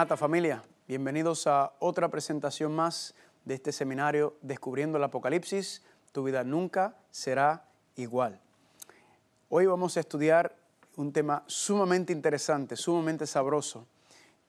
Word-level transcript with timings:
Maranata 0.00 0.16
familia, 0.16 0.62
bienvenidos 0.88 1.46
a 1.46 1.74
otra 1.78 2.08
presentación 2.08 2.74
más 2.74 3.14
de 3.44 3.52
este 3.52 3.70
seminario 3.70 4.34
Descubriendo 4.40 4.96
el 4.96 5.04
Apocalipsis. 5.04 5.82
Tu 6.12 6.24
vida 6.24 6.42
nunca 6.42 6.96
será 7.10 7.66
igual. 7.96 8.40
Hoy 9.50 9.66
vamos 9.66 9.98
a 9.98 10.00
estudiar 10.00 10.56
un 10.96 11.12
tema 11.12 11.44
sumamente 11.48 12.14
interesante, 12.14 12.76
sumamente 12.76 13.26
sabroso, 13.26 13.86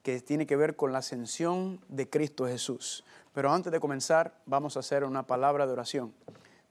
que 0.03 0.21
tiene 0.21 0.47
que 0.47 0.55
ver 0.55 0.77
con 0.77 0.93
la 0.93 0.99
ascensión 0.99 1.81
de 1.89 2.09
Cristo 2.09 2.47
Jesús. 2.47 3.03
Pero 3.33 3.51
antes 3.51 3.73
de 3.73 3.81
comenzar, 3.81 4.33
vamos 4.45 4.77
a 4.77 4.79
hacer 4.79 5.03
una 5.03 5.27
palabra 5.27 5.67
de 5.67 5.73
oración. 5.73 6.13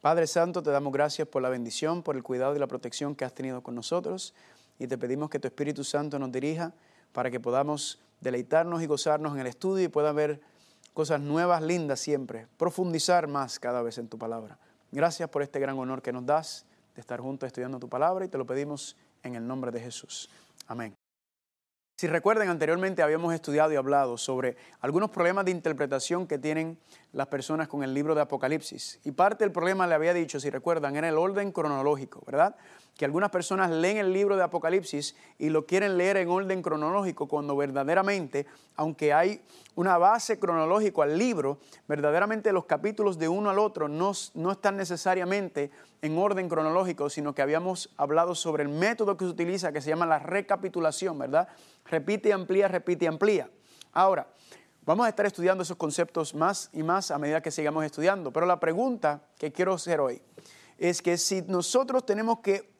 Padre 0.00 0.26
Santo, 0.26 0.62
te 0.62 0.70
damos 0.70 0.94
gracias 0.94 1.28
por 1.28 1.42
la 1.42 1.50
bendición, 1.50 2.02
por 2.02 2.16
el 2.16 2.22
cuidado 2.22 2.56
y 2.56 2.58
la 2.58 2.66
protección 2.66 3.14
que 3.14 3.26
has 3.26 3.34
tenido 3.34 3.62
con 3.62 3.74
nosotros 3.74 4.32
y 4.78 4.86
te 4.86 4.96
pedimos 4.96 5.28
que 5.28 5.38
tu 5.38 5.48
Espíritu 5.48 5.84
Santo 5.84 6.18
nos 6.18 6.32
dirija 6.32 6.72
para 7.12 7.30
que 7.30 7.40
podamos 7.40 8.00
deleitarnos 8.20 8.82
y 8.82 8.86
gozarnos 8.86 9.34
en 9.34 9.40
el 9.40 9.46
estudio 9.46 9.84
y 9.84 9.88
pueda 9.88 10.12
ver 10.12 10.40
cosas 10.94 11.20
nuevas, 11.20 11.62
lindas 11.62 12.00
siempre, 12.00 12.46
profundizar 12.56 13.26
más 13.26 13.58
cada 13.58 13.82
vez 13.82 13.98
en 13.98 14.08
tu 14.08 14.18
palabra. 14.18 14.58
Gracias 14.92 15.28
por 15.28 15.42
este 15.42 15.60
gran 15.60 15.78
honor 15.78 16.02
que 16.02 16.12
nos 16.12 16.26
das 16.26 16.66
de 16.94 17.00
estar 17.00 17.20
juntos 17.20 17.46
estudiando 17.46 17.78
tu 17.78 17.88
palabra 17.88 18.24
y 18.24 18.28
te 18.28 18.38
lo 18.38 18.46
pedimos 18.46 18.96
en 19.22 19.34
el 19.34 19.46
nombre 19.46 19.70
de 19.70 19.80
Jesús. 19.80 20.28
Amén. 20.66 20.94
Si 22.00 22.06
recuerdan, 22.06 22.48
anteriormente 22.48 23.02
habíamos 23.02 23.34
estudiado 23.34 23.70
y 23.72 23.76
hablado 23.76 24.16
sobre 24.16 24.56
algunos 24.80 25.10
problemas 25.10 25.44
de 25.44 25.50
interpretación 25.50 26.26
que 26.26 26.38
tienen 26.38 26.78
las 27.12 27.26
personas 27.26 27.68
con 27.68 27.82
el 27.82 27.92
libro 27.92 28.14
de 28.14 28.22
Apocalipsis. 28.22 28.98
Y 29.04 29.10
parte 29.10 29.44
del 29.44 29.52
problema, 29.52 29.86
le 29.86 29.94
había 29.94 30.14
dicho, 30.14 30.40
si 30.40 30.48
recuerdan, 30.48 30.96
era 30.96 31.10
el 31.10 31.18
orden 31.18 31.52
cronológico, 31.52 32.22
¿verdad? 32.24 32.56
Que 32.96 33.04
algunas 33.04 33.30
personas 33.30 33.70
leen 33.70 33.96
el 33.96 34.12
libro 34.12 34.36
de 34.36 34.42
Apocalipsis 34.42 35.16
y 35.38 35.48
lo 35.48 35.64
quieren 35.66 35.96
leer 35.96 36.18
en 36.18 36.28
orden 36.28 36.60
cronológico, 36.62 37.28
cuando 37.28 37.56
verdaderamente, 37.56 38.46
aunque 38.76 39.12
hay 39.14 39.40
una 39.74 39.96
base 39.96 40.38
cronológica 40.38 41.02
al 41.02 41.16
libro, 41.16 41.58
verdaderamente 41.88 42.52
los 42.52 42.66
capítulos 42.66 43.18
de 43.18 43.28
uno 43.28 43.48
al 43.48 43.58
otro 43.58 43.88
no, 43.88 44.12
no 44.34 44.52
están 44.52 44.76
necesariamente 44.76 45.70
en 46.02 46.18
orden 46.18 46.48
cronológico, 46.48 47.08
sino 47.10 47.34
que 47.34 47.42
habíamos 47.42 47.90
hablado 47.96 48.34
sobre 48.34 48.62
el 48.62 48.68
método 48.68 49.16
que 49.16 49.24
se 49.24 49.30
utiliza, 49.30 49.72
que 49.72 49.80
se 49.80 49.90
llama 49.90 50.06
la 50.06 50.18
recapitulación, 50.18 51.18
¿verdad? 51.18 51.48
Repite 51.86 52.32
amplía, 52.32 52.68
repite 52.68 53.08
amplía. 53.08 53.50
Ahora, 53.92 54.26
vamos 54.84 55.06
a 55.06 55.08
estar 55.08 55.26
estudiando 55.26 55.62
esos 55.62 55.76
conceptos 55.76 56.34
más 56.34 56.70
y 56.72 56.82
más 56.82 57.10
a 57.10 57.18
medida 57.18 57.40
que 57.40 57.50
sigamos 57.50 57.84
estudiando, 57.84 58.32
pero 58.32 58.46
la 58.46 58.60
pregunta 58.60 59.22
que 59.38 59.52
quiero 59.52 59.74
hacer 59.74 60.00
hoy 60.00 60.22
es 60.78 61.02
que 61.02 61.18
si 61.18 61.42
nosotros 61.42 62.06
tenemos 62.06 62.40
que 62.40 62.70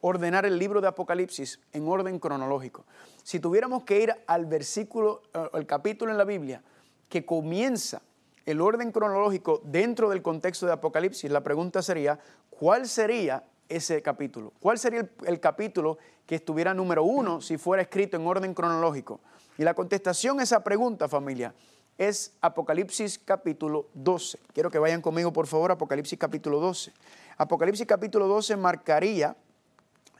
ordenar 0.00 0.46
el 0.46 0.58
libro 0.58 0.80
de 0.80 0.88
Apocalipsis 0.88 1.60
en 1.72 1.86
orden 1.88 2.18
cronológico, 2.18 2.84
si 3.22 3.40
tuviéramos 3.40 3.84
que 3.84 4.00
ir 4.00 4.14
al 4.26 4.46
versículo, 4.46 5.22
al 5.52 5.66
capítulo 5.66 6.10
en 6.10 6.18
la 6.18 6.24
Biblia 6.24 6.62
que 7.08 7.26
comienza 7.26 8.02
el 8.46 8.60
orden 8.60 8.92
cronológico 8.92 9.60
dentro 9.64 10.08
del 10.10 10.22
contexto 10.22 10.66
de 10.66 10.72
Apocalipsis, 10.72 11.30
la 11.30 11.42
pregunta 11.42 11.82
sería, 11.82 12.18
¿cuál 12.50 12.88
sería 12.88 13.44
ese 13.68 14.02
capítulo? 14.02 14.52
¿Cuál 14.60 14.78
sería 14.78 15.08
el, 15.26 15.40
capítulo 15.40 15.98
que 16.26 16.36
estuviera 16.36 16.74
número 16.74 17.04
uno 17.04 17.40
si 17.40 17.58
fuera 17.58 17.82
escrito 17.82 18.16
en 18.16 18.26
orden 18.26 18.54
cronológico? 18.54 19.20
Y 19.58 19.64
la 19.64 19.74
contestación 19.74 20.40
a 20.40 20.42
esa 20.42 20.64
pregunta, 20.64 21.08
familia, 21.08 21.54
es 21.98 22.32
Apocalipsis 22.40 23.18
capítulo 23.18 23.88
12. 23.94 24.38
Quiero 24.54 24.70
que 24.70 24.78
vayan 24.78 25.02
conmigo, 25.02 25.32
por 25.32 25.46
favor, 25.46 25.70
Apocalipsis 25.70 26.18
capítulo 26.18 26.58
12. 26.58 26.92
Apocalipsis 27.36 27.86
capítulo 27.86 28.26
12 28.26 28.56
marcaría 28.56 29.36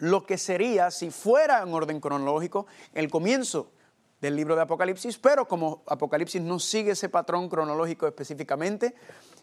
lo 0.00 0.25
que 0.25 0.38
sería, 0.38 0.91
si 0.91 1.11
fuera 1.11 1.62
en 1.62 1.72
orden 1.72 2.00
cronológico, 2.00 2.66
el 2.94 3.11
comienzo 3.11 3.71
del 4.21 4.34
libro 4.34 4.56
de 4.56 4.62
Apocalipsis, 4.62 5.19
pero 5.19 5.47
como 5.47 5.83
Apocalipsis 5.87 6.43
no 6.43 6.59
sigue 6.59 6.93
ese 6.93 7.09
patrón 7.09 7.49
cronológico 7.49 8.06
específicamente, 8.06 8.94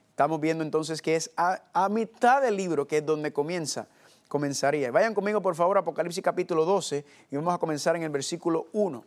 estamos 0.10 0.42
viendo 0.42 0.64
entonces 0.64 1.02
que 1.02 1.16
es 1.16 1.32
a, 1.38 1.88
mitad 1.90 2.42
del 2.42 2.58
libro, 2.58 2.88
que 2.88 2.98
es 2.98 3.06
donde 3.06 3.32
comienza, 3.32 3.88
comenzaría. 4.28 4.92
Vayan 4.92 5.14
conmigo 5.14 5.42
por 5.42 5.56
favor 5.56 5.78
a 5.78 5.82
Apocalipsis 5.82 6.24
capítulo 6.24 6.66
12 6.66 7.06
y 7.32 7.36
vamos 7.36 7.54
a 7.54 7.60
comenzar 7.60 7.96
en 7.96 8.04
el 8.04 8.10
versículo 8.10 8.68
1. 8.74 9.06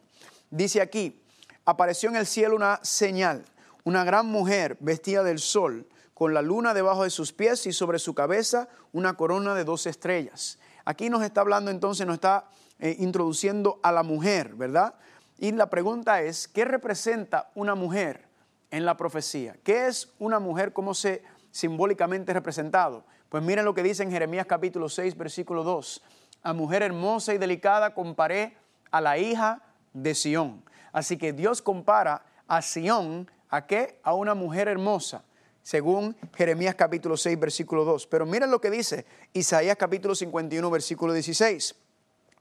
Dice 0.51 0.81
aquí, 0.81 1.21
apareció 1.65 2.11
en 2.11 2.17
el 2.17 2.27
cielo 2.27 2.55
una 2.55 2.79
señal, 2.83 3.45
una 3.83 4.05
gran 4.05 4.27
mujer 4.27 4.77
vestida 4.79 5.25
del 5.25 5.41
sol, 5.41 5.87
con 6.15 6.33
la 6.33 6.43
luna 6.43 6.75
debajo 6.75 7.03
de 7.03 7.11
sus 7.11 7.33
pies 7.33 7.67
y 7.67 7.73
sobre 7.73 7.99
su 7.99 8.15
cabeza 8.15 8.69
una 8.93 9.17
corona 9.17 9.55
de 9.55 9.65
dos 9.65 9.87
estrellas. 9.87 10.60
Aquí 10.85 11.11
nos 11.11 11.23
está 11.23 11.41
hablando 11.41 11.71
entonces, 11.71 12.07
nos 12.07 12.15
está 12.15 12.45
eh, 12.79 12.97
introduciendo 12.99 13.81
a 13.83 13.93
la 13.93 14.03
mujer, 14.03 14.55
¿verdad? 14.55 14.95
Y 15.39 15.53
la 15.53 15.71
pregunta 15.71 16.23
es, 16.23 16.49
¿qué 16.49 16.65
representa 16.65 17.51
una 17.55 17.75
mujer 17.75 18.29
en 18.71 18.85
la 18.85 18.97
profecía? 18.97 19.57
¿Qué 19.65 19.87
es 19.87 20.13
una 20.19 20.39
mujer? 20.39 20.73
¿Cómo 20.73 20.95
se 20.95 21.23
simbólicamente 21.51 22.33
representado? 22.33 23.05
Pues 23.29 23.43
miren 23.43 23.65
lo 23.65 23.75
que 23.75 23.83
dice 23.83 24.03
en 24.03 24.11
Jeremías 24.11 24.47
capítulo 24.47 24.89
6, 24.89 25.17
versículo 25.17 25.63
2. 25.63 26.03
A 26.43 26.53
mujer 26.53 26.83
hermosa 26.83 27.33
y 27.33 27.39
delicada 27.39 27.95
comparé 27.95 28.57
a 28.91 29.01
la 29.01 29.19
hija 29.19 29.63
de 29.93 30.15
Sión. 30.15 30.63
Así 30.93 31.17
que 31.17 31.33
Dios 31.33 31.63
compara 31.63 32.25
a 32.49 32.63
Sión 32.63 33.31
a 33.49 33.67
qué? 33.67 34.01
A 34.03 34.15
una 34.15 34.35
mujer 34.35 34.69
hermosa, 34.69 35.25
según 35.63 36.17
Jeremías 36.37 36.75
capítulo 36.75 37.17
6, 37.17 37.39
versículo 37.39 37.85
2. 37.85 38.07
Pero 38.07 38.27
miren 38.27 38.51
lo 38.51 38.61
que 38.61 38.71
dice 38.71 39.05
Isaías 39.33 39.77
capítulo 39.77 40.15
51, 40.15 40.71
versículo 40.71 41.13
16. 41.13 41.75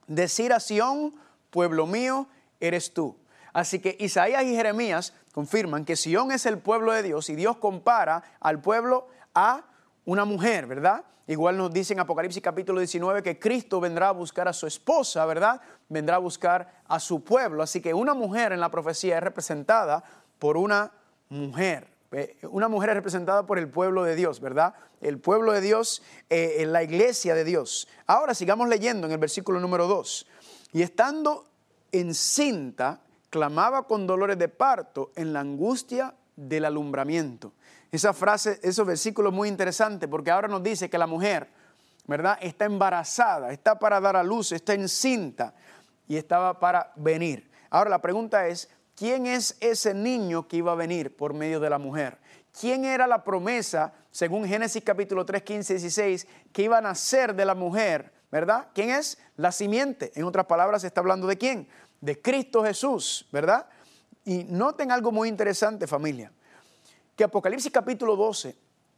Decir 0.08 0.54
a 0.54 0.60
Sión, 0.60 1.16
pueblo 1.50 1.86
mío, 1.86 2.28
eres 2.60 2.94
tú. 2.94 3.16
Así 3.54 3.80
que 3.80 3.96
Isaías 4.00 4.44
y 4.44 4.56
Jeremías 4.56 5.14
confirman 5.34 5.86
que 5.86 5.96
Sión 5.96 6.32
es 6.32 6.46
el 6.46 6.60
pueblo 6.60 6.92
de 6.94 7.04
Dios 7.04 7.30
y 7.30 7.36
Dios 7.36 7.58
compara 7.58 8.24
al 8.40 8.62
pueblo 8.62 9.08
a 9.34 9.66
una 10.06 10.26
mujer, 10.26 10.66
¿verdad? 10.68 11.04
Igual 11.28 11.58
nos 11.58 11.72
dice 11.72 11.94
en 11.94 12.00
Apocalipsis 12.00 12.42
capítulo 12.42 12.80
19 12.80 13.22
que 13.22 13.38
Cristo 13.38 13.80
vendrá 13.80 14.10
a 14.10 14.14
buscar 14.14 14.48
a 14.48 14.54
su 14.54 14.66
esposa, 14.66 15.24
¿verdad? 15.28 15.62
Vendrá 15.88 16.16
a 16.16 16.20
buscar 16.20 16.82
a 16.88 17.00
su 17.00 17.24
pueblo. 17.24 17.62
Así 17.62 17.82
que 17.82 17.94
una 17.94 18.16
mujer 18.16 18.52
en 18.52 18.60
la 18.60 18.72
profecía 18.72 19.18
es 19.18 19.24
representada 19.24 20.04
por 20.40 20.58
una 20.58 20.92
mujer. 21.30 21.99
Eh, 22.12 22.38
una 22.50 22.68
mujer 22.68 22.90
es 22.90 22.96
representada 22.96 23.46
por 23.46 23.60
el 23.60 23.70
pueblo 23.70 24.04
de 24.04 24.16
Dios, 24.16 24.40
¿verdad? 24.40 24.74
El 25.00 25.20
pueblo 25.20 25.54
de 25.54 25.62
Dios, 25.62 26.02
eh, 26.30 26.66
la 26.68 26.82
iglesia 26.82 27.36
de 27.36 27.44
Dios. 27.44 27.88
Ahora 28.08 28.34
sigamos 28.34 28.68
leyendo 28.68 29.06
en 29.06 29.14
el 29.14 29.20
versículo 29.20 29.60
número 29.60 29.88
2. 29.88 30.28
Y 30.74 30.82
estando 30.82 31.46
encinta, 31.92 33.02
clamaba 33.30 33.88
con 33.88 34.08
dolores 34.08 34.38
de 34.40 34.50
parto 34.50 35.12
en 35.16 35.34
la 35.34 35.42
angustia 35.42 36.16
del 36.36 36.66
alumbramiento. 36.66 37.54
Esa 37.92 38.14
frase, 38.14 38.60
esos 38.64 38.86
versículos 38.86 39.34
muy 39.34 39.48
interesantes 39.48 40.10
porque 40.10 40.32
ahora 40.32 40.48
nos 40.48 40.64
dice 40.64 40.90
que 40.90 40.98
la 40.98 41.08
mujer, 41.08 41.50
¿verdad? 42.08 42.38
Está 42.42 42.66
embarazada, 42.66 43.52
está 43.52 43.78
para 43.78 44.00
dar 44.00 44.16
a 44.16 44.24
luz, 44.24 44.52
está 44.52 44.74
encinta 44.74 45.54
y 46.08 46.18
estaba 46.18 46.60
para 46.60 46.92
venir. 46.96 47.50
Ahora 47.70 47.90
la 47.90 48.02
pregunta 48.02 48.48
es, 48.48 48.70
¿quién 49.00 49.26
es 49.26 49.56
ese 49.62 49.94
niño 49.94 50.48
que 50.48 50.58
iba 50.58 50.74
a 50.74 50.76
venir 50.76 51.16
por 51.16 51.34
medio 51.34 51.62
de 51.62 51.70
la 51.70 51.80
mujer? 51.80 52.20
¿Quién 52.60 52.84
era 52.84 53.08
la 53.08 53.24
promesa, 53.24 53.94
según 54.12 54.46
Génesis 54.46 54.84
capítulo 54.84 55.26
3, 55.26 55.42
15 55.42 55.74
16, 55.76 56.28
que 56.52 56.64
iba 56.64 56.78
a 56.78 56.82
nacer 56.82 57.34
de 57.34 57.46
la 57.46 57.56
mujer 57.56 58.20
¿verdad? 58.32 58.68
¿Quién 58.74 58.92
es? 58.92 59.18
La 59.38 59.52
simiente. 59.52 60.12
En 60.16 60.24
otras 60.24 60.46
palabras, 60.46 60.82
se 60.82 60.88
está 60.88 61.02
hablando 61.02 61.28
de 61.28 61.38
quién? 61.38 61.68
De 62.02 62.22
Cristo 62.22 62.64
Jesús, 62.64 63.28
¿verdad? 63.32 63.68
Y 64.26 64.44
noten 64.44 64.92
algo 64.92 65.12
muy 65.12 65.30
interesante, 65.30 65.88
familia, 65.88 66.32
que 67.16 67.24
Apocalipsis 67.24 67.72
capítulo 67.72 68.16
12 68.16 68.56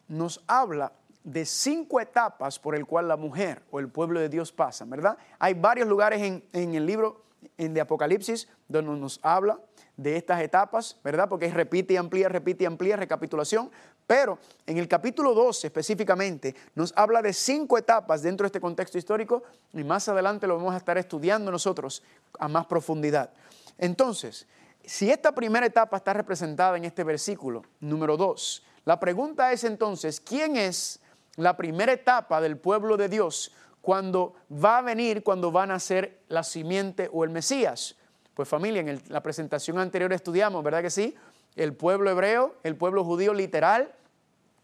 nos 0.09 0.43
habla 0.47 0.91
de 1.23 1.45
cinco 1.45 2.01
etapas 2.01 2.59
por 2.59 2.75
el 2.75 2.85
cual 2.85 3.07
la 3.07 3.15
mujer 3.15 3.63
o 3.71 3.79
el 3.79 3.89
pueblo 3.89 4.19
de 4.19 4.27
Dios 4.27 4.51
pasa, 4.51 4.85
¿verdad? 4.85 5.17
Hay 5.39 5.53
varios 5.53 5.87
lugares 5.87 6.21
en, 6.21 6.43
en 6.51 6.75
el 6.75 6.85
libro 6.85 7.23
en 7.57 7.73
de 7.73 7.81
Apocalipsis 7.81 8.47
donde 8.67 8.99
nos 8.99 9.19
habla 9.23 9.59
de 10.01 10.17
estas 10.17 10.41
etapas, 10.41 10.97
¿verdad? 11.03 11.29
Porque 11.29 11.49
repite 11.49 11.93
y 11.93 11.97
amplía, 11.97 12.27
repite 12.27 12.63
y 12.63 12.67
amplía, 12.67 12.95
recapitulación. 12.95 13.69
Pero 14.07 14.39
en 14.65 14.77
el 14.77 14.87
capítulo 14.87 15.33
12 15.33 15.67
específicamente 15.67 16.55
nos 16.75 16.93
habla 16.95 17.21
de 17.21 17.33
cinco 17.33 17.77
etapas 17.77 18.23
dentro 18.23 18.45
de 18.45 18.47
este 18.47 18.59
contexto 18.59 18.97
histórico 18.97 19.43
y 19.73 19.83
más 19.83 20.09
adelante 20.09 20.47
lo 20.47 20.57
vamos 20.57 20.73
a 20.73 20.77
estar 20.77 20.97
estudiando 20.97 21.51
nosotros 21.51 22.03
a 22.39 22.47
más 22.47 22.65
profundidad. 22.65 23.31
Entonces, 23.77 24.47
si 24.83 25.11
esta 25.11 25.33
primera 25.33 25.65
etapa 25.65 25.97
está 25.97 26.13
representada 26.13 26.77
en 26.77 26.85
este 26.85 27.03
versículo 27.03 27.63
número 27.79 28.17
2, 28.17 28.63
la 28.85 28.99
pregunta 28.99 29.51
es 29.51 29.63
entonces, 29.63 30.19
¿quién 30.19 30.57
es 30.57 30.99
la 31.35 31.55
primera 31.55 31.93
etapa 31.93 32.41
del 32.41 32.57
pueblo 32.57 32.97
de 32.97 33.07
Dios 33.07 33.53
cuando 33.81 34.33
va 34.51 34.79
a 34.79 34.81
venir, 34.81 35.23
cuando 35.23 35.51
van 35.51 35.69
a 35.69 35.79
ser 35.79 36.23
la 36.27 36.43
simiente 36.43 37.07
o 37.13 37.23
el 37.23 37.29
Mesías? 37.29 37.95
Pues 38.41 38.49
familia, 38.49 38.81
en 38.81 38.99
la 39.09 39.21
presentación 39.21 39.77
anterior 39.77 40.11
estudiamos, 40.13 40.63
¿verdad 40.63 40.81
que 40.81 40.89
sí? 40.89 41.13
El 41.55 41.75
pueblo 41.75 42.09
hebreo, 42.09 42.55
el 42.63 42.75
pueblo 42.75 43.03
judío 43.03 43.35
literal, 43.35 43.93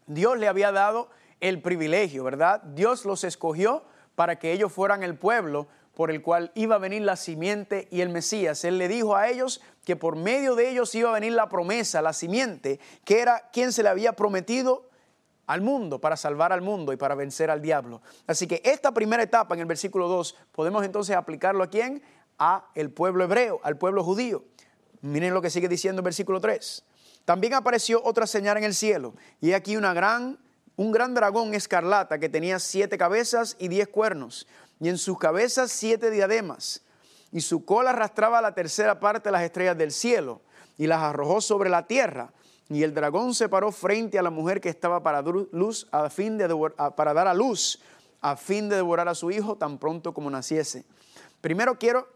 Dios 0.08 0.36
le 0.36 0.48
había 0.48 0.72
dado 0.72 1.10
el 1.38 1.62
privilegio, 1.62 2.24
¿verdad? 2.24 2.60
Dios 2.60 3.04
los 3.04 3.22
escogió 3.22 3.84
para 4.16 4.40
que 4.40 4.50
ellos 4.50 4.72
fueran 4.72 5.04
el 5.04 5.14
pueblo 5.14 5.68
por 5.94 6.10
el 6.10 6.22
cual 6.22 6.50
iba 6.56 6.74
a 6.74 6.78
venir 6.78 7.02
la 7.02 7.14
simiente 7.14 7.86
y 7.92 8.00
el 8.00 8.08
Mesías. 8.08 8.64
Él 8.64 8.78
le 8.78 8.88
dijo 8.88 9.14
a 9.14 9.28
ellos 9.28 9.60
que 9.84 9.94
por 9.94 10.16
medio 10.16 10.56
de 10.56 10.70
ellos 10.70 10.92
iba 10.96 11.10
a 11.10 11.12
venir 11.12 11.34
la 11.34 11.48
promesa, 11.48 12.02
la 12.02 12.12
simiente, 12.12 12.80
que 13.04 13.20
era 13.20 13.48
quien 13.52 13.72
se 13.72 13.84
le 13.84 13.90
había 13.90 14.14
prometido 14.14 14.88
al 15.46 15.60
mundo, 15.60 16.00
para 16.00 16.16
salvar 16.16 16.52
al 16.52 16.62
mundo 16.62 16.92
y 16.92 16.96
para 16.96 17.14
vencer 17.14 17.48
al 17.48 17.62
diablo. 17.62 18.02
Así 18.26 18.48
que 18.48 18.60
esta 18.64 18.92
primera 18.92 19.22
etapa 19.22 19.54
en 19.54 19.60
el 19.60 19.66
versículo 19.66 20.08
2 20.08 20.36
podemos 20.50 20.84
entonces 20.84 21.14
aplicarlo 21.14 21.62
a 21.62 21.68
quién? 21.68 22.02
A 22.38 22.70
el 22.74 22.90
pueblo 22.90 23.24
hebreo, 23.24 23.60
al 23.62 23.76
pueblo 23.78 24.04
judío. 24.04 24.44
Miren 25.00 25.34
lo 25.34 25.42
que 25.42 25.50
sigue 25.50 25.68
diciendo 25.68 26.00
el 26.00 26.04
versículo 26.04 26.40
3. 26.40 26.84
También 27.24 27.54
apareció 27.54 28.02
otra 28.04 28.26
señal 28.26 28.56
en 28.56 28.64
el 28.64 28.74
cielo 28.74 29.14
y 29.40 29.52
aquí 29.52 29.76
una 29.76 29.92
gran, 29.92 30.38
un 30.76 30.92
gran 30.92 31.14
dragón 31.14 31.52
escarlata 31.54 32.18
que 32.18 32.28
tenía 32.28 32.58
siete 32.58 32.96
cabezas 32.96 33.56
y 33.58 33.68
diez 33.68 33.88
cuernos 33.88 34.46
y 34.80 34.88
en 34.88 34.96
sus 34.96 35.18
cabezas 35.18 35.70
siete 35.70 36.10
diademas 36.10 36.82
y 37.30 37.42
su 37.42 37.64
cola 37.64 37.90
arrastraba 37.90 38.40
la 38.40 38.54
tercera 38.54 38.98
parte 38.98 39.28
de 39.28 39.32
las 39.32 39.42
estrellas 39.42 39.76
del 39.76 39.92
cielo 39.92 40.40
y 40.78 40.86
las 40.86 41.02
arrojó 41.02 41.40
sobre 41.40 41.68
la 41.68 41.86
tierra 41.86 42.32
y 42.70 42.82
el 42.82 42.94
dragón 42.94 43.34
se 43.34 43.48
paró 43.48 43.72
frente 43.72 44.18
a 44.18 44.22
la 44.22 44.30
mujer 44.30 44.60
que 44.60 44.68
estaba 44.68 45.02
para, 45.02 45.22
luz, 45.22 45.86
a 45.90 46.10
fin 46.10 46.38
de 46.38 46.48
para 46.96 47.14
dar 47.14 47.26
a 47.26 47.34
luz, 47.34 47.80
a 48.20 48.36
fin 48.36 48.68
de 48.68 48.76
devorar 48.76 49.08
a 49.08 49.14
su 49.14 49.30
hijo 49.30 49.56
tan 49.56 49.78
pronto 49.78 50.12
como 50.12 50.30
naciese. 50.30 50.84
Primero 51.40 51.78
quiero 51.78 52.08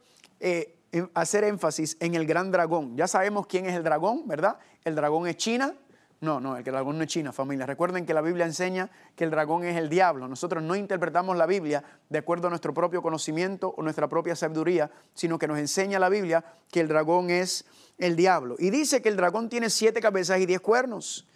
eh, 0.44 0.76
em, 0.90 1.08
hacer 1.14 1.44
énfasis 1.44 1.96
en 2.00 2.16
el 2.16 2.26
gran 2.26 2.50
dragón. 2.50 2.96
Ya 2.96 3.06
sabemos 3.06 3.46
quién 3.46 3.66
es 3.66 3.74
el 3.74 3.84
dragón, 3.84 4.26
¿verdad? 4.26 4.58
El 4.84 4.96
dragón 4.96 5.28
es 5.28 5.36
China. 5.36 5.72
No, 6.20 6.40
no, 6.40 6.56
el 6.56 6.64
dragón 6.64 6.98
no 6.98 7.04
es 7.04 7.08
China, 7.08 7.32
familia. 7.32 7.64
Recuerden 7.64 8.04
que 8.04 8.12
la 8.12 8.22
Biblia 8.22 8.44
enseña 8.44 8.90
que 9.14 9.22
el 9.22 9.30
dragón 9.30 9.64
es 9.64 9.76
el 9.76 9.88
diablo. 9.88 10.26
Nosotros 10.26 10.60
no 10.62 10.74
interpretamos 10.74 11.36
la 11.36 11.46
Biblia 11.46 11.84
de 12.08 12.18
acuerdo 12.18 12.48
a 12.48 12.50
nuestro 12.50 12.74
propio 12.74 13.02
conocimiento 13.02 13.72
o 13.76 13.82
nuestra 13.82 14.08
propia 14.08 14.34
sabiduría, 14.34 14.90
sino 15.14 15.38
que 15.38 15.46
nos 15.46 15.58
enseña 15.58 16.00
la 16.00 16.08
Biblia 16.08 16.44
que 16.70 16.80
el 16.80 16.88
dragón 16.88 17.30
es 17.30 17.64
el 17.98 18.16
diablo. 18.16 18.56
Y 18.58 18.70
dice 18.70 19.00
que 19.00 19.08
el 19.08 19.16
dragón 19.16 19.48
tiene 19.48 19.70
siete 19.70 20.00
cabezas 20.00 20.40
y 20.40 20.46
diez 20.46 20.60
cuernos. 20.60 21.28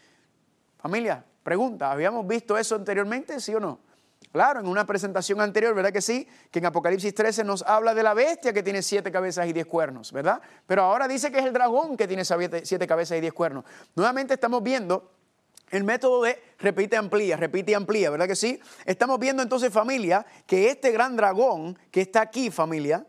Familia, 0.78 1.24
pregunta, 1.44 1.92
¿habíamos 1.92 2.26
visto 2.26 2.58
eso 2.58 2.74
anteriormente, 2.74 3.40
sí 3.40 3.54
o 3.54 3.60
no? 3.60 3.85
Claro, 4.32 4.60
en 4.60 4.66
una 4.66 4.86
presentación 4.86 5.40
anterior, 5.40 5.74
¿verdad 5.74 5.92
que 5.92 6.02
sí? 6.02 6.28
Que 6.50 6.58
en 6.58 6.66
Apocalipsis 6.66 7.14
13 7.14 7.44
nos 7.44 7.62
habla 7.62 7.94
de 7.94 8.02
la 8.02 8.12
bestia 8.12 8.52
que 8.52 8.62
tiene 8.62 8.82
siete 8.82 9.10
cabezas 9.10 9.46
y 9.46 9.52
diez 9.52 9.66
cuernos, 9.66 10.12
¿verdad? 10.12 10.42
Pero 10.66 10.82
ahora 10.82 11.08
dice 11.08 11.32
que 11.32 11.38
es 11.38 11.44
el 11.46 11.52
dragón 11.52 11.96
que 11.96 12.06
tiene 12.06 12.24
siete 12.24 12.86
cabezas 12.86 13.16
y 13.16 13.20
diez 13.20 13.32
cuernos. 13.32 13.64
Nuevamente 13.94 14.34
estamos 14.34 14.62
viendo 14.62 15.10
el 15.70 15.84
método 15.84 16.22
de 16.22 16.40
repite, 16.58 16.96
amplía, 16.96 17.36
repite 17.36 17.72
y 17.72 17.74
amplía, 17.74 18.10
¿verdad 18.10 18.28
que 18.28 18.36
sí? 18.36 18.60
Estamos 18.84 19.18
viendo 19.18 19.42
entonces, 19.42 19.72
familia, 19.72 20.24
que 20.46 20.68
este 20.70 20.92
gran 20.92 21.16
dragón 21.16 21.78
que 21.90 22.02
está 22.02 22.20
aquí, 22.20 22.50
familia, 22.50 23.06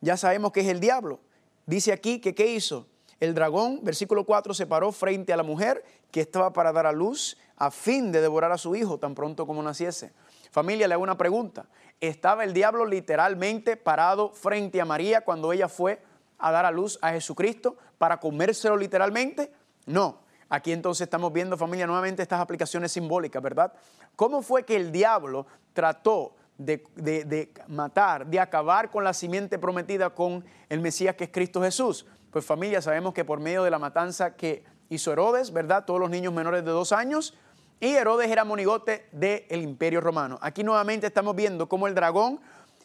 ya 0.00 0.16
sabemos 0.16 0.52
que 0.52 0.60
es 0.60 0.68
el 0.68 0.80
diablo. 0.80 1.20
Dice 1.66 1.92
aquí 1.92 2.20
que 2.20 2.34
¿qué 2.34 2.46
hizo? 2.46 2.86
El 3.20 3.34
dragón, 3.34 3.80
versículo 3.82 4.24
4, 4.24 4.54
se 4.54 4.66
paró 4.66 4.92
frente 4.92 5.32
a 5.32 5.36
la 5.36 5.42
mujer 5.42 5.84
que 6.10 6.20
estaba 6.20 6.52
para 6.52 6.72
dar 6.72 6.86
a 6.86 6.92
luz 6.92 7.36
a 7.56 7.70
fin 7.70 8.12
de 8.12 8.20
devorar 8.20 8.52
a 8.52 8.58
su 8.58 8.76
hijo 8.76 8.98
tan 8.98 9.14
pronto 9.14 9.46
como 9.46 9.62
naciese. 9.62 10.12
Familia, 10.50 10.88
le 10.88 10.94
hago 10.94 11.02
una 11.02 11.18
pregunta. 11.18 11.66
¿Estaba 12.00 12.44
el 12.44 12.52
diablo 12.52 12.86
literalmente 12.86 13.76
parado 13.76 14.30
frente 14.30 14.80
a 14.80 14.84
María 14.84 15.22
cuando 15.22 15.52
ella 15.52 15.68
fue 15.68 16.00
a 16.38 16.52
dar 16.52 16.64
a 16.64 16.70
luz 16.70 16.98
a 17.02 17.10
Jesucristo 17.10 17.76
para 17.98 18.18
comérselo 18.20 18.76
literalmente? 18.76 19.50
No. 19.86 20.20
Aquí 20.48 20.72
entonces 20.72 21.02
estamos 21.02 21.32
viendo, 21.32 21.58
familia, 21.58 21.86
nuevamente 21.86 22.22
estas 22.22 22.40
aplicaciones 22.40 22.92
simbólicas, 22.92 23.42
¿verdad? 23.42 23.72
¿Cómo 24.16 24.40
fue 24.40 24.64
que 24.64 24.76
el 24.76 24.90
diablo 24.92 25.46
trató 25.74 26.34
de, 26.56 26.84
de, 26.96 27.52
matar, 27.68 28.26
de 28.26 28.40
acabar 28.40 28.90
con 28.90 29.04
la 29.04 29.12
simiente 29.12 29.58
prometida 29.58 30.10
con 30.10 30.44
el 30.68 30.80
Mesías 30.80 31.16
que 31.16 31.24
es 31.24 31.30
Cristo 31.30 31.60
Jesús? 31.60 32.06
Pues 32.30 32.44
familia, 32.44 32.80
sabemos 32.80 33.12
que 33.12 33.24
por 33.24 33.40
medio 33.40 33.62
de 33.62 33.70
la 33.70 33.78
matanza 33.78 34.36
que 34.36 34.64
hizo 34.88 35.12
Herodes, 35.12 35.52
¿verdad? 35.52 35.84
Todos 35.84 36.00
los 36.00 36.08
niños 36.08 36.32
menores 36.32 36.64
de 36.64 36.70
dos 36.70 36.92
años, 36.92 37.34
y 37.80 37.94
Herodes 37.94 38.30
era 38.30 38.44
monigote 38.44 39.08
del 39.12 39.62
imperio 39.62 40.00
romano. 40.00 40.38
Aquí 40.42 40.64
nuevamente 40.64 41.06
estamos 41.06 41.36
viendo 41.36 41.68
cómo 41.68 41.86
el 41.86 41.94
dragón 41.94 42.40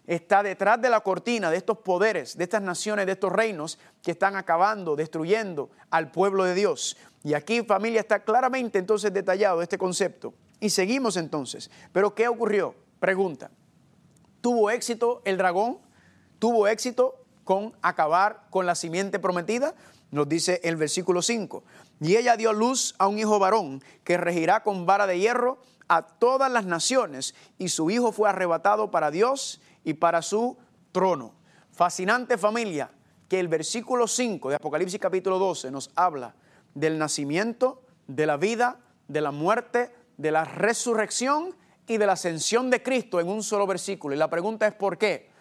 está 0.05 0.43
detrás 0.43 0.81
de 0.81 0.89
la 0.89 1.01
cortina 1.01 1.49
de 1.49 1.57
estos 1.57 1.77
poderes, 1.79 2.37
de 2.37 2.43
estas 2.43 2.61
naciones, 2.61 3.05
de 3.05 3.13
estos 3.13 3.31
reinos 3.31 3.79
que 4.01 4.11
están 4.11 4.35
acabando, 4.35 4.95
destruyendo 4.95 5.69
al 5.89 6.11
pueblo 6.11 6.43
de 6.43 6.53
Dios. 6.53 6.97
Y 7.23 7.33
aquí 7.33 7.63
familia 7.63 8.01
está 8.01 8.23
claramente 8.23 8.79
entonces 8.79 9.13
detallado 9.13 9.61
este 9.61 9.77
concepto. 9.77 10.33
Y 10.59 10.69
seguimos 10.69 11.17
entonces. 11.17 11.71
Pero 11.91 12.13
¿qué 12.13 12.27
ocurrió? 12.27 12.75
Pregunta. 12.99 13.49
¿Tuvo 14.41 14.69
éxito 14.69 15.21
el 15.25 15.37
dragón? 15.37 15.79
¿Tuvo 16.37 16.67
éxito 16.67 17.25
con 17.43 17.73
acabar 17.81 18.43
con 18.49 18.65
la 18.65 18.75
simiente 18.75 19.19
prometida? 19.19 19.73
Nos 20.11 20.29
dice 20.29 20.59
el 20.63 20.75
versículo 20.75 21.21
5. 21.21 21.63
Y 21.99 22.15
ella 22.15 22.37
dio 22.37 22.53
luz 22.53 22.95
a 22.97 23.07
un 23.07 23.19
hijo 23.19 23.39
varón 23.39 23.83
que 24.03 24.17
regirá 24.17 24.63
con 24.63 24.85
vara 24.85 25.07
de 25.07 25.19
hierro 25.19 25.59
a 25.87 26.01
todas 26.01 26.51
las 26.51 26.65
naciones 26.65 27.35
y 27.57 27.69
su 27.69 27.89
hijo 27.91 28.11
fue 28.11 28.29
arrebatado 28.29 28.91
para 28.91 29.11
Dios 29.11 29.61
y 29.83 29.93
para 29.93 30.21
su 30.21 30.57
trono. 30.91 31.33
Fascinante 31.71 32.37
familia 32.37 32.91
que 33.27 33.39
el 33.39 33.47
versículo 33.47 34.07
5 34.07 34.49
de 34.49 34.55
Apocalipsis 34.55 34.99
capítulo 34.99 35.39
12 35.39 35.71
nos 35.71 35.91
habla 35.95 36.35
del 36.73 36.97
nacimiento, 36.97 37.81
de 38.07 38.25
la 38.25 38.37
vida, 38.37 38.79
de 39.07 39.21
la 39.21 39.31
muerte, 39.31 39.93
de 40.17 40.31
la 40.31 40.45
resurrección 40.45 41.55
y 41.87 41.97
de 41.97 42.05
la 42.05 42.13
ascensión 42.13 42.69
de 42.69 42.81
Cristo 42.81 43.19
en 43.19 43.27
un 43.27 43.43
solo 43.43 43.67
versículo. 43.67 44.15
Y 44.15 44.17
la 44.17 44.29
pregunta 44.29 44.67
es 44.67 44.73
¿por 44.73 44.97
qué? 44.97 45.32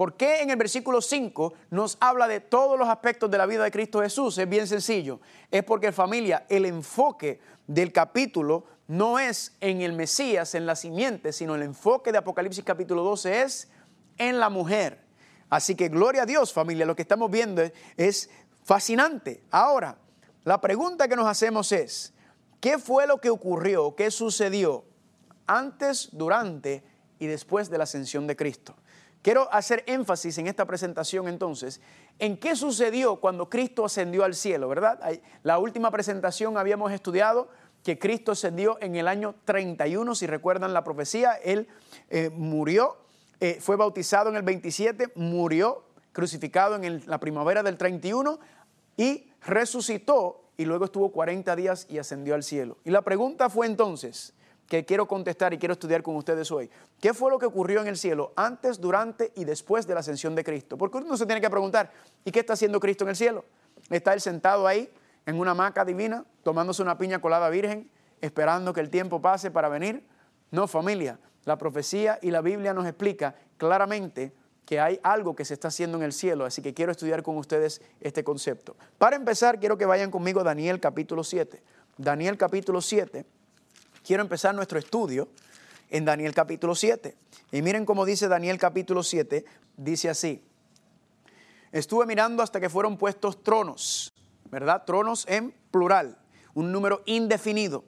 ¿Por 0.00 0.14
qué 0.14 0.40
en 0.40 0.48
el 0.48 0.56
versículo 0.56 1.02
5 1.02 1.52
nos 1.72 1.98
habla 2.00 2.26
de 2.26 2.40
todos 2.40 2.78
los 2.78 2.88
aspectos 2.88 3.30
de 3.30 3.36
la 3.36 3.44
vida 3.44 3.64
de 3.64 3.70
Cristo 3.70 4.00
Jesús? 4.00 4.38
Es 4.38 4.48
bien 4.48 4.66
sencillo. 4.66 5.20
Es 5.50 5.62
porque 5.62 5.92
familia, 5.92 6.46
el 6.48 6.64
enfoque 6.64 7.38
del 7.66 7.92
capítulo 7.92 8.64
no 8.88 9.18
es 9.18 9.54
en 9.60 9.82
el 9.82 9.92
Mesías, 9.92 10.54
en 10.54 10.64
la 10.64 10.74
simiente, 10.74 11.34
sino 11.34 11.54
el 11.54 11.60
enfoque 11.60 12.12
de 12.12 12.16
Apocalipsis 12.16 12.64
capítulo 12.64 13.02
12 13.02 13.42
es 13.42 13.68
en 14.16 14.40
la 14.40 14.48
mujer. 14.48 15.04
Así 15.50 15.74
que 15.74 15.90
gloria 15.90 16.22
a 16.22 16.26
Dios 16.26 16.50
familia, 16.50 16.86
lo 16.86 16.96
que 16.96 17.02
estamos 17.02 17.30
viendo 17.30 17.60
es, 17.98 18.30
fascinante. 18.64 19.42
Ahora, 19.50 19.98
la 20.44 20.62
pregunta 20.62 21.08
que 21.08 21.16
nos 21.16 21.26
hacemos 21.26 21.72
es, 21.72 22.14
¿qué 22.58 22.78
fue 22.78 23.06
lo 23.06 23.20
que 23.20 23.28
ocurrió, 23.28 23.94
qué 23.94 24.10
sucedió 24.10 24.82
antes, 25.46 26.08
durante 26.12 26.82
y 27.18 27.26
después 27.26 27.68
de 27.68 27.76
la 27.76 27.84
ascensión 27.84 28.26
de 28.26 28.34
Cristo? 28.34 28.74
Quiero 29.22 29.52
hacer 29.52 29.84
énfasis 29.86 30.38
en 30.38 30.46
esta 30.46 30.64
presentación 30.64 31.28
entonces 31.28 31.80
en 32.18 32.38
qué 32.38 32.56
sucedió 32.56 33.16
cuando 33.16 33.50
Cristo 33.50 33.84
ascendió 33.84 34.24
al 34.24 34.34
cielo, 34.34 34.68
¿verdad? 34.68 34.98
La 35.42 35.58
última 35.58 35.90
presentación 35.90 36.56
habíamos 36.56 36.92
estudiado 36.92 37.48
que 37.82 37.98
Cristo 37.98 38.32
ascendió 38.32 38.78
en 38.80 38.96
el 38.96 39.08
año 39.08 39.34
31, 39.44 40.14
si 40.14 40.26
recuerdan 40.26 40.72
la 40.72 40.84
profecía, 40.84 41.34
Él 41.34 41.68
eh, 42.10 42.30
murió, 42.30 42.96
eh, 43.40 43.58
fue 43.60 43.76
bautizado 43.76 44.30
en 44.30 44.36
el 44.36 44.42
27, 44.42 45.12
murió 45.14 45.84
crucificado 46.12 46.76
en 46.76 47.02
la 47.06 47.20
primavera 47.20 47.62
del 47.62 47.78
31 47.78 48.38
y 48.96 49.30
resucitó 49.46 50.44
y 50.56 50.66
luego 50.66 50.84
estuvo 50.84 51.10
40 51.10 51.56
días 51.56 51.86
y 51.88 51.98
ascendió 51.98 52.34
al 52.34 52.42
cielo. 52.42 52.76
Y 52.84 52.90
la 52.90 53.02
pregunta 53.02 53.48
fue 53.48 53.66
entonces, 53.66 54.34
que 54.70 54.84
quiero 54.84 55.08
contestar 55.08 55.52
y 55.52 55.58
quiero 55.58 55.72
estudiar 55.72 56.00
con 56.00 56.14
ustedes 56.14 56.48
hoy. 56.52 56.70
¿Qué 57.00 57.12
fue 57.12 57.28
lo 57.28 57.40
que 57.40 57.46
ocurrió 57.46 57.80
en 57.80 57.88
el 57.88 57.96
cielo 57.96 58.32
antes, 58.36 58.80
durante 58.80 59.32
y 59.34 59.44
después 59.44 59.84
de 59.84 59.94
la 59.94 60.00
ascensión 60.00 60.36
de 60.36 60.44
Cristo? 60.44 60.78
Porque 60.78 60.98
uno 60.98 61.16
se 61.16 61.26
tiene 61.26 61.40
que 61.40 61.50
preguntar, 61.50 61.90
¿y 62.24 62.30
qué 62.30 62.38
está 62.38 62.52
haciendo 62.52 62.78
Cristo 62.78 63.02
en 63.02 63.10
el 63.10 63.16
cielo? 63.16 63.44
¿Está 63.90 64.14
él 64.14 64.20
sentado 64.20 64.68
ahí 64.68 64.88
en 65.26 65.40
una 65.40 65.50
hamaca 65.50 65.84
divina, 65.84 66.24
tomándose 66.44 66.82
una 66.82 66.96
piña 66.96 67.20
colada 67.20 67.50
virgen, 67.50 67.90
esperando 68.20 68.72
que 68.72 68.80
el 68.80 68.90
tiempo 68.90 69.20
pase 69.20 69.50
para 69.50 69.68
venir? 69.68 70.04
No, 70.52 70.68
familia. 70.68 71.18
La 71.46 71.58
profecía 71.58 72.20
y 72.22 72.30
la 72.30 72.40
Biblia 72.40 72.72
nos 72.72 72.86
explica 72.86 73.34
claramente 73.56 74.32
que 74.64 74.78
hay 74.78 75.00
algo 75.02 75.34
que 75.34 75.44
se 75.44 75.54
está 75.54 75.66
haciendo 75.66 75.98
en 75.98 76.04
el 76.04 76.12
cielo, 76.12 76.44
así 76.44 76.62
que 76.62 76.74
quiero 76.74 76.92
estudiar 76.92 77.24
con 77.24 77.36
ustedes 77.36 77.82
este 78.00 78.22
concepto. 78.22 78.76
Para 78.98 79.16
empezar, 79.16 79.58
quiero 79.58 79.76
que 79.76 79.84
vayan 79.84 80.12
conmigo 80.12 80.42
a 80.42 80.44
Daniel 80.44 80.78
capítulo 80.78 81.24
7. 81.24 81.60
Daniel 81.98 82.38
capítulo 82.38 82.80
7 82.80 83.26
quiero 84.04 84.22
empezar 84.22 84.54
nuestro 84.54 84.78
estudio 84.78 85.28
en 85.90 86.04
Daniel 86.04 86.34
capítulo 86.34 86.74
7. 86.74 87.16
Y 87.52 87.62
miren 87.62 87.84
cómo 87.84 88.04
dice 88.04 88.28
Daniel 88.28 88.58
capítulo 88.58 89.02
7, 89.02 89.44
dice 89.76 90.08
así. 90.08 90.42
Estuve 91.72 92.06
mirando 92.06 92.42
hasta 92.42 92.60
que 92.60 92.68
fueron 92.68 92.96
puestos 92.96 93.42
tronos, 93.42 94.12
¿verdad? 94.50 94.84
Tronos 94.84 95.26
en 95.28 95.54
plural, 95.70 96.18
un 96.54 96.72
número 96.72 97.02
indefinido. 97.06 97.84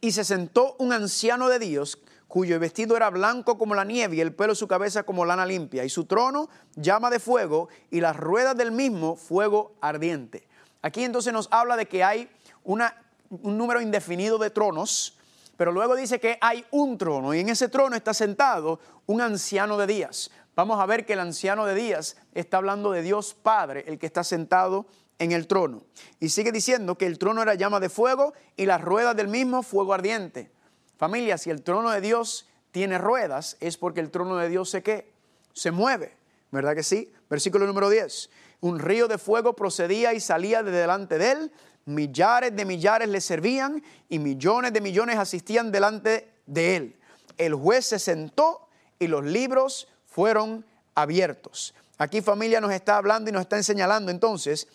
Y 0.00 0.12
se 0.12 0.24
sentó 0.24 0.76
un 0.78 0.92
anciano 0.92 1.48
de 1.48 1.58
Dios 1.58 1.98
cuyo 2.28 2.58
vestido 2.58 2.96
era 2.96 3.08
blanco 3.08 3.56
como 3.56 3.74
la 3.74 3.84
nieve 3.84 4.16
y 4.16 4.20
el 4.20 4.34
pelo 4.34 4.52
de 4.52 4.56
su 4.56 4.68
cabeza 4.68 5.04
como 5.04 5.24
lana 5.24 5.46
limpia, 5.46 5.84
y 5.84 5.88
su 5.88 6.04
trono 6.04 6.48
llama 6.74 7.08
de 7.08 7.20
fuego 7.20 7.68
y 7.90 8.00
las 8.00 8.16
ruedas 8.16 8.56
del 8.56 8.72
mismo 8.72 9.16
fuego 9.16 9.76
ardiente. 9.80 10.46
Aquí 10.82 11.04
entonces 11.04 11.32
nos 11.32 11.48
habla 11.50 11.76
de 11.76 11.86
que 11.86 12.04
hay 12.04 12.28
una, 12.64 13.02
un 13.30 13.56
número 13.56 13.80
indefinido 13.80 14.38
de 14.38 14.50
tronos 14.50 15.15
pero 15.56 15.72
luego 15.72 15.96
dice 15.96 16.20
que 16.20 16.38
hay 16.40 16.64
un 16.70 16.98
trono 16.98 17.34
y 17.34 17.40
en 17.40 17.48
ese 17.48 17.68
trono 17.68 17.96
está 17.96 18.12
sentado 18.14 18.78
un 19.06 19.20
anciano 19.20 19.76
de 19.78 19.86
días. 19.86 20.30
vamos 20.54 20.80
a 20.80 20.86
ver 20.86 21.04
que 21.04 21.12
el 21.12 21.20
anciano 21.20 21.66
de 21.66 21.74
días 21.74 22.16
está 22.34 22.58
hablando 22.58 22.90
de 22.92 23.02
Dios 23.02 23.34
Padre, 23.34 23.84
el 23.86 23.98
que 23.98 24.06
está 24.06 24.24
sentado 24.24 24.86
en 25.18 25.32
el 25.32 25.46
trono. 25.46 25.82
Y 26.20 26.28
sigue 26.28 26.52
diciendo 26.52 26.96
que 26.96 27.06
el 27.06 27.18
trono 27.18 27.42
era 27.42 27.54
llama 27.54 27.80
de 27.80 27.88
fuego 27.88 28.34
y 28.56 28.66
las 28.66 28.80
ruedas 28.80 29.16
del 29.16 29.28
mismo 29.28 29.62
fuego 29.62 29.94
ardiente. 29.94 30.50
Familia, 30.96 31.38
si 31.38 31.50
el 31.50 31.62
trono 31.62 31.90
de 31.90 32.00
Dios 32.00 32.48
tiene 32.70 32.98
ruedas, 32.98 33.56
es 33.60 33.76
porque 33.76 34.00
el 34.00 34.10
trono 34.10 34.36
de 34.36 34.48
Dios 34.48 34.70
se? 34.70 35.12
Se 35.52 35.70
mueve, 35.70 36.16
¿verdad 36.50 36.74
que 36.74 36.82
sí? 36.82 37.12
Versículo 37.30 37.66
número 37.66 37.88
10. 37.88 38.30
Un 38.60 38.78
río 38.78 39.08
de 39.08 39.18
fuego 39.18 39.54
procedía 39.54 40.12
y 40.12 40.20
salía 40.20 40.62
de 40.62 40.70
delante 40.70 41.18
de 41.18 41.32
él, 41.32 41.52
millares 41.86 42.54
de 42.54 42.64
millares 42.64 43.08
le 43.08 43.20
servían 43.20 43.82
y 44.08 44.18
millones 44.18 44.72
de 44.72 44.80
millones 44.80 45.16
asistían 45.16 45.72
delante 45.72 46.28
de 46.44 46.76
él. 46.76 46.96
El 47.38 47.54
juez 47.54 47.86
se 47.86 47.98
sentó 47.98 48.68
y 48.98 49.06
los 49.06 49.24
libros 49.24 49.88
fueron 50.06 50.64
abiertos. 50.94 51.74
Aquí 51.98 52.20
familia 52.20 52.60
nos 52.60 52.72
está 52.72 52.98
hablando 52.98 53.30
y 53.30 53.32
nos 53.32 53.42
está 53.42 53.62
señalando 53.62 54.10
entonces 54.10 54.68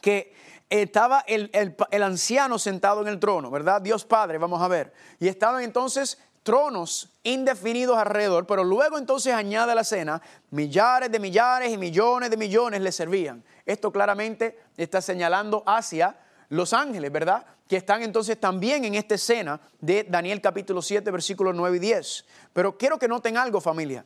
que 0.00 0.34
estaba 0.68 1.20
el, 1.26 1.76
anciano 2.02 2.58
sentado 2.58 3.00
en 3.02 3.08
el 3.08 3.20
trono, 3.20 3.50
¿verdad? 3.50 3.80
Dios 3.80 4.04
Padre, 4.04 4.38
vamos 4.38 4.60
a 4.60 4.68
ver. 4.68 4.92
Y 5.20 5.28
estaban 5.28 5.62
entonces 5.62 6.18
tronos 6.42 7.10
indefinidos 7.22 7.96
alrededor, 7.96 8.46
pero 8.46 8.64
luego 8.64 8.98
entonces 8.98 9.32
añade 9.32 9.74
la 9.74 9.84
cena, 9.84 10.20
millares 10.50 11.10
de 11.10 11.18
millares 11.18 11.72
y 11.72 11.78
millones 11.78 12.28
de 12.28 12.36
millones 12.36 12.80
le 12.80 12.92
servían. 12.92 13.42
Esto 13.64 13.90
claramente 13.90 14.58
está 14.76 15.00
señalando 15.00 15.62
hacia 15.66 16.16
los 16.48 16.72
ángeles, 16.72 17.10
¿verdad? 17.10 17.44
Que 17.68 17.76
están 17.76 18.02
entonces 18.02 18.38
también 18.38 18.84
en 18.84 18.94
esta 18.94 19.14
escena 19.14 19.60
de 19.80 20.04
Daniel 20.08 20.40
capítulo 20.40 20.82
7, 20.82 21.10
versículos 21.10 21.54
9 21.54 21.76
y 21.76 21.80
10. 21.80 22.24
Pero 22.52 22.76
quiero 22.76 22.98
que 22.98 23.08
noten 23.08 23.36
algo, 23.36 23.60
familia. 23.60 24.04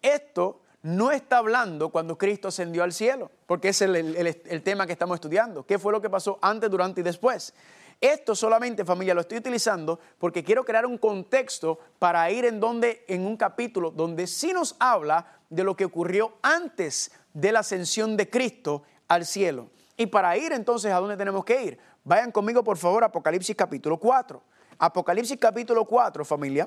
Esto 0.00 0.60
no 0.84 1.10
está 1.10 1.38
hablando 1.38 1.88
cuando 1.88 2.18
Cristo 2.18 2.48
ascendió 2.48 2.84
al 2.84 2.92
cielo, 2.92 3.30
porque 3.46 3.70
es 3.70 3.80
el, 3.80 4.62
tema 4.62 4.86
que 4.86 4.92
estamos 4.92 5.14
estudiando. 5.14 5.64
¿Qué 5.64 5.78
fue 5.78 5.92
lo 5.92 6.00
que 6.02 6.10
pasó 6.10 6.38
antes, 6.42 6.70
durante 6.70 7.00
y 7.00 7.04
después? 7.04 7.54
Esto 8.00 8.34
solamente, 8.34 8.84
familia, 8.84 9.14
lo 9.14 9.22
estoy 9.22 9.38
utilizando 9.38 9.98
porque 10.18 10.44
quiero 10.44 10.62
crear 10.62 10.84
un 10.84 10.98
contexto 10.98 11.78
para 11.98 12.30
ir 12.30 12.44
en 12.44 12.60
donde, 12.60 13.04
en 13.08 13.24
un 13.24 13.38
capítulo 13.38 13.90
donde 13.90 14.26
sí 14.26 14.52
nos 14.52 14.76
habla 14.78 15.38
de 15.48 15.64
lo 15.64 15.74
que 15.74 15.86
ocurrió 15.86 16.34
antes 16.42 17.12
de 17.32 17.52
la 17.52 17.60
ascensión 17.60 18.16
de 18.16 18.28
Cristo 18.28 18.82
al 19.08 19.24
cielo. 19.24 19.70
Y 19.96 20.06
para 20.06 20.36
ir 20.36 20.52
entonces 20.52 20.92
a 20.92 20.96
dónde 20.96 21.16
tenemos 21.16 21.44
que 21.44 21.62
ir, 21.62 21.78
vayan 22.02 22.32
conmigo 22.32 22.64
por 22.64 22.76
favor 22.76 23.04
Apocalipsis 23.04 23.54
capítulo 23.54 23.98
4. 23.98 24.42
Apocalipsis 24.78 25.38
capítulo 25.38 25.84
4, 25.84 26.24
familia, 26.24 26.66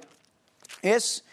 es 0.81 1.25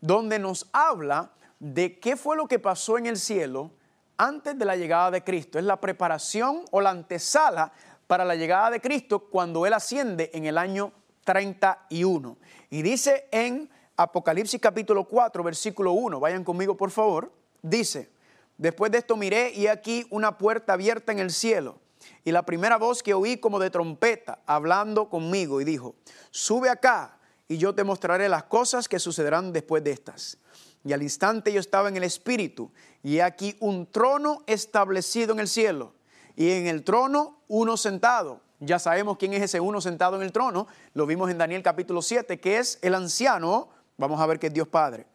donde 0.00 0.38
nos 0.38 0.66
habla 0.72 1.30
de 1.58 1.98
qué 1.98 2.16
fue 2.16 2.36
lo 2.36 2.46
que 2.46 2.58
pasó 2.58 2.98
en 2.98 3.06
el 3.06 3.16
cielo 3.16 3.70
antes 4.16 4.58
de 4.58 4.64
la 4.64 4.76
llegada 4.76 5.10
de 5.10 5.24
Cristo. 5.24 5.58
Es 5.58 5.64
la 5.64 5.80
preparación 5.80 6.64
o 6.70 6.80
la 6.80 6.90
antesala 6.90 7.72
para 8.06 8.24
la 8.24 8.34
llegada 8.34 8.70
de 8.70 8.80
Cristo 8.80 9.20
cuando 9.20 9.64
Él 9.66 9.72
asciende 9.72 10.30
en 10.34 10.44
el 10.44 10.58
año 10.58 10.92
31. 11.24 12.36
Y 12.70 12.82
dice 12.82 13.28
en 13.30 13.70
Apocalipsis 13.96 14.60
capítulo 14.60 15.04
4, 15.04 15.42
versículo 15.42 15.92
1, 15.92 16.20
vayan 16.20 16.44
conmigo 16.44 16.76
por 16.76 16.90
favor, 16.90 17.32
dice, 17.62 18.10
después 18.58 18.92
de 18.92 18.98
esto 18.98 19.16
miré 19.16 19.52
y 19.54 19.66
aquí 19.68 20.06
una 20.10 20.36
puerta 20.36 20.74
abierta 20.74 21.12
en 21.12 21.18
el 21.18 21.30
cielo. 21.30 21.80
Y 22.24 22.32
la 22.32 22.44
primera 22.44 22.76
voz 22.76 23.02
que 23.02 23.14
oí 23.14 23.38
como 23.38 23.58
de 23.58 23.70
trompeta 23.70 24.40
hablando 24.46 25.08
conmigo 25.08 25.60
y 25.60 25.64
dijo, 25.64 25.94
sube 26.30 26.68
acá 26.68 27.18
y 27.48 27.56
yo 27.56 27.74
te 27.74 27.84
mostraré 27.84 28.28
las 28.28 28.44
cosas 28.44 28.88
que 28.88 28.98
sucederán 28.98 29.52
después 29.52 29.82
de 29.82 29.92
estas. 29.92 30.38
Y 30.84 30.92
al 30.92 31.02
instante 31.02 31.52
yo 31.52 31.60
estaba 31.60 31.88
en 31.88 31.96
el 31.96 32.04
Espíritu, 32.04 32.70
y 33.02 33.20
aquí 33.20 33.56
un 33.60 33.86
trono 33.90 34.42
establecido 34.46 35.32
en 35.32 35.40
el 35.40 35.48
cielo, 35.48 35.94
y 36.36 36.50
en 36.50 36.66
el 36.66 36.84
trono 36.84 37.40
uno 37.48 37.76
sentado. 37.76 38.40
Ya 38.60 38.78
sabemos 38.78 39.16
quién 39.18 39.32
es 39.32 39.42
ese 39.42 39.60
uno 39.60 39.80
sentado 39.80 40.16
en 40.16 40.22
el 40.22 40.32
trono, 40.32 40.66
lo 40.94 41.06
vimos 41.06 41.30
en 41.30 41.38
Daniel 41.38 41.62
capítulo 41.62 42.02
7, 42.02 42.38
que 42.38 42.58
es 42.58 42.78
el 42.82 42.94
anciano, 42.94 43.68
vamos 43.96 44.20
a 44.20 44.26
ver 44.26 44.38
que 44.38 44.48
es 44.48 44.52
Dios 44.52 44.68
Padre. 44.68 45.06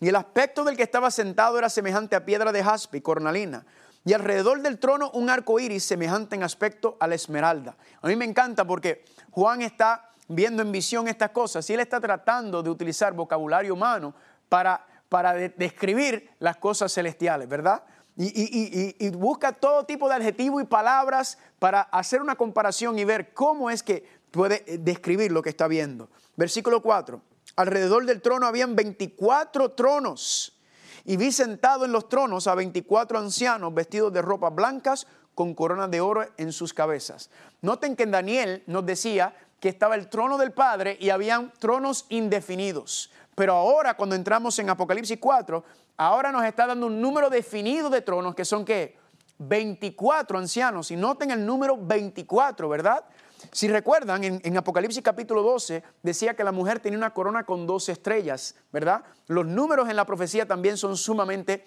Y 0.00 0.08
el 0.08 0.16
aspecto 0.16 0.64
del 0.64 0.76
que 0.76 0.82
estaba 0.82 1.10
sentado 1.10 1.58
era 1.58 1.68
semejante 1.70 2.16
a 2.16 2.24
piedra 2.24 2.52
de 2.52 2.62
jaspe 2.62 2.98
y 2.98 3.00
cornalina. 3.00 3.64
Y 4.04 4.12
alrededor 4.12 4.62
del 4.62 4.78
trono 4.78 5.10
un 5.12 5.30
arco 5.30 5.58
iris 5.58 5.84
semejante 5.84 6.36
en 6.36 6.42
aspecto 6.42 6.96
a 7.00 7.06
la 7.06 7.14
esmeralda. 7.14 7.76
A 8.02 8.06
mí 8.06 8.16
me 8.16 8.24
encanta 8.24 8.64
porque 8.64 9.04
Juan 9.30 9.62
está 9.62 10.10
viendo 10.28 10.62
en 10.62 10.70
visión 10.70 11.08
estas 11.08 11.30
cosas 11.30 11.68
y 11.70 11.74
él 11.74 11.80
está 11.80 12.00
tratando 12.00 12.62
de 12.62 12.70
utilizar 12.70 13.14
vocabulario 13.14 13.74
humano 13.74 14.14
para 14.48 14.84
para 15.08 15.34
describir 15.34 16.30
las 16.38 16.56
cosas 16.56 16.92
celestiales, 16.92 17.48
¿verdad? 17.48 17.82
Y, 18.16 19.10
busca 19.10 19.52
todo 19.52 19.84
tipo 19.84 20.08
de 20.08 20.14
adjetivos 20.14 20.62
y 20.62 20.66
palabras 20.66 21.38
para 21.58 21.82
hacer 21.82 22.22
una 22.22 22.34
comparación 22.34 22.98
y 22.98 23.04
ver 23.04 23.34
cómo 23.34 23.70
es 23.70 23.82
que 23.82 24.08
puede 24.30 24.64
eh, 24.66 24.78
describir 24.78 25.32
lo 25.32 25.42
que 25.42 25.50
está 25.50 25.68
viendo. 25.68 26.08
Versículo 26.34 26.82
4. 26.82 27.20
Alrededor 27.54 28.04
del 28.04 28.20
trono 28.20 28.46
habían 28.46 28.74
24 28.74 29.72
tronos 29.72 30.58
y 31.04 31.16
vi 31.16 31.30
sentado 31.30 31.84
en 31.84 31.92
los 31.92 32.08
tronos 32.08 32.46
a 32.48 32.54
24 32.54 33.18
ancianos 33.18 33.72
vestidos 33.72 34.12
de 34.12 34.22
ropas 34.22 34.54
blancas 34.54 35.06
con 35.34 35.54
coronas 35.54 35.90
de 35.90 36.00
oro 36.00 36.26
en 36.36 36.52
sus 36.52 36.74
cabezas. 36.74 37.30
Noten 37.62 37.94
que 37.94 38.02
en 38.02 38.10
Daniel 38.10 38.64
nos 38.66 38.84
decía 38.84 39.34
que 39.60 39.68
estaba 39.68 39.94
el 39.94 40.08
trono 40.08 40.36
del 40.36 40.52
Padre 40.52 40.96
y 41.00 41.10
habían 41.10 41.52
tronos 41.58 42.06
indefinidos. 42.08 43.10
Pero 43.34 43.54
ahora 43.54 43.94
cuando 43.94 44.16
entramos 44.16 44.58
en 44.58 44.70
Apocalipsis 44.70 45.18
4, 45.20 45.64
ahora 45.98 46.32
nos 46.32 46.44
está 46.44 46.66
dando 46.66 46.86
un 46.86 47.00
número 47.00 47.30
definido 47.30 47.90
de 47.90 48.00
tronos 48.00 48.34
que 48.34 48.44
son 48.44 48.64
qué? 48.64 48.98
24 49.38 50.38
ancianos. 50.38 50.90
Y 50.90 50.96
noten 50.96 51.30
el 51.30 51.44
número 51.44 51.76
24, 51.76 52.68
¿verdad? 52.68 53.04
Si 53.52 53.68
recuerdan, 53.68 54.24
en, 54.24 54.56
Apocalipsis 54.56 55.02
capítulo 55.02 55.42
12 55.42 55.82
decía 56.02 56.34
que 56.34 56.44
la 56.44 56.52
mujer 56.52 56.80
tenía 56.80 56.98
una 56.98 57.14
corona 57.14 57.44
con 57.44 57.66
12 57.66 57.92
estrellas, 57.92 58.54
¿verdad? 58.72 59.04
Los 59.26 59.46
números 59.46 59.88
en 59.88 59.96
la 59.96 60.06
profecía 60.06 60.46
también 60.46 60.76
son 60.76 60.96
sumamente 60.96 61.64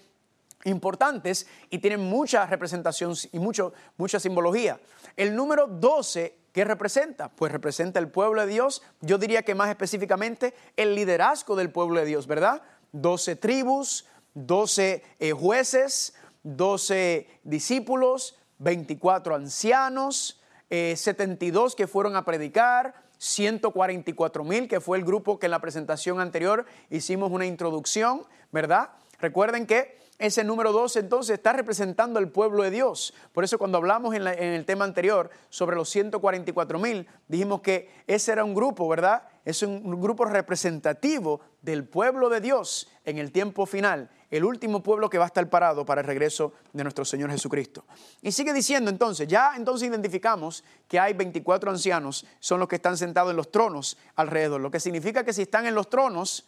importantes 0.65 1.47
y 1.69 1.79
tienen 1.79 2.01
mucha 2.01 2.45
representación 2.45 3.13
y 3.31 3.39
mucho, 3.39 3.73
mucha 3.97 4.19
simbología. 4.19 4.79
El 5.15 5.35
número 5.35 5.67
12 5.67 6.39
¿Qué 6.51 6.65
representa? 6.65 7.29
Pues 7.29 7.51
representa 7.51 7.99
el 7.99 8.09
pueblo 8.09 8.41
de 8.41 8.47
Dios, 8.47 8.81
yo 9.01 9.19
diría 9.19 9.43
que 9.43 9.53
más 9.53 9.69
específicamente 9.69 10.55
el 10.77 10.95
liderazgo 10.95 11.55
del 11.55 11.71
pueblo 11.71 11.99
de 11.99 12.07
Dios, 12.07 12.25
¿verdad? 12.25 12.63
12 12.91 13.35
tribus, 13.35 14.07
12 14.33 15.03
eh, 15.19 15.31
jueces, 15.31 16.15
12 16.43 17.27
discípulos, 17.43 18.39
24 18.57 19.35
ancianos, 19.35 20.38
72 20.69 21.73
eh, 21.73 21.75
que 21.75 21.87
fueron 21.87 22.15
a 22.15 22.25
predicar, 22.25 22.93
144 23.17 24.43
mil, 24.43 24.67
que 24.67 24.79
fue 24.79 24.97
el 24.97 25.03
grupo 25.03 25.39
que 25.39 25.47
en 25.47 25.51
la 25.51 25.59
presentación 25.59 26.19
anterior 26.19 26.65
hicimos 26.89 27.31
una 27.31 27.45
introducción, 27.45 28.23
¿verdad? 28.51 28.91
Recuerden 29.19 29.67
que 29.67 29.99
ese 30.19 30.43
número 30.43 30.73
12 30.73 30.99
entonces 30.99 31.35
está 31.35 31.53
representando 31.53 32.19
al 32.19 32.29
pueblo 32.29 32.63
de 32.63 32.71
Dios. 32.71 33.13
Por 33.33 33.45
eso 33.45 33.57
cuando 33.57 33.77
hablamos 33.77 34.13
en, 34.15 34.27
el 34.27 34.65
tema 34.65 34.83
anterior 34.83 35.29
sobre 35.49 35.77
los 35.77 35.89
144 35.89 36.77
mil, 36.77 37.07
dijimos 37.27 37.61
que 37.61 37.89
ese 38.05 38.33
era 38.33 38.43
un 38.43 38.53
grupo, 38.53 38.87
¿verdad? 38.87 39.23
Es 39.45 39.63
un 39.63 40.01
grupo 40.01 40.25
representativo 40.25 41.39
del 41.61 41.85
pueblo 41.85 42.29
de 42.29 42.41
Dios 42.41 42.89
en 43.05 43.17
el 43.17 43.31
tiempo 43.31 43.65
final, 43.65 44.09
el 44.29 44.43
último 44.43 44.83
pueblo 44.83 45.09
que 45.09 45.17
va 45.17 45.25
a 45.25 45.27
estar 45.27 45.49
parado 45.49 45.85
para 45.85 46.01
el 46.01 46.07
regreso 46.07 46.53
de 46.73 46.83
nuestro 46.83 47.03
Señor 47.05 47.31
Jesucristo. 47.31 47.85
Y 48.21 48.31
sigue 48.31 48.53
diciendo 48.53 48.89
entonces, 48.91 49.27
ya 49.27 49.53
entonces 49.55 49.89
identificamos 49.89 50.63
que 50.87 50.99
hay 50.99 51.13
24 51.13 51.71
ancianos, 51.71 52.25
son 52.39 52.59
los 52.59 52.67
que 52.67 52.75
están 52.75 52.97
sentados 52.97 53.31
en 53.31 53.37
los 53.37 53.51
tronos 53.51 53.97
alrededor, 54.15 54.61
lo 54.61 54.71
que 54.71 54.79
significa 54.79 55.23
que 55.23 55.33
si 55.33 55.43
están 55.43 55.65
en 55.65 55.75
los 55.75 55.89
tronos, 55.89 56.45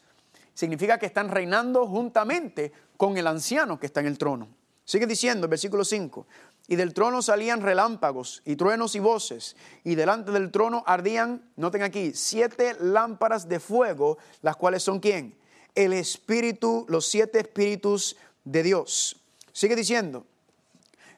significa 0.54 0.98
que 0.98 1.06
están 1.06 1.30
reinando 1.30 1.88
juntamente 1.88 2.72
con 2.98 3.18
el 3.18 3.28
anciano 3.28 3.80
que 3.80 3.88
está 3.88 4.00
en 4.02 4.08
el 4.08 4.18
trono. 4.18 4.48
Sigue 4.84 5.08
diciendo 5.08 5.48
versículo 5.48 5.86
5, 5.86 6.28
y 6.68 6.76
del 6.76 6.94
trono 6.94 7.22
salían 7.22 7.62
relámpagos 7.62 8.42
y 8.46 8.56
truenos 8.56 8.96
y 8.96 9.00
voces, 9.00 9.56
y 9.84 9.96
delante 9.96 10.32
del 10.32 10.52
trono 10.52 10.84
ardían, 10.86 11.44
noten 11.56 11.82
aquí, 11.82 12.12
siete 12.14 12.76
lámparas 12.80 13.48
de 13.48 13.60
fuego, 13.60 14.18
las 14.42 14.56
cuales 14.56 14.84
son 14.84 15.00
quién? 15.00 15.41
El 15.76 15.94
espíritu, 15.94 16.86
los 16.90 17.08
siete 17.08 17.40
espíritus 17.40 18.18
de 18.44 18.64
Dios. 18.64 19.18
Sigue 19.54 19.76
diciendo, 19.76 20.26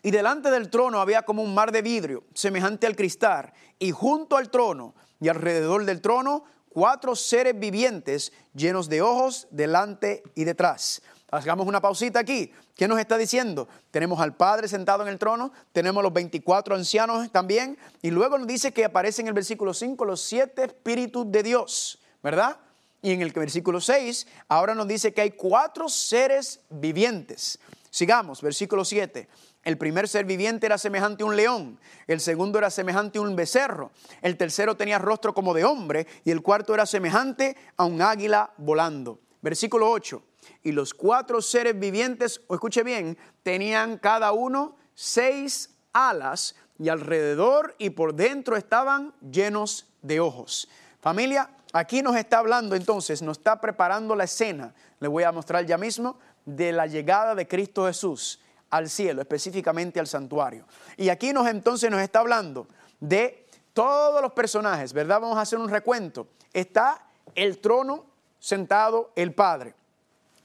y 0.01 0.12
delante 0.12 0.51
del 0.51 0.69
trono 0.69 1.00
había 1.00 1.24
como 1.24 1.41
un 1.41 1.53
mar 1.53 1.72
de 1.72 1.81
vidrio, 1.81 2.24
semejante 2.33 2.88
al 2.88 2.95
cristal, 2.95 3.53
y 3.79 3.91
junto 3.91 4.36
al 4.36 4.51
trono 4.51 4.93
y 5.22 5.29
alrededor 5.29 5.86
del 5.86 6.01
trono 6.01 6.43
cuatro 6.69 7.15
seres 7.15 7.57
vivientes 7.57 8.33
llenos 8.53 8.89
de 8.89 9.01
ojos 9.01 9.48
delante 9.51 10.24
y 10.36 10.43
detrás. 10.43 11.01
Hagamos 11.31 11.65
una 11.65 11.81
pausita 11.81 12.19
aquí. 12.19 12.51
¿Qué 12.75 12.88
nos 12.88 13.00
está 13.00 13.17
diciendo? 13.17 13.67
Tenemos 13.91 14.19
al 14.19 14.36
Padre 14.36 14.67
sentado 14.67 15.03
en 15.03 15.10
el 15.10 15.17
trono, 15.17 15.51
tenemos 15.72 16.03
los 16.03 16.13
24 16.13 16.75
ancianos 16.75 17.31
también, 17.31 17.77
y 18.01 18.12
luego 18.12 18.38
nos 18.38 18.48
dice 18.48 18.72
que 18.72 18.86
aparece 18.86 19.22
en 19.22 19.29
el 19.29 19.33
versículo 19.33 19.74
5 19.74 20.05
los 20.05 20.22
siete 20.22 20.63
espíritus 20.63 21.31
de 21.31 21.43
Dios, 21.43 22.00
¿verdad? 22.22 22.57
Y 23.03 23.12
en 23.12 23.22
el 23.22 23.31
versículo 23.31 23.81
6, 23.81 24.25
ahora 24.48 24.74
nos 24.74 24.88
dice 24.88 25.13
que 25.13 25.19
hay 25.19 25.31
cuatro 25.31 25.89
seres 25.89 26.62
vivientes. 26.69 27.60
Sigamos, 27.89 28.41
versículo 28.41 28.86
7. 28.86 29.27
El 29.63 29.77
primer 29.77 30.07
ser 30.07 30.24
viviente 30.24 30.65
era 30.65 30.77
semejante 30.77 31.24
a 31.24 31.25
un 31.25 31.36
león, 31.36 31.79
el 32.07 32.22
segundo 32.22 32.57
era 32.57 32.69
semejante 32.69 33.19
a 33.19 33.22
un 33.22 33.36
becerro, 33.36 33.91
el 34.22 34.36
tercero 34.36 34.75
tenía 34.75 35.00
rostro 35.00 35.33
como 35.33 35.53
de 35.53 35.63
hombre 35.63 36.07
y 36.25 36.31
el 36.31 36.41
cuarto 36.41 36.74
era 36.74 36.86
semejante 36.86 37.57
a 37.77 37.86
un 37.86 38.01
águila 38.01 38.53
volando. 38.57 39.19
Versículo 39.41 39.91
8. 39.91 40.24
Y 40.63 40.72
los 40.72 40.93
cuatro 40.93 41.41
seres 41.41 41.77
vivientes, 41.77 42.41
o 42.48 42.55
escuche 42.55 42.83
bien, 42.83 43.17
tenían 43.43 43.98
cada 43.98 44.31
uno 44.31 44.77
seis 44.95 45.75
alas 45.91 46.55
y 46.79 46.88
alrededor 46.88 47.75
y 47.77 47.89
por 47.89 48.15
dentro 48.15 48.55
estaban 48.55 49.13
llenos 49.29 49.88
de 50.01 50.22
ojos. 50.22 50.69
Familia, 51.01 51.50
aquí 51.74 52.01
nos 52.01 52.15
está 52.15 52.38
hablando 52.38 52.75
entonces, 52.75 53.22
nos 53.22 53.39
está 53.39 53.60
preparando 53.60 54.15
la 54.15 54.24
escena, 54.24 54.74
le 55.00 55.08
voy 55.08 55.24
a 55.24 55.32
mostrar 55.32 55.65
ya 55.65 55.77
mismo, 55.77 56.18
de 56.46 56.72
la 56.72 56.88
llegada 56.88 57.36
de 57.36 57.48
Cristo 57.48 57.88
Jesús 57.88 58.39
al 58.70 58.89
cielo, 58.89 59.22
específicamente 59.22 60.00
al 60.00 60.08
santuario. 60.08 60.65
Y 60.98 61.10
aquí 61.10 61.34
nos 61.34 61.48
entonces 61.48 61.92
nos 61.92 62.01
está 62.01 62.20
hablando 62.20 62.68
de 63.00 63.46
todos 63.74 64.22
los 64.22 64.34
personajes, 64.34 64.94
¿verdad? 64.94 65.20
Vamos 65.20 65.38
a 65.38 65.42
hacer 65.42 65.60
un 65.60 65.70
recuento. 65.70 66.27
Está 66.53 67.06
el 67.36 67.60
trono 67.60 68.06
sentado 68.39 69.12
el 69.15 69.34
Padre. 69.34 69.74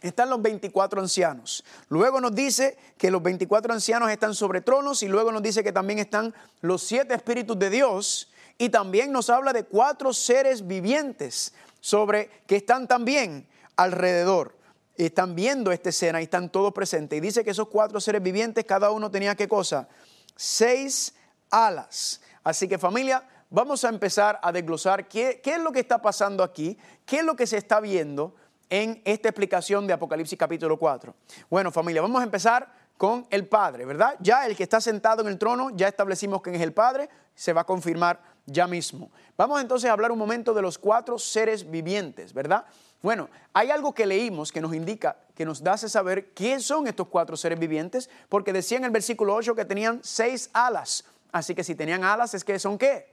Están 0.01 0.31
los 0.31 0.41
24 0.41 1.01
ancianos. 1.01 1.65
Luego 1.89 2.21
nos 2.21 2.35
dice 2.35 2.79
que 2.97 3.11
los 3.11 3.23
24 3.23 3.73
ancianos 3.73 4.11
están 4.11 4.35
sobre 4.35 4.61
tronos 4.61 5.03
y 5.03 5.09
luego 5.09 5.33
nos 5.33 5.43
dice 5.43 5.65
que 5.65 5.73
también 5.73 5.99
están 5.99 6.33
los 6.61 6.83
siete 6.83 7.15
espíritus 7.15 7.59
de 7.59 7.71
Dios 7.71 8.31
y 8.59 8.69
también 8.69 9.12
nos 9.12 9.31
habla 9.31 9.53
de 9.53 9.65
cuatro 9.65 10.12
seres 10.12 10.67
vivientes 10.67 11.55
sobre 11.81 12.29
que 12.47 12.57
están 12.57 12.87
también 12.88 13.47
alrededor 13.77 14.59
están 15.07 15.35
viendo 15.35 15.71
esta 15.71 15.91
escena 15.91 16.21
y 16.21 16.25
están 16.25 16.50
todos 16.50 16.73
presentes. 16.73 17.17
Y 17.17 17.21
dice 17.21 17.45
que 17.45 17.50
esos 17.50 17.69
cuatro 17.69 18.00
seres 18.00 18.23
vivientes, 18.23 18.65
cada 18.65 18.91
uno 18.91 19.11
tenía 19.11 19.35
qué 19.35 19.47
cosa? 19.47 19.88
Seis 20.35 21.15
alas. 21.50 22.21
Así 22.43 22.69
que 22.69 22.79
familia, 22.79 23.23
vamos 23.50 23.85
a 23.85 23.88
empezar 23.88 24.38
a 24.43 24.50
desglosar 24.50 25.09
qué, 25.09 25.41
qué 25.43 25.55
es 25.55 25.61
lo 25.61 25.73
que 25.73 25.81
está 25.81 26.03
pasando 26.03 26.43
aquí, 26.43 26.77
qué 27.07 27.19
es 27.19 27.25
lo 27.25 27.37
que 27.37 27.47
se 27.47 27.57
está 27.57 27.81
viendo 27.81 28.35
en 28.71 29.00
esta 29.05 29.29
explicación 29.29 29.87
de 29.87 29.93
Apocalipsis 29.93 30.38
capítulo 30.38 30.79
4. 30.79 31.15
Bueno 31.49 31.71
familia, 31.71 32.03
vamos 32.03 32.21
a 32.21 32.25
empezar 32.25 32.69
con 32.97 33.27
el 33.31 33.47
Padre, 33.47 33.87
¿verdad? 33.87 34.17
Ya 34.19 34.45
el 34.47 34.57
que 34.57 34.65
está 34.65 34.81
sentado 34.81 35.23
en 35.23 35.29
el 35.29 35.38
trono, 35.38 35.71
ya 35.71 35.87
establecimos 35.87 36.43
que 36.43 36.55
es 36.55 36.61
el 36.61 36.73
Padre, 36.73 37.09
se 37.35 37.53
va 37.53 37.61
a 37.61 37.65
confirmar 37.65 38.21
ya 38.49 38.67
mismo. 38.67 39.11
Vamos 39.37 39.61
entonces 39.61 39.88
a 39.88 39.93
hablar 39.93 40.11
un 40.11 40.19
momento 40.19 40.55
de 40.55 40.62
los 40.62 40.78
cuatro 40.78 41.19
seres 41.19 41.71
vivientes, 41.71 42.33
¿verdad? 42.33 42.64
Bueno, 43.02 43.28
hay 43.52 43.71
algo 43.71 43.95
que 43.95 44.07
leímos 44.07 44.50
que 44.50 44.61
nos 44.61 44.75
indica, 44.75 45.17
que 45.35 45.45
nos 45.45 45.64
hace 45.64 45.88
saber 45.88 46.31
quiénes 46.31 46.64
son 46.64 46.88
estos 46.88 47.09
cuatro 47.09 47.37
seres 47.37 47.59
vivientes, 47.59 48.11
porque 48.28 48.52
decía 48.52 48.78
en 48.78 48.85
el 48.85 48.90
versículo 48.90 49.35
8 49.35 49.55
que 49.55 49.64
tenían 49.64 50.00
seis 50.02 50.50
alas. 50.52 51.05
Así 51.31 51.55
que 51.55 51.62
si 51.62 51.75
tenían 51.75 52.02
alas 52.02 52.35
es 52.35 52.43
que 52.43 52.59
son 52.59 52.78
qué? 52.78 53.12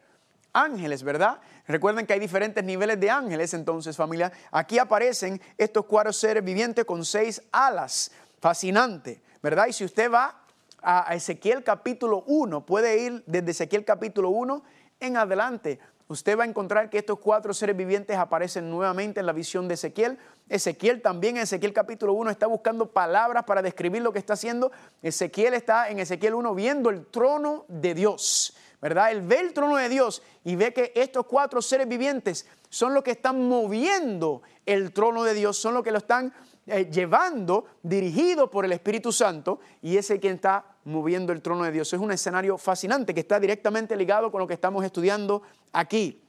Ángeles, 0.54 1.04
¿verdad? 1.04 1.40
Recuerden 1.68 2.08
que 2.08 2.14
hay 2.14 2.20
diferentes 2.20 2.64
niveles 2.64 3.00
de 3.00 3.10
ángeles, 3.10 3.54
entonces 3.54 3.96
familia, 3.98 4.32
aquí 4.52 4.80
aparecen 4.80 5.42
estos 5.58 5.86
cuatro 5.86 6.14
seres 6.14 6.44
vivientes 6.44 6.86
con 6.86 7.04
seis 7.04 7.42
alas. 7.52 8.10
Fascinante, 8.40 9.22
¿verdad? 9.44 9.68
Y 9.68 9.74
si 9.74 9.84
usted 9.84 10.10
va 10.10 10.42
a 10.82 11.14
Ezequiel 11.14 11.64
capítulo 11.64 12.24
1, 12.28 12.66
puede 12.66 13.00
ir 13.00 13.24
desde 13.28 13.52
Ezequiel 13.52 13.84
capítulo 13.84 14.30
1 14.30 14.64
en 15.00 15.18
adelante 15.18 15.80
usted 16.08 16.38
va 16.38 16.44
a 16.44 16.48
encontrar 16.48 16.90
que 16.90 17.00
estos 17.00 17.20
cuatro 17.20 17.54
seres 17.54 17.76
vivientes 17.76 18.16
aparecen 18.18 18.70
nuevamente 18.70 19.20
en 19.20 19.26
la 19.26 19.34
visión 19.34 19.68
de 19.68 19.74
Ezequiel. 19.74 20.18
Ezequiel 20.50 21.02
también 21.02 21.38
en 21.38 21.44
Ezequiel 21.44 21.74
capítulo 21.74 22.14
1 22.14 22.30
está 22.30 22.48
buscando 22.48 22.92
palabras 22.92 23.44
para 23.44 23.62
describir 23.62 24.02
lo 24.02 24.14
que 24.14 24.20
está 24.20 24.34
haciendo. 24.34 24.72
Ezequiel 25.02 25.56
está 25.56 25.90
en 25.90 26.00
Ezequiel 26.00 26.36
1 26.36 26.54
viendo 26.54 26.90
el 26.90 27.08
trono 27.08 27.66
de 27.68 27.96
Dios, 27.96 28.56
¿verdad? 28.82 29.12
Él 29.12 29.22
ve 29.22 29.40
el 29.40 29.54
trono 29.54 29.78
de 29.78 29.90
Dios 29.90 30.22
y 30.44 30.56
ve 30.56 30.74
que 30.74 30.92
estos 30.96 31.26
cuatro 31.26 31.62
seres 31.62 31.88
vivientes 31.88 32.46
son 32.70 32.94
los 32.94 33.04
que 33.04 33.12
están 33.12 33.48
moviendo 33.48 34.44
el 34.66 34.92
trono 34.92 35.24
de 35.24 35.34
Dios, 35.34 35.58
son 35.58 35.74
los 35.74 35.84
que 35.84 35.92
lo 35.92 35.98
están 35.98 36.34
eh, 36.68 36.90
llevando, 36.92 37.66
dirigido 37.82 38.50
por 38.50 38.66
el 38.66 38.72
Espíritu 38.72 39.12
Santo, 39.12 39.60
y 39.82 39.98
ese 39.98 40.20
quien 40.20 40.36
está 40.36 40.75
moviendo 40.86 41.34
el 41.34 41.42
trono 41.42 41.64
de 41.64 41.72
Dios. 41.72 41.92
Es 41.92 42.00
un 42.00 42.12
escenario 42.12 42.58
fascinante 42.58 43.14
que 43.14 43.20
está 43.20 43.40
directamente 43.40 43.96
ligado 43.96 44.32
con 44.32 44.40
lo 44.40 44.48
que 44.48 44.54
estamos 44.54 44.86
estudiando 44.86 45.42
aquí. 45.74 46.22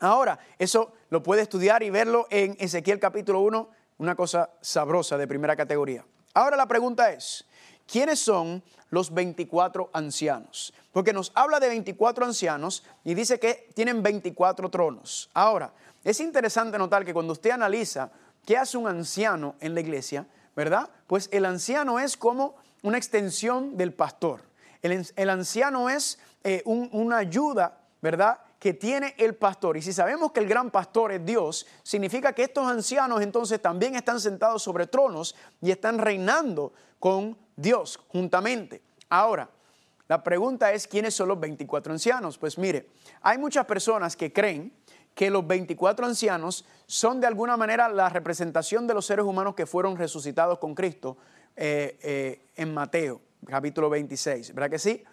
Ahora, 0.00 0.38
eso 0.58 0.92
lo 1.10 1.22
puede 1.22 1.42
estudiar 1.42 1.82
y 1.82 1.90
verlo 1.90 2.26
en 2.30 2.56
Ezequiel 2.58 2.98
capítulo 2.98 3.40
1, 3.40 3.68
una 3.98 4.14
cosa 4.14 4.50
sabrosa 4.60 5.18
de 5.18 5.28
primera 5.28 5.54
categoría. 5.54 6.04
Ahora 6.32 6.56
la 6.56 6.66
pregunta 6.66 7.12
es, 7.12 7.44
¿quiénes 7.86 8.18
son 8.18 8.62
los 8.88 9.12
24 9.12 9.90
ancianos? 9.92 10.72
Porque 10.92 11.12
nos 11.12 11.32
habla 11.34 11.60
de 11.60 11.68
24 11.68 12.24
ancianos 12.24 12.82
y 13.04 13.14
dice 13.14 13.38
que 13.38 13.68
tienen 13.74 14.02
24 14.02 14.70
tronos. 14.70 15.28
Ahora, 15.34 15.72
es 16.02 16.20
interesante 16.20 16.78
notar 16.78 17.04
que 17.04 17.12
cuando 17.12 17.34
usted 17.34 17.50
analiza 17.50 18.10
qué 18.46 18.56
hace 18.56 18.78
un 18.78 18.88
anciano 18.88 19.56
en 19.60 19.74
la 19.74 19.80
iglesia, 19.80 20.26
¿verdad? 20.56 20.88
Pues 21.06 21.28
el 21.30 21.44
anciano 21.44 22.00
es 22.00 22.16
como 22.16 22.56
una 22.82 22.98
extensión 22.98 23.76
del 23.76 23.92
pastor. 23.92 24.42
El, 24.82 25.30
anciano 25.30 25.90
es 25.90 26.18
eh, 26.42 26.62
una 26.64 27.18
ayuda, 27.18 27.80
¿verdad? 28.00 28.40
que 28.60 28.74
tiene 28.74 29.14
el 29.16 29.34
pastor. 29.34 29.78
Y 29.78 29.82
si 29.82 29.92
sabemos 29.92 30.32
que 30.32 30.40
el 30.40 30.46
gran 30.46 30.70
pastor 30.70 31.12
es 31.12 31.24
Dios, 31.24 31.66
significa 31.82 32.34
que 32.34 32.44
estos 32.44 32.66
ancianos 32.66 33.22
entonces 33.22 33.60
también 33.60 33.96
están 33.96 34.20
sentados 34.20 34.62
sobre 34.62 34.86
tronos 34.86 35.34
y 35.62 35.70
están 35.70 35.98
reinando 35.98 36.74
con 36.98 37.36
Dios 37.56 37.98
juntamente. 38.08 38.82
Ahora, 39.08 39.48
la 40.08 40.22
pregunta 40.22 40.72
es, 40.72 40.86
¿quiénes 40.86 41.14
son 41.14 41.28
los 41.28 41.40
24 41.40 41.92
ancianos? 41.92 42.36
Pues 42.36 42.58
mire, 42.58 42.90
hay 43.22 43.38
muchas 43.38 43.64
personas 43.64 44.14
que 44.14 44.30
creen 44.30 44.72
que 45.14 45.30
los 45.30 45.46
24 45.46 46.06
ancianos 46.06 46.66
son 46.86 47.20
de 47.20 47.26
alguna 47.26 47.56
manera 47.56 47.88
la 47.88 48.10
representación 48.10 48.86
de 48.86 48.94
los 48.94 49.06
seres 49.06 49.24
humanos 49.24 49.54
que 49.54 49.66
fueron 49.66 49.96
resucitados 49.96 50.58
con 50.58 50.74
Cristo 50.74 51.16
eh, 51.62 51.98
eh, 52.00 52.46
en 52.56 52.72
Mateo, 52.72 53.20
capítulo 53.44 53.90
26, 53.90 54.54
¿verdad 54.54 54.70
que 54.70 54.78
sí? 54.78 55.04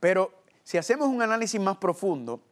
Pero 0.00 0.32
si 0.64 0.76
hacemos 0.76 1.06
un 1.06 1.22
análisis 1.22 1.60
más 1.60 1.76
profundo, 1.76 2.42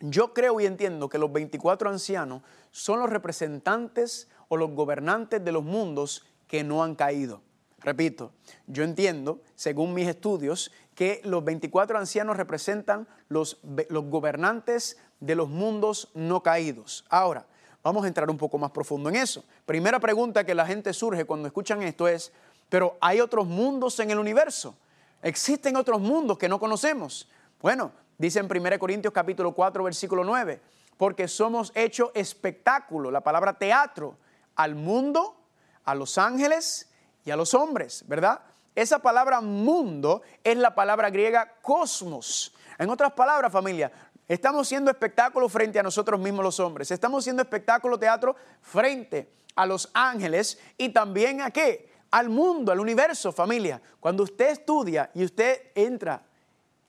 yo 0.00 0.34
creo 0.34 0.60
y 0.60 0.66
entiendo 0.66 1.08
que 1.08 1.16
los 1.16 1.32
24 1.32 1.88
ancianos 1.88 2.42
son 2.70 3.00
los 3.00 3.08
representantes 3.08 4.28
o 4.48 4.58
los 4.58 4.72
gobernantes 4.72 5.42
de 5.42 5.52
los 5.52 5.64
mundos 5.64 6.26
que 6.46 6.64
no 6.64 6.84
han 6.84 6.94
caído. 6.94 7.40
Repito, 7.80 8.32
yo 8.66 8.84
entiendo, 8.84 9.40
según 9.54 9.94
mis 9.94 10.06
estudios, 10.06 10.70
que 10.94 11.22
los 11.24 11.42
24 11.42 11.98
ancianos 11.98 12.36
representan 12.36 13.08
los, 13.30 13.58
los 13.88 14.04
gobernantes 14.04 14.98
de 15.18 15.34
los 15.34 15.48
mundos 15.48 16.10
no 16.12 16.42
caídos. 16.42 17.06
Ahora, 17.08 17.46
vamos 17.82 18.04
a 18.04 18.08
entrar 18.08 18.30
un 18.30 18.38
poco 18.38 18.58
más 18.58 18.70
profundo 18.70 19.08
en 19.08 19.16
eso. 19.16 19.44
Primera 19.64 19.98
pregunta 19.98 20.44
que 20.44 20.54
la 20.54 20.66
gente 20.66 20.92
surge 20.92 21.24
cuando 21.24 21.46
escuchan 21.48 21.82
esto 21.82 22.06
es, 22.06 22.32
pero 22.72 22.96
hay 23.02 23.20
otros 23.20 23.46
mundos 23.46 24.00
en 24.00 24.10
el 24.10 24.18
universo. 24.18 24.74
Existen 25.20 25.76
otros 25.76 26.00
mundos 26.00 26.38
que 26.38 26.48
no 26.48 26.58
conocemos. 26.58 27.28
Bueno, 27.60 27.92
dice 28.16 28.38
en 28.38 28.46
1 28.46 28.78
Corintios 28.78 29.12
capítulo 29.12 29.52
4, 29.52 29.84
versículo 29.84 30.24
9, 30.24 30.58
porque 30.96 31.28
somos 31.28 31.70
hecho 31.74 32.12
espectáculo, 32.14 33.10
la 33.10 33.20
palabra 33.20 33.58
teatro, 33.58 34.16
al 34.56 34.74
mundo, 34.74 35.36
a 35.84 35.94
los 35.94 36.16
ángeles 36.16 36.88
y 37.26 37.30
a 37.30 37.36
los 37.36 37.52
hombres, 37.52 38.04
¿verdad? 38.08 38.40
Esa 38.74 39.00
palabra 39.00 39.42
mundo 39.42 40.22
es 40.42 40.56
la 40.56 40.74
palabra 40.74 41.10
griega 41.10 41.52
cosmos. 41.60 42.54
En 42.78 42.88
otras 42.88 43.12
palabras, 43.12 43.52
familia, 43.52 43.92
estamos 44.26 44.66
siendo 44.66 44.90
espectáculo 44.90 45.46
frente 45.50 45.78
a 45.78 45.82
nosotros 45.82 46.18
mismos 46.18 46.42
los 46.42 46.58
hombres. 46.58 46.90
Estamos 46.90 47.24
siendo 47.24 47.42
espectáculo 47.42 47.98
teatro 47.98 48.34
frente 48.62 49.30
a 49.56 49.66
los 49.66 49.90
ángeles 49.92 50.58
y 50.78 50.88
también 50.88 51.42
a 51.42 51.50
qué? 51.50 51.91
Al 52.12 52.28
mundo, 52.28 52.70
al 52.70 52.78
universo, 52.78 53.32
familia. 53.32 53.80
Cuando 53.98 54.22
usted 54.22 54.50
estudia 54.50 55.10
y 55.14 55.24
usted 55.24 55.72
entra 55.74 56.22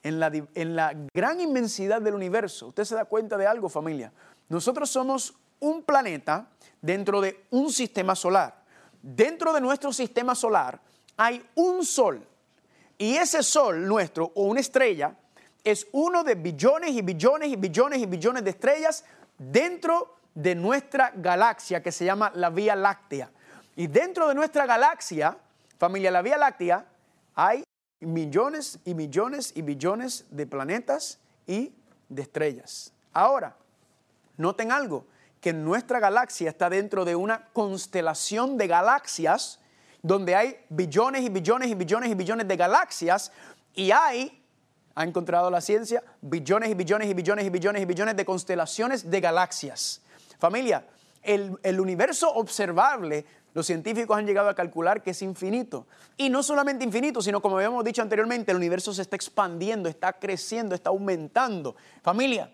en 0.03 0.19
la, 0.19 0.27
en 0.53 0.75
la, 0.75 0.93
gran 1.13 1.39
inmensidad 1.39 2.01
del 2.01 2.13
universo, 2.13 2.67
usted 2.67 2.83
se 2.83 2.95
da 2.95 3.05
cuenta 3.05 3.37
de 3.37 3.47
algo, 3.47 3.69
familia. 3.69 4.11
Nosotros 4.49 4.89
somos 4.89 5.33
un 5.61 5.81
planeta 5.83 6.49
dentro 6.81 7.21
de 7.21 7.45
un 7.51 7.71
sistema 7.71 8.15
solar. 8.15 8.63
Dentro 9.01 9.53
de 9.53 9.61
nuestro 9.61 9.93
sistema 9.93 10.35
solar 10.35 10.79
hay 11.15 11.43
un 11.55 11.85
sol. 11.85 12.27
Y 12.97 13.15
ese 13.15 13.43
sol 13.43 13.87
nuestro, 13.87 14.31
o 14.35 14.43
una 14.43 14.59
estrella, 14.59 15.15
es 15.63 15.87
uno 15.93 16.25
de 16.25 16.35
billones 16.35 16.91
y 16.91 17.01
billones 17.01 17.49
y 17.49 17.55
billones 17.55 17.99
y 17.99 18.05
billones 18.05 18.43
de 18.43 18.49
estrellas 18.49 19.05
dentro 19.37 20.17
de 20.35 20.53
nuestra 20.53 21.13
galaxia 21.15 21.81
que 21.81 21.93
se 21.93 22.03
llama 22.03 22.31
la 22.35 22.49
Vía 22.49 22.75
Láctea. 22.75 23.31
Y 23.75 23.87
dentro 23.87 24.27
de 24.27 24.35
nuestra 24.35 24.65
galaxia, 24.65 25.37
familia 25.77 26.11
la 26.11 26.21
Vía 26.21 26.37
Láctea, 26.37 26.85
hay 27.35 27.63
millones 27.99 28.79
y 28.85 28.93
millones 28.93 29.51
y 29.55 29.61
billones 29.61 30.25
de 30.29 30.45
planetas 30.45 31.19
y 31.47 31.73
de 32.09 32.21
estrellas. 32.21 32.93
Ahora, 33.13 33.55
noten 34.37 34.71
algo, 34.71 35.05
que 35.41 35.51
nuestra 35.53 35.99
galaxia 35.99 36.49
está 36.49 36.69
dentro 36.69 37.03
de 37.03 37.15
una 37.15 37.49
constelación 37.51 38.57
de 38.57 38.67
galaxias 38.67 39.59
donde 40.01 40.35
hay 40.35 40.57
billones 40.69 41.21
y 41.23 41.29
billones 41.29 41.69
y 41.69 41.75
billones 41.75 42.09
y 42.11 42.15
billones 42.15 42.47
de 42.47 42.55
galaxias 42.55 43.31
y 43.73 43.91
hay, 43.91 44.41
ha 44.95 45.03
encontrado 45.03 45.49
la 45.49 45.59
ciencia, 45.59 46.03
billones 46.21 46.69
y 46.69 46.75
billones 46.75 47.09
y 47.09 47.13
billones 47.13 47.45
y 47.45 47.49
billones 47.49 47.81
y 47.81 47.85
billones 47.85 48.15
de 48.15 48.25
constelaciones 48.25 49.09
de 49.09 49.19
galaxias. 49.19 50.01
Familia, 50.39 50.85
el, 51.21 51.57
el 51.63 51.79
universo 51.79 52.31
observable 52.33 53.25
los 53.53 53.65
científicos 53.67 54.17
han 54.17 54.25
llegado 54.25 54.49
a 54.49 54.55
calcular 54.55 55.03
que 55.03 55.11
es 55.11 55.21
infinito. 55.21 55.85
Y 56.17 56.29
no 56.29 56.41
solamente 56.41 56.83
infinito, 56.83 57.21
sino 57.21 57.41
como 57.41 57.57
habíamos 57.57 57.83
dicho 57.83 58.01
anteriormente, 58.01 58.51
el 58.51 58.57
universo 58.57 58.93
se 58.93 59.03
está 59.03 59.15
expandiendo, 59.15 59.87
está 59.87 60.13
creciendo, 60.13 60.73
está 60.73 60.89
aumentando. 60.89 61.75
Familia, 62.01 62.51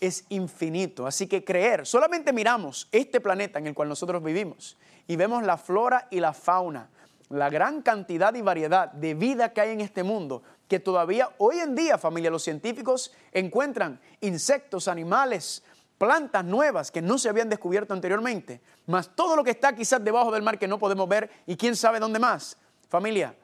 es 0.00 0.24
infinito. 0.28 1.06
Así 1.06 1.26
que 1.26 1.44
creer, 1.44 1.86
solamente 1.86 2.32
miramos 2.32 2.88
este 2.92 3.20
planeta 3.20 3.58
en 3.58 3.68
el 3.68 3.74
cual 3.74 3.88
nosotros 3.88 4.22
vivimos 4.22 4.76
y 5.06 5.16
vemos 5.16 5.42
la 5.42 5.56
flora 5.56 6.08
y 6.10 6.20
la 6.20 6.32
fauna, 6.32 6.90
la 7.30 7.48
gran 7.50 7.82
cantidad 7.82 8.34
y 8.34 8.42
variedad 8.42 8.92
de 8.92 9.14
vida 9.14 9.52
que 9.52 9.60
hay 9.60 9.70
en 9.70 9.80
este 9.80 10.02
mundo, 10.02 10.42
que 10.68 10.80
todavía 10.80 11.30
hoy 11.38 11.58
en 11.58 11.74
día, 11.74 11.96
familia, 11.96 12.30
los 12.30 12.42
científicos 12.42 13.12
encuentran 13.32 14.00
insectos, 14.20 14.88
animales, 14.88 15.62
plantas 15.98 16.44
nuevas 16.44 16.90
que 16.90 17.02
no 17.02 17.18
se 17.18 17.28
habían 17.28 17.48
descubierto 17.48 17.94
anteriormente, 17.94 18.60
más 18.86 19.14
todo 19.14 19.36
lo 19.36 19.44
que 19.44 19.50
está 19.50 19.74
quizás 19.74 20.02
debajo 20.02 20.30
del 20.30 20.42
mar 20.42 20.58
que 20.58 20.68
no 20.68 20.78
podemos 20.78 21.08
ver 21.08 21.30
y 21.46 21.56
quién 21.56 21.76
sabe 21.76 21.98
dónde 21.98 22.18
más. 22.18 22.58
Familia, 22.88 23.34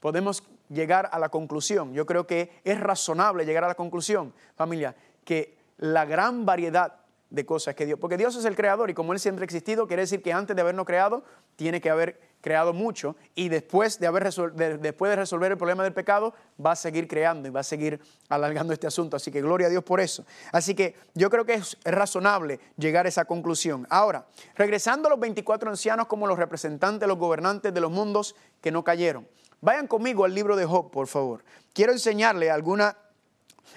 podemos 0.00 0.42
llegar 0.68 1.08
a 1.12 1.18
la 1.18 1.28
conclusión, 1.28 1.92
yo 1.92 2.06
creo 2.06 2.26
que 2.26 2.60
es 2.64 2.78
razonable 2.80 3.44
llegar 3.44 3.64
a 3.64 3.68
la 3.68 3.74
conclusión, 3.74 4.34
familia, 4.56 4.94
que 5.24 5.56
la 5.78 6.04
gran 6.04 6.44
variedad 6.44 7.00
de 7.30 7.46
cosas 7.46 7.74
que 7.74 7.86
Dios, 7.86 7.98
porque 7.98 8.16
Dios 8.16 8.36
es 8.36 8.44
el 8.44 8.56
creador 8.56 8.90
y 8.90 8.94
como 8.94 9.12
Él 9.12 9.18
siempre 9.18 9.42
ha 9.42 9.46
existido, 9.46 9.86
quiere 9.86 10.02
decir 10.02 10.22
que 10.22 10.32
antes 10.32 10.54
de 10.54 10.62
habernos 10.62 10.86
creado, 10.86 11.24
tiene 11.56 11.80
que 11.80 11.90
haber 11.90 12.20
creado 12.44 12.74
mucho 12.74 13.16
y 13.34 13.48
después 13.48 13.98
de, 13.98 14.06
haber 14.06 14.30
después 14.78 15.08
de 15.08 15.16
resolver 15.16 15.50
el 15.50 15.56
problema 15.56 15.82
del 15.82 15.94
pecado, 15.94 16.34
va 16.64 16.72
a 16.72 16.76
seguir 16.76 17.08
creando 17.08 17.48
y 17.48 17.50
va 17.50 17.60
a 17.60 17.64
seguir 17.64 17.98
alargando 18.28 18.74
este 18.74 18.86
asunto. 18.86 19.16
Así 19.16 19.30
que 19.30 19.40
gloria 19.40 19.68
a 19.68 19.70
Dios 19.70 19.82
por 19.82 19.98
eso. 19.98 20.26
Así 20.52 20.74
que 20.74 20.94
yo 21.14 21.30
creo 21.30 21.46
que 21.46 21.54
es 21.54 21.78
razonable 21.84 22.60
llegar 22.76 23.06
a 23.06 23.08
esa 23.08 23.24
conclusión. 23.24 23.86
Ahora, 23.88 24.26
regresando 24.56 25.08
a 25.08 25.12
los 25.12 25.20
24 25.20 25.70
ancianos 25.70 26.06
como 26.06 26.26
los 26.26 26.38
representantes, 26.38 27.08
los 27.08 27.16
gobernantes 27.16 27.72
de 27.72 27.80
los 27.80 27.90
mundos 27.90 28.36
que 28.60 28.70
no 28.70 28.84
cayeron. 28.84 29.26
Vayan 29.62 29.86
conmigo 29.86 30.26
al 30.26 30.34
libro 30.34 30.54
de 30.54 30.66
Job, 30.66 30.90
por 30.90 31.06
favor. 31.06 31.42
Quiero 31.72 31.92
enseñarle 31.92 32.50
alguna 32.50 32.94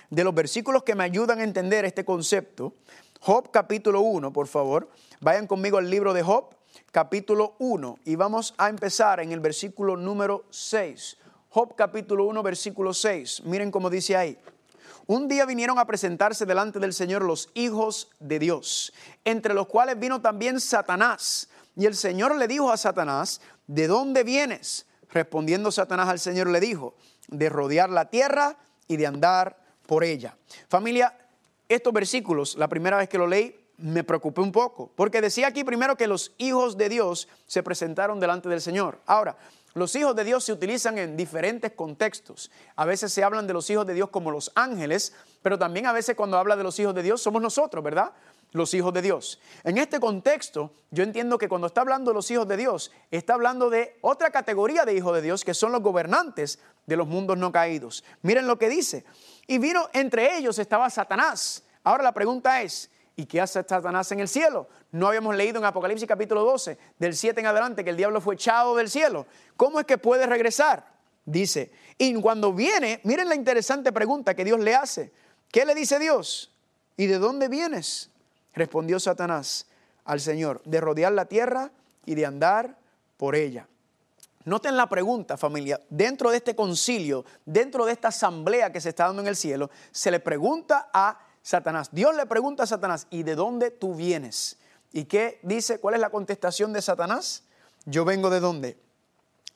de 0.09 0.25
los 0.25 0.35
versículos 0.35 0.83
que 0.83 0.93
me 0.93 1.05
ayudan 1.05 1.39
a 1.39 1.45
entender 1.45 1.85
este 1.85 2.03
concepto. 2.03 2.73
Job 3.21 3.49
capítulo 3.49 4.01
1, 4.01 4.33
por 4.33 4.47
favor. 4.47 4.89
Vayan 5.21 5.47
conmigo 5.47 5.77
al 5.77 5.89
libro 5.89 6.13
de 6.13 6.21
Job, 6.21 6.56
capítulo 6.91 7.55
1, 7.59 7.99
y 8.05 8.15
vamos 8.15 8.53
a 8.57 8.69
empezar 8.69 9.19
en 9.19 9.31
el 9.31 9.39
versículo 9.39 9.97
número 9.97 10.45
6. 10.49 11.17
Job 11.49 11.75
capítulo 11.75 12.25
1, 12.25 12.43
versículo 12.43 12.93
6. 12.93 13.43
Miren 13.45 13.71
cómo 13.71 13.89
dice 13.89 14.15
ahí. 14.15 14.37
Un 15.07 15.27
día 15.27 15.45
vinieron 15.45 15.79
a 15.79 15.85
presentarse 15.85 16.45
delante 16.45 16.79
del 16.79 16.93
Señor 16.93 17.23
los 17.23 17.49
hijos 17.53 18.09
de 18.19 18.39
Dios, 18.39 18.93
entre 19.23 19.53
los 19.53 19.67
cuales 19.67 19.97
vino 19.97 20.21
también 20.21 20.59
Satanás. 20.59 21.49
Y 21.75 21.85
el 21.85 21.95
Señor 21.95 22.35
le 22.35 22.47
dijo 22.47 22.71
a 22.71 22.77
Satanás, 22.77 23.39
¿de 23.67 23.87
dónde 23.87 24.23
vienes? 24.23 24.85
Respondiendo 25.09 25.71
Satanás 25.71 26.09
al 26.09 26.19
Señor 26.19 26.49
le 26.49 26.59
dijo, 26.59 26.95
de 27.29 27.47
rodear 27.47 27.89
la 27.89 28.09
tierra 28.09 28.57
y 28.87 28.97
de 28.97 29.07
andar 29.07 29.57
por 29.85 30.03
ella. 30.03 30.37
Familia, 30.67 31.17
estos 31.69 31.93
versículos, 31.93 32.57
la 32.57 32.67
primera 32.67 32.97
vez 32.97 33.07
que 33.07 33.17
lo 33.17 33.27
leí, 33.27 33.56
me 33.77 34.03
preocupé 34.03 34.41
un 34.41 34.51
poco, 34.51 34.91
porque 34.95 35.21
decía 35.21 35.47
aquí 35.47 35.63
primero 35.63 35.95
que 35.95 36.07
los 36.07 36.33
hijos 36.37 36.77
de 36.77 36.89
Dios 36.89 37.27
se 37.45 37.63
presentaron 37.63 38.19
delante 38.19 38.49
del 38.49 38.61
Señor. 38.61 38.99
Ahora, 39.05 39.37
los 39.77 39.95
hijos 39.95 40.15
de 40.15 40.23
Dios 40.23 40.43
se 40.43 40.53
utilizan 40.53 40.97
en 40.97 41.15
diferentes 41.15 41.71
contextos. 41.73 42.49
A 42.75 42.85
veces 42.85 43.13
se 43.13 43.23
hablan 43.23 43.45
de 43.45 43.53
los 43.53 43.69
hijos 43.69 43.85
de 43.85 43.93
Dios 43.93 44.09
como 44.09 44.31
los 44.31 44.51
ángeles, 44.55 45.13
pero 45.43 45.59
también 45.59 45.85
a 45.85 45.93
veces 45.93 46.15
cuando 46.15 46.39
habla 46.39 46.55
de 46.55 46.63
los 46.63 46.79
hijos 46.79 46.95
de 46.95 47.03
Dios 47.03 47.21
somos 47.21 47.41
nosotros, 47.41 47.83
¿verdad? 47.83 48.11
Los 48.53 48.73
hijos 48.73 48.91
de 48.93 49.03
Dios. 49.03 49.39
En 49.63 49.77
este 49.77 49.99
contexto, 49.99 50.71
yo 50.89 51.03
entiendo 51.03 51.37
que 51.37 51.47
cuando 51.47 51.67
está 51.67 51.81
hablando 51.81 52.09
de 52.09 52.15
los 52.15 52.31
hijos 52.31 52.47
de 52.47 52.57
Dios, 52.57 52.91
está 53.11 53.35
hablando 53.35 53.69
de 53.69 53.99
otra 54.01 54.31
categoría 54.31 54.83
de 54.83 54.95
hijos 54.95 55.13
de 55.13 55.21
Dios, 55.21 55.45
que 55.45 55.53
son 55.53 55.71
los 55.71 55.83
gobernantes 55.83 56.57
de 56.87 56.95
los 56.97 57.07
mundos 57.07 57.37
no 57.37 57.51
caídos. 57.51 58.03
Miren 58.23 58.47
lo 58.47 58.57
que 58.57 58.69
dice. 58.69 59.05
Y 59.45 59.59
vino 59.59 59.89
entre 59.93 60.37
ellos 60.37 60.57
estaba 60.57 60.89
Satanás. 60.89 61.63
Ahora 61.83 62.01
la 62.01 62.13
pregunta 62.13 62.63
es, 62.63 62.89
¿y 63.17 63.25
qué 63.25 63.41
hace 63.41 63.63
Satanás 63.67 64.11
en 64.11 64.19
el 64.19 64.29
cielo? 64.29 64.69
No 64.91 65.07
habíamos 65.07 65.35
leído 65.35 65.57
en 65.57 65.65
Apocalipsis 65.65 66.07
capítulo 66.07 66.43
12, 66.45 66.77
del 66.99 67.15
7 67.15 67.41
en 67.41 67.47
adelante, 67.47 67.83
que 67.83 67.89
el 67.89 67.97
diablo 67.97 68.21
fue 68.21 68.35
echado 68.35 68.75
del 68.75 68.89
cielo. 68.89 69.25
¿Cómo 69.57 69.79
es 69.79 69.87
que 69.87 69.97
puede 69.97 70.27
regresar? 70.27 70.85
Dice, 71.25 71.71
y 71.97 72.13
cuando 72.21 72.53
viene, 72.53 73.01
miren 73.03 73.27
la 73.27 73.35
interesante 73.35 73.91
pregunta 73.91 74.35
que 74.35 74.45
Dios 74.45 74.59
le 74.59 74.75
hace. 74.75 75.11
¿Qué 75.51 75.65
le 75.65 75.73
dice 75.73 75.97
Dios? 75.97 76.53
¿Y 76.95 77.07
de 77.07 77.17
dónde 77.17 77.49
vienes? 77.49 78.11
Respondió 78.53 78.99
Satanás 78.99 79.65
al 80.05 80.21
Señor, 80.21 80.61
de 80.63 80.79
rodear 80.79 81.11
la 81.11 81.25
tierra 81.25 81.71
y 82.05 82.13
de 82.13 82.25
andar 82.25 82.77
por 83.17 83.35
ella. 83.35 83.67
Noten 84.45 84.77
la 84.77 84.87
pregunta, 84.87 85.37
familia. 85.37 85.81
Dentro 85.89 86.29
de 86.29 86.37
este 86.37 86.55
concilio, 86.55 87.25
dentro 87.45 87.85
de 87.85 87.93
esta 87.93 88.09
asamblea 88.09 88.71
que 88.71 88.79
se 88.79 88.89
está 88.89 89.07
dando 89.07 89.23
en 89.23 89.27
el 89.27 89.35
cielo, 89.35 89.71
se 89.91 90.11
le 90.11 90.21
pregunta 90.21 90.89
a 90.93 91.19
Satanás. 91.47 91.87
Dios 91.93 92.13
le 92.13 92.25
pregunta 92.25 92.63
a 92.63 92.67
Satanás, 92.67 93.07
¿y 93.09 93.23
de 93.23 93.33
dónde 93.33 93.71
tú 93.71 93.95
vienes? 93.95 94.57
¿Y 94.91 95.05
qué 95.05 95.39
dice? 95.43 95.79
¿Cuál 95.79 95.95
es 95.95 96.01
la 96.01 96.09
contestación 96.09 96.73
de 96.73 96.81
Satanás? 96.81 97.45
Yo 97.85 98.03
vengo 98.03 98.29
de 98.29 98.41
dónde? 98.41 98.77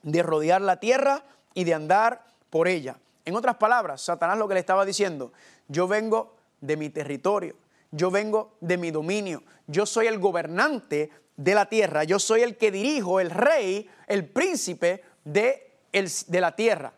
De 0.02 0.24
rodear 0.24 0.62
la 0.62 0.80
tierra 0.80 1.26
y 1.54 1.66
de 1.66 1.74
andar 1.74 2.24
por 2.50 2.70
ella. 2.70 2.96
En 3.26 3.36
otras 3.36 3.58
palabras, 3.58 4.04
Satanás 4.04 4.38
lo 4.38 4.48
que 4.48 4.54
le 4.54 4.62
estaba 4.62 4.86
diciendo, 4.86 5.34
yo 5.68 5.86
vengo 5.86 6.38
de 6.62 6.78
mi 6.78 6.90
territorio, 6.90 7.58
yo 7.92 8.10
vengo 8.10 8.56
de 8.62 8.78
mi 8.78 8.90
dominio, 8.90 9.44
yo 9.68 9.86
soy 9.86 10.08
el 10.08 10.18
gobernante 10.18 11.12
de 11.36 11.56
la 11.56 11.66
tierra, 11.66 12.06
yo 12.06 12.20
soy 12.20 12.42
el 12.42 12.56
que 12.56 12.72
dirijo, 12.72 13.20
el 13.20 13.32
rey, 13.32 13.90
el 14.08 14.30
príncipe 14.30 15.04
de, 15.26 15.74
de 15.92 16.40
la 16.40 16.56
tierra. 16.56 16.94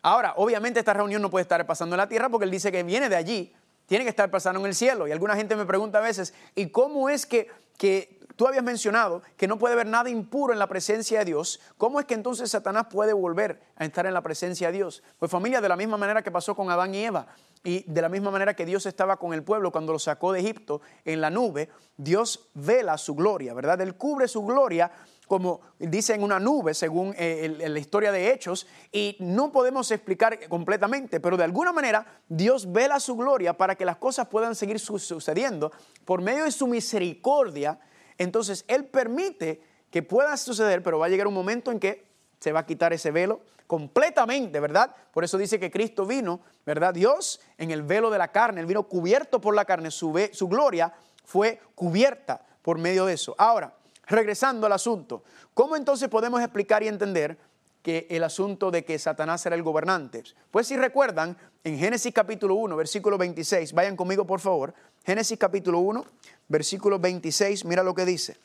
Ahora, 0.00 0.32
obviamente 0.36 0.78
esta 0.78 0.94
reunión 0.94 1.20
no 1.20 1.28
puede 1.28 1.42
estar 1.42 1.66
pasando 1.66 1.96
en 1.96 1.98
la 1.98 2.08
tierra 2.08 2.30
porque 2.30 2.46
él 2.46 2.50
dice 2.50 2.72
que 2.72 2.82
viene 2.82 3.10
de 3.10 3.16
allí, 3.16 3.54
tiene 3.88 4.04
que 4.04 4.10
estar 4.10 4.30
pasando 4.30 4.60
en 4.60 4.66
el 4.66 4.74
cielo. 4.74 5.08
Y 5.08 5.12
alguna 5.12 5.34
gente 5.34 5.56
me 5.56 5.66
pregunta 5.66 5.98
a 5.98 6.02
veces, 6.02 6.34
¿y 6.54 6.68
cómo 6.68 7.08
es 7.08 7.26
que, 7.26 7.48
que 7.76 8.20
tú 8.36 8.46
habías 8.46 8.62
mencionado 8.62 9.22
que 9.36 9.48
no 9.48 9.58
puede 9.58 9.74
haber 9.74 9.86
nada 9.86 10.10
impuro 10.10 10.52
en 10.52 10.58
la 10.58 10.68
presencia 10.68 11.18
de 11.20 11.24
Dios? 11.24 11.58
¿Cómo 11.78 11.98
es 11.98 12.06
que 12.06 12.14
entonces 12.14 12.50
Satanás 12.50 12.86
puede 12.90 13.14
volver 13.14 13.60
a 13.76 13.86
estar 13.86 14.06
en 14.06 14.12
la 14.12 14.22
presencia 14.22 14.68
de 14.68 14.74
Dios? 14.74 15.02
Pues 15.18 15.30
familia, 15.30 15.62
de 15.62 15.70
la 15.70 15.76
misma 15.76 15.96
manera 15.96 16.22
que 16.22 16.30
pasó 16.30 16.54
con 16.54 16.70
Adán 16.70 16.94
y 16.94 17.02
Eva, 17.02 17.26
y 17.64 17.82
de 17.90 18.02
la 18.02 18.08
misma 18.08 18.30
manera 18.30 18.54
que 18.54 18.66
Dios 18.66 18.84
estaba 18.86 19.16
con 19.16 19.32
el 19.32 19.42
pueblo 19.42 19.72
cuando 19.72 19.92
lo 19.92 19.98
sacó 19.98 20.32
de 20.32 20.40
Egipto 20.40 20.82
en 21.04 21.20
la 21.20 21.30
nube, 21.30 21.70
Dios 21.96 22.50
vela 22.54 22.96
su 22.98 23.14
gloria, 23.14 23.54
¿verdad? 23.54 23.80
Él 23.80 23.96
cubre 23.96 24.28
su 24.28 24.44
gloria 24.44 24.92
como 25.28 25.60
dice 25.78 26.14
en 26.14 26.22
una 26.22 26.40
nube, 26.40 26.74
según 26.74 27.14
eh, 27.16 27.54
la 27.68 27.78
historia 27.78 28.10
de 28.10 28.32
Hechos, 28.32 28.66
y 28.90 29.16
no 29.20 29.52
podemos 29.52 29.90
explicar 29.90 30.48
completamente, 30.48 31.20
pero 31.20 31.36
de 31.36 31.44
alguna 31.44 31.72
manera 31.72 32.22
Dios 32.28 32.72
vela 32.72 32.98
su 32.98 33.14
gloria 33.14 33.56
para 33.56 33.76
que 33.76 33.84
las 33.84 33.98
cosas 33.98 34.26
puedan 34.28 34.54
seguir 34.54 34.80
sucediendo 34.80 35.70
por 36.04 36.22
medio 36.22 36.44
de 36.44 36.50
su 36.50 36.66
misericordia. 36.66 37.78
Entonces 38.16 38.64
Él 38.66 38.86
permite 38.86 39.62
que 39.90 40.02
pueda 40.02 40.36
suceder, 40.36 40.82
pero 40.82 40.98
va 40.98 41.06
a 41.06 41.08
llegar 41.10 41.26
un 41.26 41.34
momento 41.34 41.70
en 41.70 41.78
que 41.78 42.08
se 42.40 42.52
va 42.52 42.60
a 42.60 42.66
quitar 42.66 42.92
ese 42.92 43.10
velo 43.10 43.42
completamente, 43.66 44.60
¿verdad? 44.60 44.94
Por 45.12 45.24
eso 45.24 45.36
dice 45.36 45.60
que 45.60 45.70
Cristo 45.70 46.06
vino, 46.06 46.40
¿verdad? 46.64 46.94
Dios 46.94 47.40
en 47.58 47.70
el 47.70 47.82
velo 47.82 48.08
de 48.08 48.18
la 48.18 48.28
carne, 48.28 48.60
Él 48.60 48.66
vino 48.66 48.84
cubierto 48.84 49.40
por 49.40 49.54
la 49.54 49.66
carne, 49.66 49.90
su, 49.90 50.18
su 50.32 50.48
gloria 50.48 50.94
fue 51.24 51.60
cubierta 51.74 52.46
por 52.62 52.78
medio 52.78 53.04
de 53.04 53.12
eso. 53.14 53.34
Ahora, 53.36 53.74
regresando 54.08 54.66
al 54.66 54.72
asunto, 54.72 55.22
¿cómo 55.54 55.76
entonces 55.76 56.08
podemos 56.08 56.40
explicar 56.40 56.82
y 56.82 56.88
entender 56.88 57.38
que 57.82 58.06
el 58.10 58.24
asunto 58.24 58.70
de 58.70 58.84
que 58.84 58.98
Satanás 58.98 59.44
era 59.46 59.54
el 59.54 59.62
gobernante? 59.62 60.24
Pues 60.50 60.66
si 60.66 60.76
recuerdan, 60.76 61.36
en 61.62 61.78
Génesis 61.78 62.12
capítulo 62.12 62.54
1, 62.54 62.76
versículo 62.76 63.18
26, 63.18 63.72
vayan 63.72 63.96
conmigo 63.96 64.26
por 64.26 64.40
favor, 64.40 64.74
Génesis 65.04 65.38
capítulo 65.38 65.78
1, 65.80 66.04
versículo 66.48 66.98
26, 66.98 67.64
mira 67.64 67.82
lo 67.82 67.94
que 67.94 68.04
dice. 68.04 68.36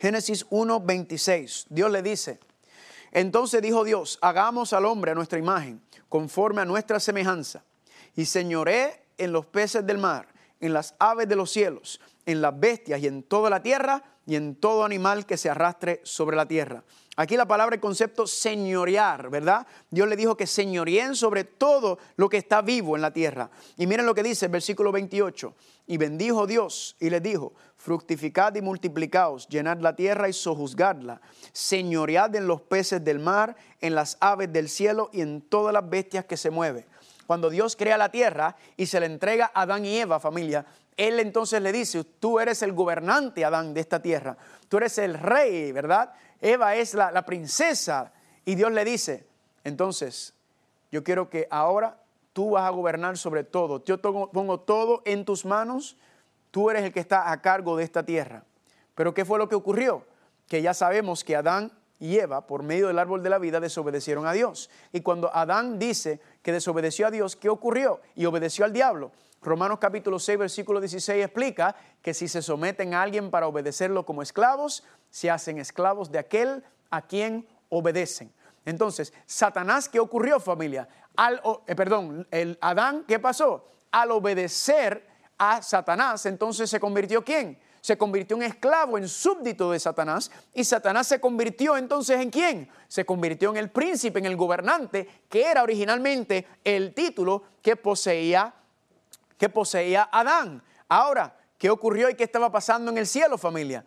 Génesis 0.00 0.46
1, 0.50 0.80
26, 0.80 1.66
Dios 1.68 1.90
le 1.90 2.02
dice, 2.02 2.40
entonces 3.12 3.62
dijo 3.62 3.84
Dios, 3.84 4.18
hagamos 4.22 4.72
al 4.72 4.86
hombre 4.86 5.12
a 5.12 5.14
nuestra 5.14 5.38
imagen, 5.38 5.80
conforme 6.08 6.62
a 6.62 6.64
nuestra 6.64 6.98
semejanza, 6.98 7.62
y 8.16 8.24
señoré 8.24 9.04
en 9.18 9.32
los 9.32 9.46
peces 9.46 9.86
del 9.86 9.98
mar, 9.98 10.26
en 10.60 10.72
las 10.72 10.94
aves 10.98 11.28
de 11.28 11.36
los 11.36 11.50
cielos, 11.50 12.00
en 12.26 12.40
las 12.40 12.58
bestias 12.58 13.00
y 13.00 13.06
en 13.06 13.22
toda 13.22 13.50
la 13.50 13.62
tierra, 13.62 14.02
y 14.26 14.36
en 14.36 14.56
todo 14.56 14.84
animal 14.84 15.26
que 15.26 15.36
se 15.36 15.50
arrastre 15.50 16.00
sobre 16.04 16.36
la 16.36 16.46
tierra. 16.46 16.84
Aquí 17.16 17.36
la 17.36 17.46
palabra, 17.46 17.76
el 17.76 17.80
concepto 17.80 18.26
señorear, 18.26 19.30
¿verdad? 19.30 19.66
Dios 19.88 20.08
le 20.08 20.16
dijo 20.16 20.36
que 20.36 20.48
señoreen 20.48 21.14
sobre 21.14 21.44
todo 21.44 21.98
lo 22.16 22.28
que 22.28 22.38
está 22.38 22.60
vivo 22.60 22.96
en 22.96 23.02
la 23.02 23.12
tierra. 23.12 23.50
Y 23.76 23.86
miren 23.86 24.06
lo 24.06 24.14
que 24.14 24.24
dice 24.24 24.46
el 24.46 24.52
versículo 24.52 24.90
28. 24.90 25.54
Y 25.86 25.96
bendijo 25.96 26.46
Dios 26.46 26.96
y 26.98 27.10
le 27.10 27.20
dijo, 27.20 27.52
fructificad 27.76 28.54
y 28.56 28.62
multiplicaos, 28.62 29.46
llenad 29.48 29.78
la 29.78 29.94
tierra 29.94 30.28
y 30.28 30.32
sojuzgadla, 30.32 31.20
señoread 31.52 32.34
en 32.34 32.48
los 32.48 32.62
peces 32.62 33.04
del 33.04 33.20
mar, 33.20 33.54
en 33.80 33.94
las 33.94 34.16
aves 34.20 34.52
del 34.52 34.68
cielo 34.68 35.10
y 35.12 35.20
en 35.20 35.42
todas 35.42 35.72
las 35.72 35.88
bestias 35.88 36.24
que 36.24 36.36
se 36.36 36.50
mueven. 36.50 36.86
Cuando 37.26 37.48
Dios 37.48 37.76
crea 37.76 37.96
la 37.96 38.10
tierra 38.10 38.56
y 38.76 38.86
se 38.86 39.00
le 39.00 39.06
entrega 39.06 39.50
a 39.54 39.62
Adán 39.62 39.84
y 39.84 39.96
Eva, 39.98 40.20
familia, 40.20 40.66
Él 40.96 41.18
entonces 41.18 41.60
le 41.60 41.72
dice, 41.72 42.04
tú 42.04 42.38
eres 42.38 42.62
el 42.62 42.72
gobernante, 42.72 43.44
Adán, 43.44 43.74
de 43.74 43.80
esta 43.80 44.00
tierra, 44.00 44.36
tú 44.68 44.76
eres 44.76 44.98
el 44.98 45.14
rey, 45.14 45.72
¿verdad? 45.72 46.12
Eva 46.40 46.76
es 46.76 46.94
la, 46.94 47.24
princesa 47.24 48.12
y 48.44 48.54
Dios 48.54 48.70
le 48.70 48.84
dice, 48.84 49.26
entonces, 49.64 50.34
yo 50.92 51.02
quiero 51.02 51.30
que 51.30 51.48
ahora 51.50 51.98
tú 52.32 52.50
vas 52.50 52.64
a 52.64 52.70
gobernar 52.70 53.16
sobre 53.16 53.44
todo. 53.44 53.82
Yo 53.84 54.00
pongo 54.00 54.60
todo 54.60 55.02
en 55.04 55.24
tus 55.24 55.44
manos, 55.44 55.96
tú 56.50 56.70
eres 56.70 56.84
el 56.84 56.92
que 56.92 57.00
está 57.00 57.32
a 57.32 57.40
cargo 57.40 57.76
de 57.76 57.84
esta 57.84 58.04
tierra. 58.04 58.44
Pero 58.94 59.14
¿qué 59.14 59.24
fue 59.24 59.38
lo 59.38 59.48
que 59.48 59.54
ocurrió? 59.54 60.04
Que 60.46 60.62
ya 60.62 60.74
sabemos 60.74 61.24
que 61.24 61.34
Adán 61.34 61.72
y 61.98 62.18
Eva, 62.18 62.46
por 62.46 62.62
medio 62.62 62.88
del 62.88 62.98
árbol 62.98 63.22
de 63.22 63.30
la 63.30 63.38
vida, 63.38 63.60
desobedecieron 63.60 64.26
a 64.26 64.32
Dios. 64.32 64.68
Y 64.92 65.00
cuando 65.00 65.34
Adán 65.34 65.78
dice 65.78 66.20
que 66.42 66.52
desobedeció 66.52 67.06
a 67.06 67.10
Dios, 67.10 67.34
¿qué 67.36 67.48
ocurrió? 67.48 68.00
Y 68.14 68.26
obedeció 68.26 68.64
al 68.64 68.72
diablo. 68.72 69.12
Romanos 69.44 69.78
capítulo 69.78 70.18
6, 70.18 70.38
versículo 70.38 70.80
16 70.80 71.22
explica 71.22 71.76
que 72.00 72.14
si 72.14 72.28
se 72.28 72.40
someten 72.40 72.94
a 72.94 73.02
alguien 73.02 73.30
para 73.30 73.46
obedecerlo 73.46 74.06
como 74.06 74.22
esclavos, 74.22 74.84
se 75.10 75.30
hacen 75.30 75.58
esclavos 75.58 76.10
de 76.10 76.18
aquel 76.18 76.64
a 76.90 77.02
quien 77.02 77.46
obedecen. 77.68 78.32
Entonces, 78.64 79.12
Satanás, 79.26 79.90
¿qué 79.90 80.00
ocurrió 80.00 80.40
familia? 80.40 80.88
Al, 81.14 81.42
eh, 81.66 81.74
perdón, 81.74 82.26
el 82.30 82.56
Adán, 82.62 83.04
¿qué 83.06 83.18
pasó? 83.18 83.68
Al 83.90 84.12
obedecer 84.12 85.06
a 85.36 85.60
Satanás, 85.60 86.24
entonces 86.24 86.70
se 86.70 86.80
convirtió 86.80 87.22
¿quién? 87.22 87.58
Se 87.82 87.98
convirtió 87.98 88.38
en 88.38 88.44
esclavo, 88.44 88.96
en 88.96 89.06
súbdito 89.06 89.72
de 89.72 89.78
Satanás. 89.78 90.30
Y 90.54 90.64
Satanás 90.64 91.06
se 91.06 91.20
convirtió 91.20 91.76
entonces 91.76 92.18
en 92.18 92.30
quién? 92.30 92.70
Se 92.88 93.04
convirtió 93.04 93.50
en 93.50 93.58
el 93.58 93.70
príncipe, 93.70 94.20
en 94.20 94.24
el 94.24 94.36
gobernante, 94.36 95.06
que 95.28 95.50
era 95.50 95.62
originalmente 95.62 96.46
el 96.64 96.94
título 96.94 97.42
que 97.60 97.76
poseía 97.76 98.54
que 99.38 99.48
poseía 99.48 100.08
Adán. 100.10 100.62
Ahora, 100.88 101.36
¿qué 101.58 101.70
ocurrió 101.70 102.08
y 102.10 102.14
qué 102.14 102.24
estaba 102.24 102.50
pasando 102.50 102.90
en 102.90 102.98
el 102.98 103.06
cielo, 103.06 103.38
familia? 103.38 103.84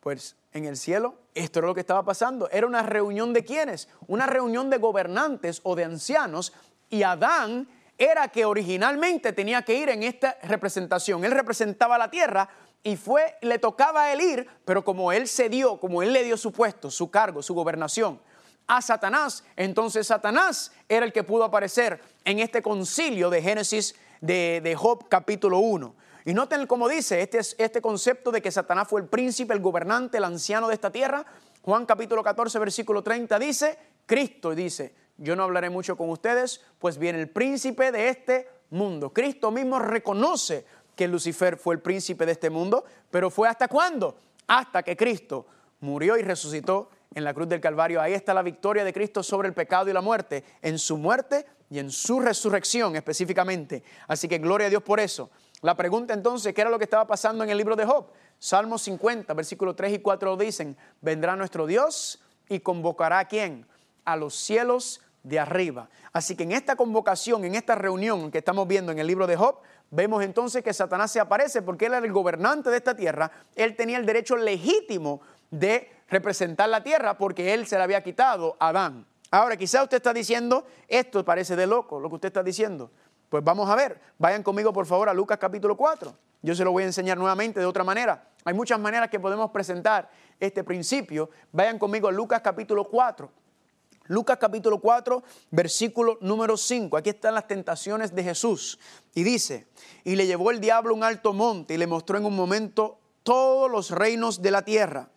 Pues 0.00 0.36
en 0.52 0.66
el 0.66 0.76
cielo, 0.76 1.14
esto 1.34 1.58
era 1.58 1.68
lo 1.68 1.74
que 1.74 1.80
estaba 1.80 2.04
pasando. 2.04 2.48
Era 2.50 2.66
una 2.66 2.82
reunión 2.82 3.32
de 3.32 3.44
quiénes? 3.44 3.88
Una 4.06 4.26
reunión 4.26 4.70
de 4.70 4.78
gobernantes 4.78 5.60
o 5.64 5.74
de 5.74 5.84
ancianos. 5.84 6.52
Y 6.90 7.02
Adán 7.02 7.68
era 7.96 8.28
que 8.28 8.44
originalmente 8.44 9.32
tenía 9.32 9.62
que 9.62 9.74
ir 9.74 9.88
en 9.88 10.02
esta 10.02 10.36
representación. 10.42 11.24
Él 11.24 11.32
representaba 11.32 11.98
la 11.98 12.10
tierra 12.10 12.48
y 12.82 12.96
fue, 12.96 13.36
le 13.40 13.58
tocaba 13.58 14.04
a 14.04 14.12
él 14.12 14.20
ir, 14.20 14.48
pero 14.64 14.84
como 14.84 15.10
él 15.10 15.26
cedió, 15.26 15.78
como 15.78 16.02
él 16.02 16.12
le 16.12 16.22
dio 16.22 16.36
su 16.36 16.52
puesto, 16.52 16.90
su 16.90 17.10
cargo, 17.10 17.42
su 17.42 17.54
gobernación 17.54 18.20
a 18.66 18.80
Satanás, 18.80 19.44
entonces 19.56 20.06
Satanás 20.06 20.72
era 20.88 21.04
el 21.04 21.12
que 21.12 21.22
pudo 21.22 21.44
aparecer 21.44 22.00
en 22.24 22.38
este 22.38 22.62
concilio 22.62 23.28
de 23.28 23.42
Génesis 23.42 23.94
de, 24.24 24.74
Job 24.76 25.08
capítulo 25.08 25.58
1. 25.58 25.94
Y 26.26 26.32
noten 26.32 26.66
cómo 26.66 26.88
dice 26.88 27.20
este, 27.20 27.38
este 27.38 27.82
concepto 27.82 28.30
de 28.30 28.40
que 28.40 28.50
Satanás 28.50 28.88
fue 28.88 29.02
el 29.02 29.06
príncipe, 29.06 29.52
el 29.52 29.60
gobernante, 29.60 30.18
el 30.18 30.24
anciano 30.24 30.68
de 30.68 30.74
esta 30.74 30.90
tierra. 30.90 31.24
Juan 31.62 31.84
capítulo 31.84 32.22
14, 32.22 32.58
versículo 32.58 33.02
30 33.02 33.38
dice, 33.38 33.78
Cristo 34.06 34.54
dice, 34.54 34.94
yo 35.18 35.36
no 35.36 35.42
hablaré 35.42 35.68
mucho 35.68 35.96
con 35.96 36.08
ustedes, 36.08 36.62
pues 36.78 36.98
viene 36.98 37.20
el 37.20 37.28
príncipe 37.28 37.92
de 37.92 38.08
este 38.08 38.48
mundo. 38.70 39.12
Cristo 39.12 39.50
mismo 39.50 39.78
reconoce 39.78 40.64
que 40.96 41.08
Lucifer 41.08 41.56
fue 41.56 41.74
el 41.74 41.80
príncipe 41.80 42.24
de 42.24 42.32
este 42.32 42.48
mundo, 42.48 42.84
pero 43.10 43.30
fue 43.30 43.48
hasta 43.48 43.68
cuándo? 43.68 44.16
Hasta 44.46 44.82
que 44.82 44.96
Cristo 44.96 45.46
murió 45.80 46.16
y 46.16 46.22
resucitó 46.22 46.88
en 47.14 47.24
la 47.24 47.34
cruz 47.34 47.48
del 47.48 47.60
Calvario. 47.60 48.00
Ahí 48.00 48.14
está 48.14 48.32
la 48.34 48.42
victoria 48.42 48.84
de 48.84 48.92
Cristo 48.92 49.22
sobre 49.22 49.48
el 49.48 49.54
pecado 49.54 49.88
y 49.90 49.92
la 49.92 50.00
muerte. 50.00 50.44
En 50.62 50.78
su 50.78 50.96
muerte 50.96 51.46
y 51.74 51.80
en 51.80 51.90
su 51.90 52.20
resurrección 52.20 52.94
específicamente. 52.94 53.82
Así 54.06 54.28
que 54.28 54.38
gloria 54.38 54.68
a 54.68 54.70
Dios 54.70 54.84
por 54.84 55.00
eso. 55.00 55.30
La 55.60 55.74
pregunta 55.74 56.14
entonces, 56.14 56.54
¿qué 56.54 56.60
era 56.60 56.70
lo 56.70 56.78
que 56.78 56.84
estaba 56.84 57.04
pasando 57.04 57.42
en 57.42 57.50
el 57.50 57.58
libro 57.58 57.74
de 57.74 57.84
Job? 57.84 58.06
Salmo 58.38 58.78
50, 58.78 59.34
versículos 59.34 59.74
3 59.74 59.94
y 59.94 59.98
4 59.98 60.36
dicen, 60.36 60.76
vendrá 61.00 61.34
nuestro 61.34 61.66
Dios 61.66 62.22
y 62.48 62.60
convocará 62.60 63.18
a 63.18 63.24
quién? 63.24 63.66
A 64.04 64.14
los 64.14 64.36
cielos 64.36 65.00
de 65.24 65.40
arriba. 65.40 65.88
Así 66.12 66.36
que 66.36 66.44
en 66.44 66.52
esta 66.52 66.76
convocación, 66.76 67.44
en 67.44 67.56
esta 67.56 67.74
reunión 67.74 68.30
que 68.30 68.38
estamos 68.38 68.68
viendo 68.68 68.92
en 68.92 69.00
el 69.00 69.08
libro 69.08 69.26
de 69.26 69.34
Job, 69.34 69.56
vemos 69.90 70.22
entonces 70.22 70.62
que 70.62 70.72
Satanás 70.72 71.10
se 71.10 71.18
aparece 71.18 71.60
porque 71.62 71.86
él 71.86 71.94
era 71.94 72.06
el 72.06 72.12
gobernante 72.12 72.70
de 72.70 72.76
esta 72.76 72.94
tierra, 72.94 73.32
él 73.56 73.74
tenía 73.74 73.98
el 73.98 74.06
derecho 74.06 74.36
legítimo 74.36 75.22
de 75.50 75.90
representar 76.08 76.68
la 76.68 76.84
tierra 76.84 77.18
porque 77.18 77.52
él 77.52 77.66
se 77.66 77.78
la 77.78 77.82
había 77.82 78.04
quitado 78.04 78.56
a 78.60 78.68
Adán. 78.68 79.06
Ahora, 79.34 79.56
quizá 79.56 79.82
usted 79.82 79.96
está 79.96 80.12
diciendo, 80.12 80.64
esto 80.86 81.24
parece 81.24 81.56
de 81.56 81.66
loco 81.66 81.98
lo 81.98 82.08
que 82.08 82.14
usted 82.14 82.28
está 82.28 82.44
diciendo. 82.44 82.92
Pues 83.28 83.42
vamos 83.42 83.68
a 83.68 83.74
ver, 83.74 84.00
vayan 84.16 84.44
conmigo 84.44 84.72
por 84.72 84.86
favor 84.86 85.08
a 85.08 85.12
Lucas 85.12 85.38
capítulo 85.38 85.76
4. 85.76 86.16
Yo 86.40 86.54
se 86.54 86.62
lo 86.62 86.70
voy 86.70 86.84
a 86.84 86.86
enseñar 86.86 87.18
nuevamente 87.18 87.58
de 87.58 87.66
otra 87.66 87.82
manera. 87.82 88.28
Hay 88.44 88.54
muchas 88.54 88.78
maneras 88.78 89.10
que 89.10 89.18
podemos 89.18 89.50
presentar 89.50 90.08
este 90.38 90.62
principio. 90.62 91.30
Vayan 91.50 91.80
conmigo 91.80 92.06
a 92.06 92.12
Lucas 92.12 92.42
capítulo 92.42 92.84
4. 92.84 93.28
Lucas 94.04 94.38
capítulo 94.38 94.78
4, 94.78 95.24
versículo 95.50 96.16
número 96.20 96.56
5. 96.56 96.96
Aquí 96.96 97.10
están 97.10 97.34
las 97.34 97.48
tentaciones 97.48 98.14
de 98.14 98.22
Jesús. 98.22 98.78
Y 99.16 99.24
dice, 99.24 99.66
y 100.04 100.14
le 100.14 100.28
llevó 100.28 100.52
el 100.52 100.60
diablo 100.60 100.92
a 100.92 100.96
un 100.96 101.02
alto 101.02 101.32
monte 101.32 101.74
y 101.74 101.78
le 101.78 101.88
mostró 101.88 102.18
en 102.18 102.26
un 102.26 102.36
momento 102.36 103.00
todos 103.24 103.68
los 103.68 103.90
reinos 103.90 104.42
de 104.42 104.52
la 104.52 104.62
tierra. 104.62 105.08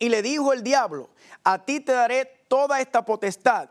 Y 0.00 0.08
le 0.08 0.22
dijo 0.22 0.52
el 0.52 0.64
diablo, 0.64 1.10
a 1.44 1.64
ti 1.64 1.80
te 1.80 1.92
daré 1.92 2.44
toda 2.48 2.80
esta 2.80 3.04
potestad. 3.04 3.70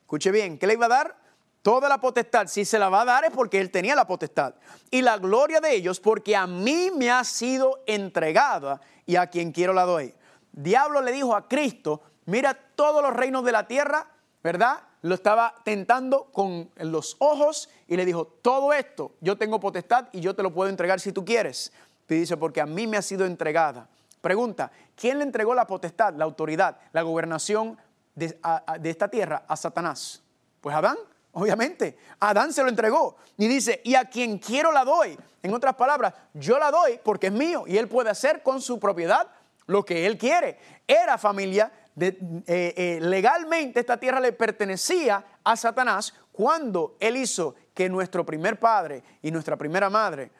Escuche 0.00 0.30
bien, 0.30 0.58
¿qué 0.58 0.66
le 0.66 0.74
iba 0.74 0.86
a 0.86 0.90
dar? 0.90 1.16
Toda 1.62 1.88
la 1.88 1.98
potestad. 1.98 2.46
Si 2.46 2.64
se 2.64 2.78
la 2.78 2.88
va 2.88 3.02
a 3.02 3.04
dar 3.04 3.24
es 3.24 3.30
porque 3.30 3.60
él 3.60 3.70
tenía 3.70 3.94
la 3.94 4.06
potestad. 4.06 4.54
Y 4.90 5.02
la 5.02 5.18
gloria 5.18 5.60
de 5.60 5.74
ellos 5.74 6.00
porque 6.00 6.36
a 6.36 6.46
mí 6.46 6.90
me 6.96 7.10
ha 7.10 7.24
sido 7.24 7.82
entregada 7.86 8.80
y 9.06 9.16
a 9.16 9.26
quien 9.26 9.52
quiero 9.52 9.72
la 9.72 9.84
doy. 9.84 10.14
Diablo 10.52 11.02
le 11.02 11.12
dijo 11.12 11.36
a 11.36 11.46
Cristo, 11.46 12.02
mira 12.26 12.54
todos 12.54 13.02
los 13.02 13.14
reinos 13.14 13.44
de 13.44 13.52
la 13.52 13.66
tierra, 13.66 14.06
¿verdad? 14.42 14.80
Lo 15.02 15.14
estaba 15.14 15.54
tentando 15.64 16.24
con 16.32 16.70
los 16.76 17.16
ojos 17.18 17.68
y 17.86 17.96
le 17.96 18.04
dijo, 18.04 18.26
todo 18.26 18.72
esto 18.72 19.12
yo 19.20 19.36
tengo 19.36 19.60
potestad 19.60 20.08
y 20.12 20.20
yo 20.20 20.34
te 20.34 20.42
lo 20.42 20.52
puedo 20.52 20.70
entregar 20.70 21.00
si 21.00 21.12
tú 21.12 21.24
quieres. 21.24 21.72
Y 22.08 22.14
dice, 22.14 22.36
porque 22.36 22.60
a 22.60 22.66
mí 22.66 22.86
me 22.86 22.96
ha 22.96 23.02
sido 23.02 23.26
entregada. 23.26 23.88
Pregunta, 24.20 24.70
¿quién 24.96 25.18
le 25.18 25.24
entregó 25.24 25.54
la 25.54 25.66
potestad, 25.66 26.14
la 26.14 26.24
autoridad, 26.24 26.78
la 26.92 27.02
gobernación 27.02 27.78
de, 28.14 28.38
esta 28.84 29.08
tierra 29.08 29.44
a 29.46 29.56
Satanás? 29.56 30.22
Pues 30.60 30.74
Adán, 30.74 30.96
obviamente. 31.32 31.96
Adán 32.18 32.52
se 32.52 32.62
lo 32.62 32.68
entregó 32.68 33.16
y 33.36 33.46
dice, 33.46 33.80
y 33.84 33.94
a 33.94 34.06
quien 34.06 34.38
quiero 34.38 34.72
la 34.72 34.84
doy. 34.84 35.16
En 35.42 35.54
otras 35.54 35.76
palabras, 35.76 36.14
yo 36.34 36.58
la 36.58 36.70
doy 36.70 36.98
porque 37.02 37.28
es 37.28 37.32
mío 37.32 37.64
y 37.66 37.78
él 37.78 37.88
puede 37.88 38.10
hacer 38.10 38.42
con 38.42 38.60
su 38.60 38.80
propiedad 38.80 39.28
lo 39.66 39.84
que 39.84 40.06
él 40.06 40.18
quiere. 40.18 40.58
Era 40.86 41.16
familia, 41.16 41.70
eh, 42.00 42.16
eh, 42.46 42.98
legalmente 43.00 43.80
esta 43.80 43.98
tierra 43.98 44.18
le 44.18 44.32
pertenecía 44.32 45.24
a 45.44 45.56
Satanás 45.56 46.14
cuando 46.32 46.96
él 47.00 47.16
hizo 47.16 47.54
que 47.74 47.88
nuestro 47.88 48.26
primer 48.26 48.58
padre 48.58 49.02
y 49.22 49.30
nuestra 49.30 49.56
primera 49.56 49.88
madre 49.90 50.32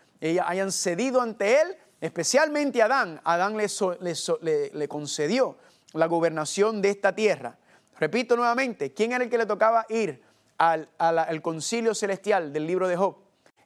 hayan 0.44 0.72
cedido 0.72 1.20
ante 1.20 1.60
él, 1.60 1.76
especialmente 2.00 2.82
a 2.82 2.86
Adán. 2.86 3.20
Adán 3.24 3.56
le, 3.56 4.70
le 4.72 4.88
concedió 4.88 5.56
la 5.92 6.06
gobernación 6.06 6.82
de 6.82 6.90
esta 6.90 7.14
tierra. 7.14 7.58
Repito 7.98 8.36
nuevamente, 8.36 8.92
¿quién 8.92 9.12
era 9.12 9.24
el 9.24 9.30
que 9.30 9.38
le 9.38 9.46
tocaba 9.46 9.84
ir 9.88 10.22
al, 10.58 11.42
concilio 11.42 11.94
celestial 11.94 12.52
del 12.52 12.66
libro 12.66 12.88
de 12.88 12.96
Job? 12.96 13.16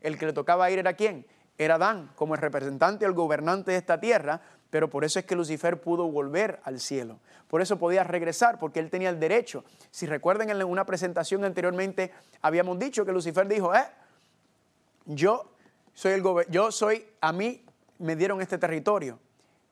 El 0.01 0.19
que 0.19 0.27
le 0.27 0.33
tocaba 0.33 0.71
ir 0.71 0.79
era 0.79 0.95
quién? 0.95 1.27
Era 1.59 1.75
Adán, 1.75 2.11
como 2.17 2.35
el 2.35 2.41
representante, 2.41 3.05
el 3.05 3.13
gobernante 3.13 3.73
de 3.73 3.77
esta 3.77 4.01
tierra, 4.01 4.41
pero 4.71 4.89
por 4.89 5.05
eso 5.05 5.19
es 5.19 5.27
que 5.27 5.37
Lucifer 5.37 5.81
pudo 5.81 6.11
volver 6.11 6.61
al 6.65 6.81
cielo. 6.81 7.21
Por 7.49 7.61
eso 7.61 7.79
podía 7.79 8.05
regresar, 8.05 8.59
porque 8.59 8.81
él 8.81 8.89
tenía 8.89 9.11
el 9.11 9.21
derecho. 9.21 9.65
Si 9.91 10.07
recuerden 10.07 10.49
en 10.49 10.63
una 10.65 10.87
presentación 10.87 11.45
anteriormente, 11.45 12.11
habíamos 12.41 12.79
dicho 12.79 13.05
que 13.05 13.13
Lucifer 13.13 13.47
dijo, 13.47 13.75
eh, 13.75 13.85
yo 15.05 15.53
soy 15.93 16.13
el 16.13 16.23
yo 16.49 16.73
soy, 16.73 17.05
a 17.21 17.33
mí 17.33 17.63
me 17.99 18.17
dieron 18.17 18.41
este 18.41 18.59
territorio. 18.59 19.19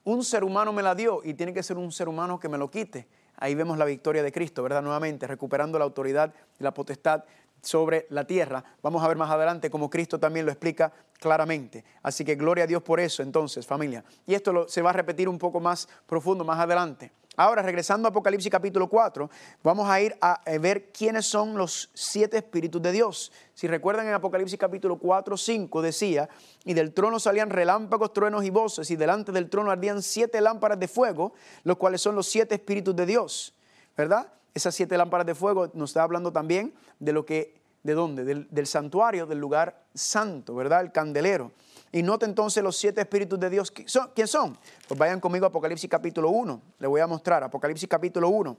Un 0.04 0.24
ser 0.24 0.44
humano 0.44 0.72
me 0.72 0.82
la 0.82 0.94
dio 0.94 1.20
y 1.24 1.34
tiene 1.34 1.52
que 1.52 1.62
ser 1.62 1.76
un 1.76 1.92
ser 1.92 2.08
humano 2.08 2.40
que 2.40 2.48
me 2.48 2.58
lo 2.58 2.70
quite. 2.70 3.06
Ahí 3.36 3.54
vemos 3.54 3.78
la 3.78 3.84
victoria 3.84 4.22
de 4.22 4.32
Cristo, 4.32 4.62
¿verdad? 4.62 4.82
Nuevamente, 4.82 5.26
recuperando 5.26 5.78
la 5.78 5.84
autoridad 5.84 6.32
y 6.58 6.62
la 6.62 6.72
potestad 6.72 7.24
sobre 7.62 8.06
la 8.10 8.24
tierra. 8.24 8.64
Vamos 8.82 9.02
a 9.02 9.08
ver 9.08 9.16
más 9.16 9.30
adelante 9.30 9.70
cómo 9.70 9.90
Cristo 9.90 10.18
también 10.18 10.46
lo 10.46 10.52
explica 10.52 10.92
claramente. 11.18 11.84
Así 12.02 12.24
que 12.24 12.34
gloria 12.34 12.64
a 12.64 12.66
Dios 12.66 12.82
por 12.82 13.00
eso 13.00 13.22
entonces, 13.22 13.66
familia. 13.66 14.04
Y 14.26 14.34
esto 14.34 14.68
se 14.68 14.82
va 14.82 14.90
a 14.90 14.94
repetir 14.94 15.28
un 15.28 15.38
poco 15.38 15.60
más 15.60 15.88
profundo 16.06 16.44
más 16.44 16.58
adelante. 16.58 17.12
Ahora, 17.40 17.62
regresando 17.62 18.06
a 18.06 18.10
Apocalipsis 18.10 18.52
capítulo 18.52 18.86
4, 18.86 19.30
vamos 19.62 19.88
a 19.88 19.98
ir 19.98 20.14
a 20.20 20.42
ver 20.60 20.92
quiénes 20.92 21.24
son 21.24 21.56
los 21.56 21.88
siete 21.94 22.36
espíritus 22.36 22.82
de 22.82 22.92
Dios. 22.92 23.32
Si 23.54 23.66
recuerdan 23.66 24.06
en 24.06 24.12
Apocalipsis 24.12 24.58
capítulo 24.58 24.98
4, 24.98 25.38
5 25.38 25.80
decía, 25.80 26.28
y 26.66 26.74
del 26.74 26.92
trono 26.92 27.18
salían 27.18 27.48
relámpagos, 27.48 28.12
truenos 28.12 28.44
y 28.44 28.50
voces, 28.50 28.90
y 28.90 28.96
delante 28.96 29.32
del 29.32 29.48
trono 29.48 29.70
ardían 29.70 30.02
siete 30.02 30.38
lámparas 30.42 30.78
de 30.78 30.86
fuego, 30.86 31.32
los 31.64 31.78
cuales 31.78 32.02
son 32.02 32.14
los 32.14 32.26
siete 32.26 32.56
espíritus 32.56 32.94
de 32.94 33.06
Dios. 33.06 33.54
¿Verdad? 33.96 34.30
Esas 34.52 34.74
siete 34.74 34.98
lámparas 34.98 35.26
de 35.26 35.34
fuego 35.34 35.70
nos 35.72 35.92
está 35.92 36.02
hablando 36.02 36.30
también 36.34 36.74
de 36.98 37.14
lo 37.14 37.24
que, 37.24 37.58
¿de 37.82 37.94
dónde? 37.94 38.24
Del, 38.24 38.48
del 38.50 38.66
santuario, 38.66 39.24
del 39.24 39.38
lugar 39.38 39.86
santo, 39.94 40.54
¿verdad? 40.54 40.82
El 40.82 40.92
candelero. 40.92 41.52
Y 41.92 42.02
note 42.02 42.24
entonces 42.24 42.62
los 42.62 42.76
siete 42.76 43.00
espíritus 43.00 43.38
de 43.40 43.50
Dios. 43.50 43.72
¿Quién 43.72 44.28
son? 44.28 44.56
Pues 44.86 44.98
vayan 44.98 45.20
conmigo 45.20 45.44
a 45.44 45.48
Apocalipsis 45.48 45.90
capítulo 45.90 46.30
1. 46.30 46.62
Le 46.78 46.86
voy 46.86 47.00
a 47.00 47.06
mostrar. 47.06 47.42
Apocalipsis 47.42 47.88
capítulo 47.88 48.28
1, 48.28 48.56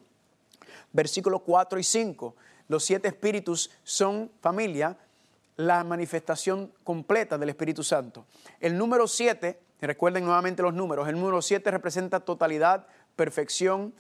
versículos 0.91 1.41
4 1.46 1.80
y 1.80 1.84
5. 1.84 2.36
Los 2.67 2.84
siete 2.84 3.08
espíritus 3.08 3.72
son, 3.84 4.32
familia, 4.41 4.98
la 5.58 5.84
manifestación 5.84 6.72
completa 6.84 7.38
del 7.38 7.50
Espíritu 7.50 7.84
Santo. 7.84 8.26
El 8.60 8.78
número 8.78 9.08
7, 9.08 9.60
recuerden 9.82 10.26
nuevamente 10.26 10.62
los 10.62 10.74
números, 10.74 11.08
el 11.08 11.15
número 11.15 11.41
7 11.41 11.70
representa 11.70 12.20
totalidad, 12.22 12.88
perfección, 13.15 13.94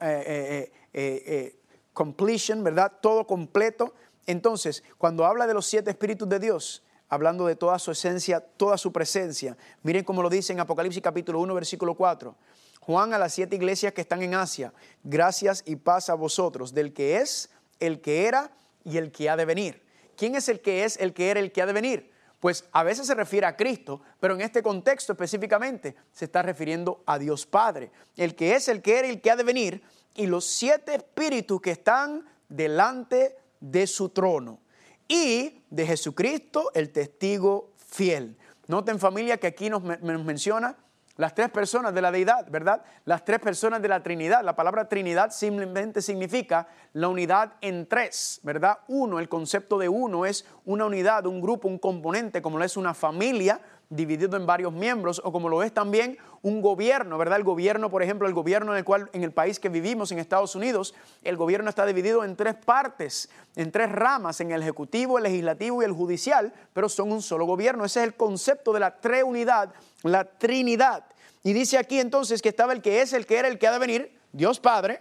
eh, 0.00 0.02
eh, 0.02 0.72
eh, 0.92 1.56
completion, 1.92 2.62
¿verdad? 2.62 2.92
Todo 3.00 3.26
completo. 3.26 3.94
Entonces, 4.26 4.82
cuando 4.98 5.24
habla 5.24 5.46
de 5.46 5.54
los 5.54 5.66
siete 5.66 5.90
espíritus 5.90 6.28
de 6.28 6.38
Dios, 6.38 6.82
hablando 7.08 7.46
de 7.46 7.56
toda 7.56 7.78
su 7.78 7.90
esencia, 7.90 8.40
toda 8.40 8.78
su 8.78 8.92
presencia. 8.92 9.56
Miren 9.82 10.04
cómo 10.04 10.22
lo 10.22 10.30
dice 10.30 10.52
en 10.52 10.60
Apocalipsis 10.60 11.02
capítulo 11.02 11.40
1, 11.40 11.54
versículo 11.54 11.94
4. 11.94 12.34
Juan 12.80 13.12
a 13.14 13.18
las 13.18 13.34
siete 13.34 13.56
iglesias 13.56 13.92
que 13.92 14.00
están 14.00 14.22
en 14.22 14.34
Asia, 14.34 14.72
gracias 15.02 15.62
y 15.66 15.76
paz 15.76 16.08
a 16.08 16.14
vosotros, 16.14 16.72
del 16.72 16.92
que 16.92 17.16
es, 17.16 17.50
el 17.80 18.00
que 18.00 18.26
era 18.26 18.50
y 18.84 18.96
el 18.96 19.10
que 19.10 19.28
ha 19.28 19.36
de 19.36 19.44
venir. 19.44 19.82
¿Quién 20.16 20.36
es 20.36 20.48
el 20.48 20.60
que 20.60 20.84
es, 20.84 20.96
el 20.98 21.12
que 21.12 21.30
era, 21.30 21.40
el 21.40 21.52
que 21.52 21.62
ha 21.62 21.66
de 21.66 21.72
venir? 21.72 22.12
Pues 22.38 22.64
a 22.70 22.84
veces 22.84 23.06
se 23.06 23.14
refiere 23.14 23.46
a 23.46 23.56
Cristo, 23.56 24.02
pero 24.20 24.34
en 24.34 24.40
este 24.40 24.62
contexto 24.62 25.12
específicamente 25.12 25.96
se 26.12 26.26
está 26.26 26.42
refiriendo 26.42 27.02
a 27.06 27.18
Dios 27.18 27.44
Padre, 27.44 27.90
el 28.16 28.36
que 28.36 28.54
es, 28.54 28.68
el 28.68 28.82
que 28.82 28.98
era 28.98 29.08
y 29.08 29.10
el 29.10 29.20
que 29.20 29.30
ha 29.30 29.36
de 29.36 29.42
venir, 29.42 29.82
y 30.14 30.26
los 30.26 30.44
siete 30.44 30.94
espíritus 30.94 31.60
que 31.60 31.72
están 31.72 32.24
delante 32.48 33.36
de 33.60 33.86
su 33.86 34.10
trono 34.10 34.60
y 35.08 35.62
de 35.70 35.86
Jesucristo, 35.86 36.70
el 36.74 36.90
testigo 36.90 37.72
fiel. 37.76 38.36
Noten 38.66 38.98
familia 38.98 39.36
que 39.36 39.46
aquí 39.46 39.70
nos, 39.70 39.82
menciona 39.82 40.76
las 41.16 41.34
tres 41.34 41.50
personas 41.50 41.94
de 41.94 42.02
la 42.02 42.10
deidad, 42.10 42.50
¿verdad? 42.50 42.82
Las 43.04 43.24
tres 43.24 43.40
personas 43.40 43.80
de 43.80 43.88
la 43.88 44.02
Trinidad. 44.02 44.44
La 44.44 44.54
palabra 44.54 44.88
Trinidad 44.88 45.30
simplemente 45.30 46.02
significa 46.02 46.68
la 46.92 47.08
unidad 47.08 47.54
en 47.60 47.86
tres, 47.86 48.40
¿verdad? 48.42 48.78
Uno, 48.88 49.18
el 49.18 49.28
concepto 49.28 49.78
de 49.78 49.88
uno 49.88 50.26
es 50.26 50.44
una 50.64 50.84
unidad, 50.84 51.26
un 51.26 51.40
grupo, 51.40 51.68
un 51.68 51.78
componente, 51.78 52.42
como 52.42 52.58
lo 52.58 52.64
es 52.64 52.76
una 52.76 52.92
familia, 52.92 53.60
dividido 53.88 54.36
en 54.36 54.46
varios 54.46 54.72
miembros, 54.72 55.20
o 55.24 55.30
como 55.30 55.48
lo 55.48 55.62
es 55.62 55.72
también 55.72 56.18
un 56.42 56.60
gobierno, 56.60 57.18
¿verdad? 57.18 57.38
El 57.38 57.44
gobierno, 57.44 57.90
por 57.90 58.02
ejemplo, 58.02 58.26
el 58.26 58.34
gobierno 58.34 58.72
en 58.72 58.78
el 58.78 58.84
cual, 58.84 59.08
en 59.12 59.22
el 59.22 59.32
país 59.32 59.60
que 59.60 59.68
vivimos, 59.68 60.10
en 60.10 60.18
Estados 60.18 60.54
Unidos, 60.54 60.94
el 61.22 61.36
gobierno 61.36 61.68
está 61.68 61.86
dividido 61.86 62.24
en 62.24 62.36
tres 62.36 62.54
partes, 62.54 63.28
en 63.54 63.70
tres 63.70 63.90
ramas, 63.92 64.40
en 64.40 64.50
el 64.50 64.62
ejecutivo, 64.62 65.18
el 65.18 65.24
legislativo 65.24 65.82
y 65.82 65.84
el 65.84 65.92
judicial, 65.92 66.52
pero 66.72 66.88
son 66.88 67.12
un 67.12 67.22
solo 67.22 67.46
gobierno. 67.46 67.84
Ese 67.84 68.00
es 68.00 68.06
el 68.06 68.14
concepto 68.14 68.72
de 68.72 68.80
la 68.80 68.96
treunidad, 68.96 69.72
la 70.02 70.24
trinidad. 70.24 71.04
Y 71.44 71.52
dice 71.52 71.78
aquí 71.78 72.00
entonces 72.00 72.42
que 72.42 72.48
estaba 72.48 72.72
el 72.72 72.82
que 72.82 73.02
es, 73.02 73.12
el 73.12 73.24
que 73.24 73.36
era, 73.36 73.46
el 73.48 73.58
que 73.58 73.68
ha 73.68 73.72
de 73.72 73.78
venir, 73.78 74.18
Dios 74.32 74.58
Padre, 74.58 75.00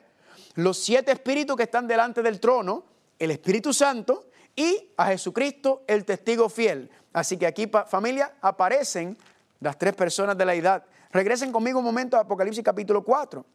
los 0.53 0.77
siete 0.77 1.11
espíritus 1.11 1.57
que 1.57 1.63
están 1.63 1.87
delante 1.87 2.21
del 2.21 2.39
trono, 2.39 2.85
el 3.17 3.31
Espíritu 3.31 3.73
Santo 3.73 4.25
y 4.55 4.91
a 4.97 5.07
Jesucristo, 5.07 5.83
el 5.87 6.05
testigo 6.05 6.49
fiel. 6.49 6.89
Así 7.13 7.37
que 7.37 7.45
aquí, 7.45 7.69
familia, 7.87 8.35
aparecen 8.41 9.17
las 9.59 9.77
tres 9.77 9.93
personas 9.93 10.37
de 10.37 10.45
la 10.45 10.53
edad. 10.53 10.85
Regresen 11.11 11.51
conmigo 11.51 11.79
un 11.79 11.85
momento 11.85 12.17
a 12.17 12.21
Apocalipsis 12.21 12.63
capítulo 12.63 13.03
4. 13.03 13.45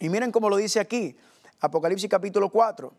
Y 0.00 0.08
miren 0.08 0.32
cómo 0.32 0.48
lo 0.48 0.56
dice 0.56 0.80
aquí, 0.80 1.16
Apocalipsis 1.60 2.08
capítulo 2.08 2.48
4. 2.50 2.92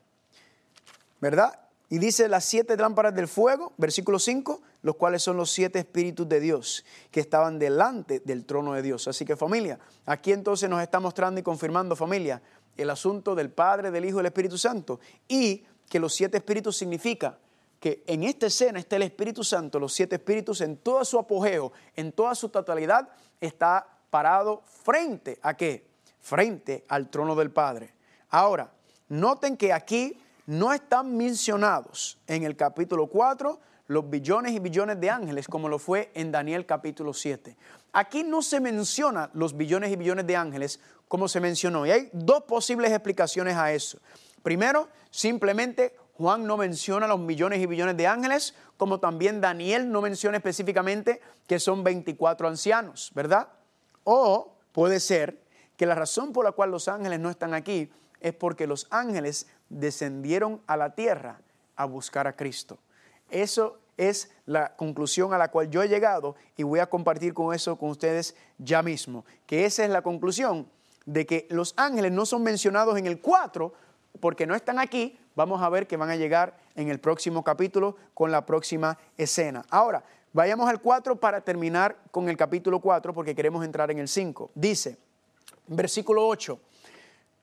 ¿Verdad? 1.20 1.60
Y 1.90 1.98
dice 2.00 2.28
las 2.28 2.46
siete 2.46 2.78
lámparas 2.78 3.14
del 3.14 3.28
fuego, 3.28 3.74
versículo 3.78 4.18
5, 4.18 4.62
los 4.82 4.96
cuales 4.96 5.22
son 5.22 5.36
los 5.36 5.52
siete 5.52 5.80
espíritus 5.80 6.28
de 6.30 6.40
Dios 6.40 6.86
que 7.12 7.20
estaban 7.20 7.60
delante 7.60 8.22
del 8.22 8.46
trono 8.46 8.74
de 8.74 8.82
Dios. 8.82 9.08
Así 9.08 9.26
que 9.26 9.36
familia, 9.36 9.78
aquí 10.06 10.32
entonces 10.32 10.70
nos 10.70 10.82
está 10.82 11.00
mostrando 11.00 11.40
y 11.40 11.44
confirmando 11.44 11.96
familia 11.96 12.42
el 12.78 12.90
asunto 12.90 13.36
del 13.36 13.50
Padre, 13.50 13.92
del 13.92 14.06
Hijo 14.06 14.18
y 14.18 14.20
del 14.20 14.28
Espíritu 14.28 14.58
Santo. 14.58 15.00
Y 15.28 15.66
que 15.92 16.00
los 16.00 16.14
siete 16.14 16.38
espíritus 16.38 16.78
significa 16.78 17.38
que 17.78 18.02
en 18.08 18.24
esta 18.24 18.46
escena 18.46 18.80
está 18.80 18.96
el 18.96 19.02
Espíritu 19.02 19.44
Santo, 19.44 19.78
los 19.78 19.92
siete 19.92 20.16
espíritus 20.16 20.62
en 20.62 20.78
todo 20.78 21.04
su 21.04 21.20
apogeo, 21.20 21.74
en 21.98 22.14
toda 22.14 22.34
su 22.34 22.48
totalidad, 22.48 23.10
está 23.42 23.86
parado 24.10 24.64
frente 24.86 25.38
a 25.42 25.58
qué? 25.58 25.86
Frente 26.22 26.86
al 26.88 27.10
trono 27.10 27.36
del 27.36 27.52
Padre. 27.52 27.94
Ahora, 28.30 28.72
noten 29.10 29.58
que 29.58 29.74
aquí 29.74 30.18
no 30.46 30.72
están 30.72 31.18
mencionados 31.18 32.18
en 32.26 32.44
el 32.44 32.56
capítulo 32.56 33.08
4 33.08 33.60
los 33.88 34.10
billones 34.10 34.54
y 34.54 34.60
billones 34.60 34.98
de 34.98 35.10
ángeles 35.10 35.50
como 35.50 35.68
lo 35.68 35.78
fue 35.78 36.10
en 36.14 36.32
Daniel 36.32 36.66
capítulo 36.66 37.14
7. 37.14 37.58
Aquí 37.92 38.24
no 38.24 38.42
se 38.42 38.62
menciona 38.62 39.30
los 39.34 39.58
billones 39.58 39.92
y 39.92 39.98
billones 39.98 40.26
de 40.26 40.38
ángeles 40.38 40.80
como 41.10 41.28
se 41.28 41.42
mencionó. 41.42 41.86
Y 41.86 41.92
hay 41.92 42.10
dos 42.14 42.44
posibles 42.44 42.92
explicaciones 42.92 43.58
a 43.58 43.74
eso. 43.74 44.00
Primero, 44.44 44.90
simplemente 45.10 45.96
Juan 46.18 46.46
no 46.46 46.58
menciona 46.58 47.08
los 47.08 47.20
millones 47.20 47.60
y 47.60 47.66
billones 47.66 47.98
de 47.98 48.08
ángeles, 48.08 48.56
como 48.78 49.00
también 49.00 49.42
Daniel 49.42 49.92
no 49.92 50.02
menciona 50.02 50.38
específicamente 50.38 51.22
que 51.48 51.60
son 51.60 51.84
24 51.84 52.48
ancianos, 52.48 53.12
¿verdad? 53.16 53.48
O 54.04 54.54
puede 54.72 55.00
ser 55.00 55.42
que 55.78 55.86
la 55.86 55.96
razón 55.96 56.32
por 56.32 56.46
la 56.46 56.52
cual 56.52 56.72
los 56.72 56.88
ángeles 56.88 57.20
no 57.20 57.30
están 57.30 57.54
aquí 57.54 57.92
es 58.20 58.34
porque 58.34 58.68
los 58.68 58.88
ángeles 58.92 59.48
descendieron 59.70 60.62
a 60.68 60.78
la 60.78 60.94
tierra 60.94 61.42
a 61.76 61.86
buscar 61.86 62.28
a 62.28 62.36
Cristo. 62.36 62.78
Eso 63.30 63.80
es 63.98 64.32
la 64.46 64.76
conclusión 64.76 65.34
a 65.34 65.38
la 65.38 65.50
cual 65.50 65.70
yo 65.70 65.82
he 65.82 65.88
llegado 65.88 66.36
y 66.58 66.64
voy 66.64 66.80
a 66.80 66.90
compartir 66.90 67.34
con 67.34 67.54
eso 67.54 67.78
con 67.78 67.90
ustedes 67.90 68.36
ya 68.58 68.82
mismo, 68.82 69.26
que 69.46 69.66
esa 69.66 69.84
es 69.84 69.90
la 69.90 70.02
conclusión 70.02 70.68
de 71.06 71.26
que 71.26 71.48
los 71.50 71.74
ángeles 71.78 72.12
no 72.12 72.26
son 72.26 72.44
mencionados 72.44 72.98
en 72.98 73.08
el 73.08 73.20
4 73.20 73.74
porque 74.20 74.46
no 74.46 74.56
están 74.56 74.80
aquí, 74.80 75.18
vamos 75.36 75.62
a 75.62 75.70
ver 75.70 75.88
que 75.88 75.98
van 75.98 76.10
a 76.10 76.16
llegar 76.16 76.58
en 76.76 76.90
el 76.90 77.00
próximo 77.00 77.44
capítulo 77.44 77.96
con 78.14 78.32
la 78.32 78.46
próxima 78.46 78.98
escena. 79.18 79.66
Ahora, 79.70 80.04
vayamos 80.34 80.70
al 80.70 80.82
4 80.82 81.16
para 81.18 81.42
terminar 81.42 81.98
con 82.12 82.30
el 82.30 82.38
capítulo 82.38 82.80
4 82.80 83.14
porque 83.14 83.36
queremos 83.36 83.64
entrar 83.64 83.92
en 83.92 84.00
el 84.00 84.08
5. 84.08 84.52
Dice, 84.56 84.98
versículo 85.68 86.28
8, 86.28 86.60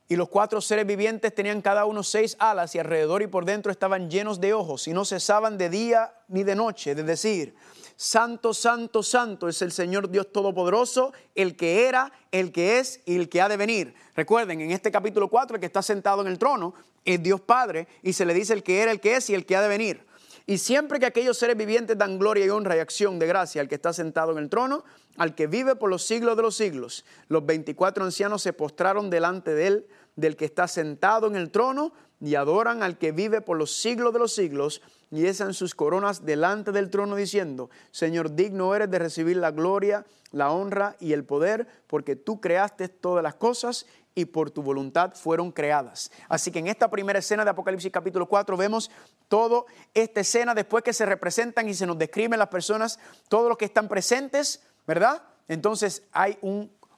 y 0.08 0.16
los 0.16 0.28
cuatro 0.28 0.60
seres 0.60 0.86
vivientes 0.86 1.34
tenían 1.34 1.60
cada 1.60 1.84
uno 1.84 2.02
seis 2.02 2.36
alas 2.38 2.74
y 2.74 2.78
alrededor 2.78 3.22
y 3.22 3.26
por 3.26 3.44
dentro 3.44 3.70
estaban 3.70 4.10
llenos 4.10 4.40
de 4.40 4.54
ojos 4.54 4.88
y 4.88 4.92
no 4.92 5.04
cesaban 5.04 5.58
de 5.58 5.68
día 5.68 6.14
ni 6.28 6.44
de 6.44 6.54
noche 6.54 6.94
de 6.94 7.02
decir, 7.02 7.54
Santo, 8.00 8.54
Santo, 8.54 9.02
Santo 9.02 9.48
es 9.48 9.60
el 9.60 9.72
Señor 9.72 10.08
Dios 10.08 10.32
Todopoderoso, 10.32 11.12
el 11.34 11.56
que 11.56 11.86
era, 11.88 12.12
el 12.30 12.52
que 12.52 12.78
es 12.78 13.00
y 13.04 13.16
el 13.16 13.28
que 13.28 13.42
ha 13.42 13.48
de 13.48 13.56
venir. 13.56 13.92
Recuerden, 14.14 14.60
en 14.60 14.70
este 14.70 14.92
capítulo 14.92 15.28
4, 15.28 15.56
el 15.56 15.60
que 15.60 15.66
está 15.66 15.82
sentado 15.82 16.22
en 16.22 16.28
el 16.28 16.38
trono 16.38 16.74
es 17.04 17.20
Dios 17.22 17.40
Padre 17.40 17.88
y 18.02 18.12
se 18.12 18.24
le 18.24 18.34
dice 18.34 18.52
el 18.52 18.62
que 18.62 18.82
era, 18.82 18.92
el 18.92 19.00
que 19.00 19.16
es 19.16 19.28
y 19.30 19.34
el 19.34 19.44
que 19.44 19.56
ha 19.56 19.62
de 19.62 19.68
venir. 19.68 20.06
Y 20.46 20.56
siempre 20.58 20.98
que 20.98 21.04
aquellos 21.06 21.36
seres 21.36 21.58
vivientes 21.58 21.98
dan 21.98 22.18
gloria 22.18 22.46
y 22.46 22.48
honra 22.48 22.76
y 22.76 22.78
acción 22.78 23.18
de 23.18 23.26
gracia 23.26 23.60
al 23.60 23.68
que 23.68 23.74
está 23.74 23.92
sentado 23.92 24.32
en 24.32 24.38
el 24.38 24.48
trono, 24.48 24.82
al 25.18 25.34
que 25.34 25.46
vive 25.46 25.76
por 25.76 25.90
los 25.90 26.04
siglos 26.04 26.36
de 26.36 26.42
los 26.42 26.56
siglos, 26.56 27.04
los 27.28 27.44
24 27.44 28.04
ancianos 28.04 28.40
se 28.40 28.54
postraron 28.54 29.10
delante 29.10 29.52
de 29.54 29.66
él, 29.66 29.86
del 30.18 30.36
que 30.36 30.44
está 30.44 30.68
sentado 30.68 31.26
en 31.26 31.36
el 31.36 31.50
trono, 31.50 31.92
y 32.20 32.34
adoran 32.34 32.82
al 32.82 32.98
que 32.98 33.12
vive 33.12 33.40
por 33.40 33.56
los 33.56 33.80
siglos 33.80 34.12
de 34.12 34.18
los 34.18 34.34
siglos 34.34 34.82
y 35.10 35.26
esan 35.26 35.54
sus 35.54 35.74
coronas 35.74 36.24
delante 36.24 36.72
del 36.72 36.90
trono 36.90 37.16
diciendo, 37.16 37.70
Señor, 37.90 38.34
digno 38.34 38.74
eres 38.74 38.90
de 38.90 38.98
recibir 38.98 39.36
la 39.36 39.52
gloria, 39.52 40.04
la 40.32 40.50
honra 40.50 40.96
y 41.00 41.12
el 41.12 41.24
poder, 41.24 41.66
porque 41.86 42.16
tú 42.16 42.40
creaste 42.40 42.88
todas 42.88 43.22
las 43.22 43.36
cosas 43.36 43.86
y 44.14 44.24
por 44.24 44.50
tu 44.50 44.62
voluntad 44.62 45.14
fueron 45.14 45.52
creadas. 45.52 46.10
Así 46.28 46.50
que 46.50 46.58
en 46.58 46.66
esta 46.66 46.90
primera 46.90 47.20
escena 47.20 47.44
de 47.44 47.50
Apocalipsis 47.50 47.92
capítulo 47.92 48.26
4 48.26 48.56
vemos 48.56 48.90
toda 49.28 49.62
esta 49.94 50.20
escena 50.20 50.54
después 50.54 50.82
que 50.82 50.92
se 50.92 51.06
representan 51.06 51.68
y 51.68 51.74
se 51.74 51.86
nos 51.86 51.98
describen 51.98 52.38
las 52.38 52.48
personas, 52.48 52.98
todos 53.28 53.48
los 53.48 53.56
que 53.56 53.66
están 53.66 53.86
presentes, 53.86 54.62
¿verdad? 54.86 55.22
Entonces 55.46 56.02
hay 56.12 56.36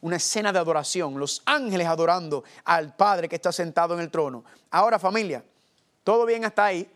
una 0.01 0.17
escena 0.17 0.53
de 0.53 0.59
adoración, 0.59 1.19
los 1.19 1.43
ángeles 1.47 1.87
adorando 1.87 2.45
al 2.65 2.95
Padre 2.97 3.29
que 3.29 3.37
está 3.37 3.53
sentado 3.53 3.95
en 3.95 4.01
el 4.01 4.11
trono. 4.11 4.45
Ahora 4.71 4.99
familia, 4.99 5.45
todo 6.05 6.25
bien 6.27 6.45
hasta 6.45 6.65
ahí, 6.65 6.91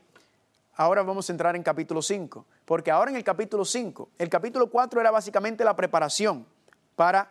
ahora 0.77 1.03
vamos 1.03 1.29
a 1.29 1.33
entrar 1.33 1.55
en 1.57 1.63
capítulo 1.63 2.01
5, 2.03 2.45
porque 2.65 2.91
ahora 2.91 3.11
en 3.11 3.17
el 3.17 3.25
capítulo 3.25 3.65
5, 3.65 4.11
el 4.19 4.29
capítulo 4.29 4.71
4 4.71 5.01
era 5.01 5.11
básicamente 5.11 5.65
la 5.65 5.77
preparación 5.77 6.47
para 6.97 7.31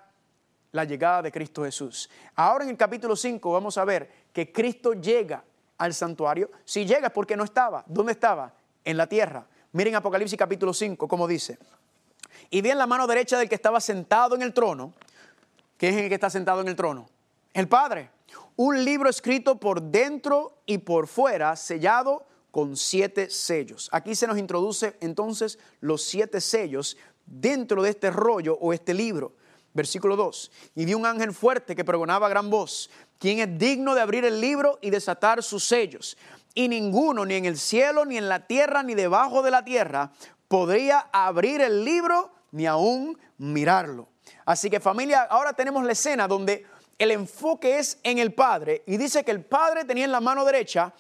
la 0.72 0.84
llegada 0.84 1.22
de 1.22 1.32
Cristo 1.32 1.64
Jesús. 1.64 2.10
Ahora 2.36 2.64
en 2.64 2.72
el 2.72 2.78
capítulo 2.78 3.16
5 3.16 3.52
vamos 3.52 3.78
a 3.78 3.86
ver 3.86 4.12
que 4.34 4.52
Cristo 4.52 4.94
llega 4.94 5.44
al 5.78 5.94
santuario. 5.94 6.50
Si 6.66 6.86
llega 6.86 7.08
es 7.08 7.14
porque 7.14 7.38
no 7.38 7.44
estaba. 7.44 7.84
¿Dónde 7.88 8.12
estaba? 8.12 8.54
En 8.84 8.98
la 8.98 9.08
tierra. 9.08 9.46
Miren 9.72 9.96
Apocalipsis 9.96 10.38
capítulo 10.38 10.74
5, 10.74 11.08
como 11.08 11.28
dice. 11.28 11.58
Y 12.50 12.62
vi 12.62 12.72
en 12.72 12.78
la 12.78 12.88
mano 12.88 13.08
derecha 13.08 13.38
del 13.38 13.50
que 13.50 13.56
estaba 13.56 13.80
sentado 13.80 14.36
en 14.36 14.42
el 14.42 14.54
trono. 14.54 14.94
¿Quién 15.78 15.96
es 15.96 16.04
el 16.04 16.10
que 16.10 16.16
está 16.16 16.30
sentado 16.30 16.62
en 16.62 16.68
el 16.68 16.76
trono? 16.76 17.10
El 17.54 17.68
Padre. 17.68 18.10
Un 18.56 18.84
libro 18.84 19.10
escrito 19.10 19.60
por 19.60 19.82
dentro 19.82 20.62
y 20.66 20.78
por 20.80 21.08
fuera, 21.08 21.56
sellado 21.56 22.26
con 22.52 22.78
siete 22.78 23.30
sellos. 23.30 23.90
Aquí 23.92 24.14
se 24.14 24.28
nos 24.28 24.38
introduce 24.38 24.96
entonces 25.02 25.58
los 25.80 26.04
siete 26.04 26.40
sellos 26.40 26.98
dentro 27.26 27.82
de 27.82 27.90
este 27.90 28.12
rollo 28.12 28.58
o 28.62 28.74
este 28.74 28.94
libro. 28.94 29.34
Versículo 29.74 30.16
2. 30.16 30.52
Y 30.76 30.86
vi 30.86 30.94
un 30.94 31.06
ángel 31.06 31.34
fuerte 31.34 31.76
que 31.76 31.84
pregonaba 31.84 32.28
a 32.28 32.30
gran 32.30 32.52
voz, 32.52 32.92
quien 33.18 33.40
es 33.40 33.58
digno 33.58 33.96
de 33.96 34.02
abrir 34.02 34.24
el 34.24 34.40
libro 34.40 34.78
y 34.82 34.92
desatar 34.92 35.42
sus 35.42 35.64
sellos. 35.64 36.16
Y 36.54 36.68
ninguno, 36.68 37.26
ni 37.26 37.34
en 37.34 37.46
el 37.46 37.58
cielo, 37.58 38.06
ni 38.06 38.18
en 38.18 38.30
la 38.30 38.46
tierra, 38.46 38.84
ni 38.84 38.94
debajo 38.94 39.42
de 39.42 39.50
la 39.50 39.66
tierra, 39.66 40.12
podría 40.48 41.10
abrir 41.12 41.62
el 41.62 41.84
libro 41.84 42.32
ni 42.52 42.68
aún 42.68 43.18
mirarlo. 43.40 44.13
Así 44.46 44.70
que 44.70 44.80
familia, 44.80 45.24
ahora 45.24 45.54
tenemos 45.54 45.84
la 45.84 45.94
escena 45.94 46.28
donde 46.28 46.66
el 46.98 47.12
enfoque 47.12 47.80
es 47.80 48.00
en 48.04 48.20
el 48.20 48.34
Padre 48.34 48.84
y 48.86 48.98
dice 48.98 49.24
que 49.24 49.32
el 49.32 49.44
Padre 49.44 49.86
tenía 49.86 50.06
en 50.06 50.12
la 50.12 50.22
mano 50.22 50.46
derecha 50.46 50.94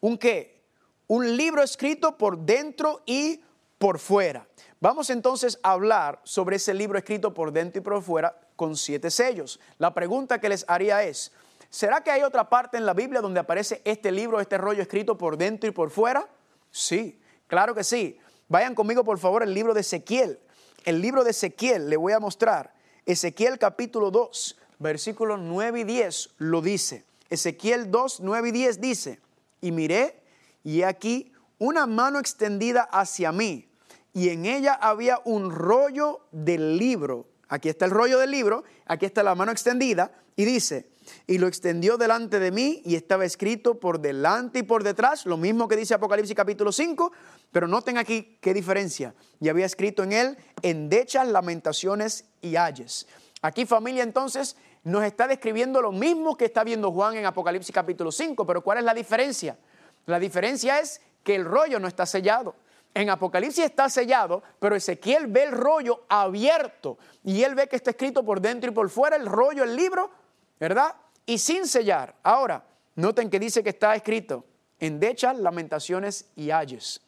un 0.00 0.18
qué? 0.18 0.62
Un 1.06 1.36
libro 1.36 1.62
escrito 1.62 2.16
por 2.16 2.38
dentro 2.38 3.02
y 3.06 3.42
por 3.78 3.98
fuera. 3.98 4.46
Vamos 4.80 5.10
entonces 5.10 5.58
a 5.62 5.72
hablar 5.72 6.20
sobre 6.24 6.56
ese 6.56 6.74
libro 6.74 6.98
escrito 6.98 7.32
por 7.32 7.52
dentro 7.52 7.80
y 7.80 7.84
por 7.84 8.02
fuera 8.02 8.38
con 8.56 8.76
siete 8.76 9.10
sellos. 9.10 9.60
La 9.78 9.94
pregunta 9.94 10.40
que 10.40 10.48
les 10.48 10.64
haría 10.68 11.02
es, 11.04 11.32
¿será 11.70 12.02
que 12.02 12.10
hay 12.10 12.22
otra 12.22 12.48
parte 12.48 12.76
en 12.76 12.86
la 12.86 12.94
Biblia 12.94 13.20
donde 13.20 13.40
aparece 13.40 13.80
este 13.84 14.12
libro, 14.12 14.40
este 14.40 14.58
rollo 14.58 14.82
escrito 14.82 15.16
por 15.16 15.36
dentro 15.36 15.68
y 15.68 15.72
por 15.72 15.90
fuera? 15.90 16.28
Sí, 16.70 17.20
claro 17.46 17.74
que 17.74 17.84
sí. 17.84 18.18
Vayan 18.48 18.74
conmigo 18.74 19.04
por 19.04 19.18
favor 19.18 19.42
el 19.42 19.54
libro 19.54 19.74
de 19.74 19.80
Ezequiel. 19.80 20.38
El 20.84 21.00
libro 21.00 21.24
de 21.24 21.30
Ezequiel 21.30 21.88
le 21.88 21.96
voy 21.96 22.12
a 22.12 22.20
mostrar. 22.20 22.74
Ezequiel 23.06 23.58
capítulo 23.58 24.10
2, 24.10 24.58
versículos 24.78 25.40
9 25.40 25.80
y 25.80 25.84
10 25.84 26.34
lo 26.36 26.60
dice. 26.60 27.04
Ezequiel 27.30 27.90
2, 27.90 28.20
9 28.20 28.48
y 28.50 28.52
10 28.52 28.80
dice, 28.82 29.20
y 29.62 29.72
miré, 29.72 30.22
y 30.62 30.82
aquí 30.82 31.32
una 31.58 31.86
mano 31.86 32.18
extendida 32.18 32.82
hacia 32.82 33.32
mí, 33.32 33.66
y 34.12 34.28
en 34.28 34.44
ella 34.44 34.74
había 34.74 35.20
un 35.24 35.50
rollo 35.50 36.20
del 36.32 36.76
libro. 36.76 37.28
Aquí 37.48 37.70
está 37.70 37.86
el 37.86 37.90
rollo 37.90 38.18
del 38.18 38.30
libro, 38.30 38.64
aquí 38.84 39.06
está 39.06 39.22
la 39.22 39.34
mano 39.34 39.52
extendida, 39.52 40.12
y 40.36 40.44
dice, 40.44 40.90
y 41.26 41.38
lo 41.38 41.46
extendió 41.46 41.96
delante 41.96 42.38
de 42.38 42.50
mí 42.50 42.82
y 42.84 42.96
estaba 42.96 43.24
escrito 43.24 43.78
por 43.78 44.00
delante 44.00 44.60
y 44.60 44.62
por 44.62 44.82
detrás, 44.82 45.26
lo 45.26 45.36
mismo 45.36 45.68
que 45.68 45.76
dice 45.76 45.94
Apocalipsis 45.94 46.34
capítulo 46.34 46.72
5, 46.72 47.12
pero 47.52 47.68
noten 47.68 47.98
aquí 47.98 48.38
qué 48.40 48.54
diferencia. 48.54 49.14
Y 49.40 49.48
había 49.48 49.66
escrito 49.66 50.02
en 50.02 50.12
él 50.12 50.38
endechas, 50.62 51.28
lamentaciones 51.28 52.24
y 52.40 52.56
ayes. 52.56 53.06
Aquí 53.42 53.66
familia 53.66 54.02
entonces 54.02 54.56
nos 54.84 55.04
está 55.04 55.26
describiendo 55.26 55.80
lo 55.80 55.92
mismo 55.92 56.36
que 56.36 56.44
está 56.44 56.64
viendo 56.64 56.92
Juan 56.92 57.16
en 57.16 57.26
Apocalipsis 57.26 57.74
capítulo 57.74 58.12
5, 58.12 58.46
pero 58.46 58.62
¿cuál 58.62 58.78
es 58.78 58.84
la 58.84 58.94
diferencia? 58.94 59.58
La 60.06 60.18
diferencia 60.18 60.78
es 60.80 61.00
que 61.22 61.34
el 61.34 61.44
rollo 61.44 61.80
no 61.80 61.88
está 61.88 62.06
sellado. 62.06 62.54
En 62.92 63.10
Apocalipsis 63.10 63.64
está 63.64 63.88
sellado, 63.88 64.42
pero 64.60 64.76
Ezequiel 64.76 65.26
ve 65.26 65.44
el 65.44 65.52
rollo 65.52 66.04
abierto 66.08 66.96
y 67.24 67.42
él 67.42 67.56
ve 67.56 67.66
que 67.66 67.76
está 67.76 67.90
escrito 67.90 68.24
por 68.24 68.40
dentro 68.40 68.70
y 68.70 68.74
por 68.74 68.88
fuera 68.88 69.16
el 69.16 69.26
rollo, 69.26 69.64
el 69.64 69.74
libro, 69.74 70.10
¿verdad? 70.58 70.94
Y 71.26 71.38
sin 71.38 71.66
sellar. 71.66 72.14
Ahora, 72.22 72.64
noten 72.96 73.30
que 73.30 73.38
dice 73.38 73.62
que 73.62 73.70
está 73.70 73.94
escrito 73.94 74.44
endechas, 74.78 75.38
lamentaciones 75.38 76.26
y 76.36 76.50
ayes. 76.50 77.00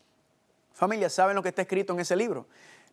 Familia, 0.72 1.08
¿saben 1.08 1.36
lo 1.36 1.42
que 1.42 1.48
está 1.50 1.62
escrito 1.62 1.92
en 1.92 2.00
ese 2.00 2.16
libro? 2.16 2.46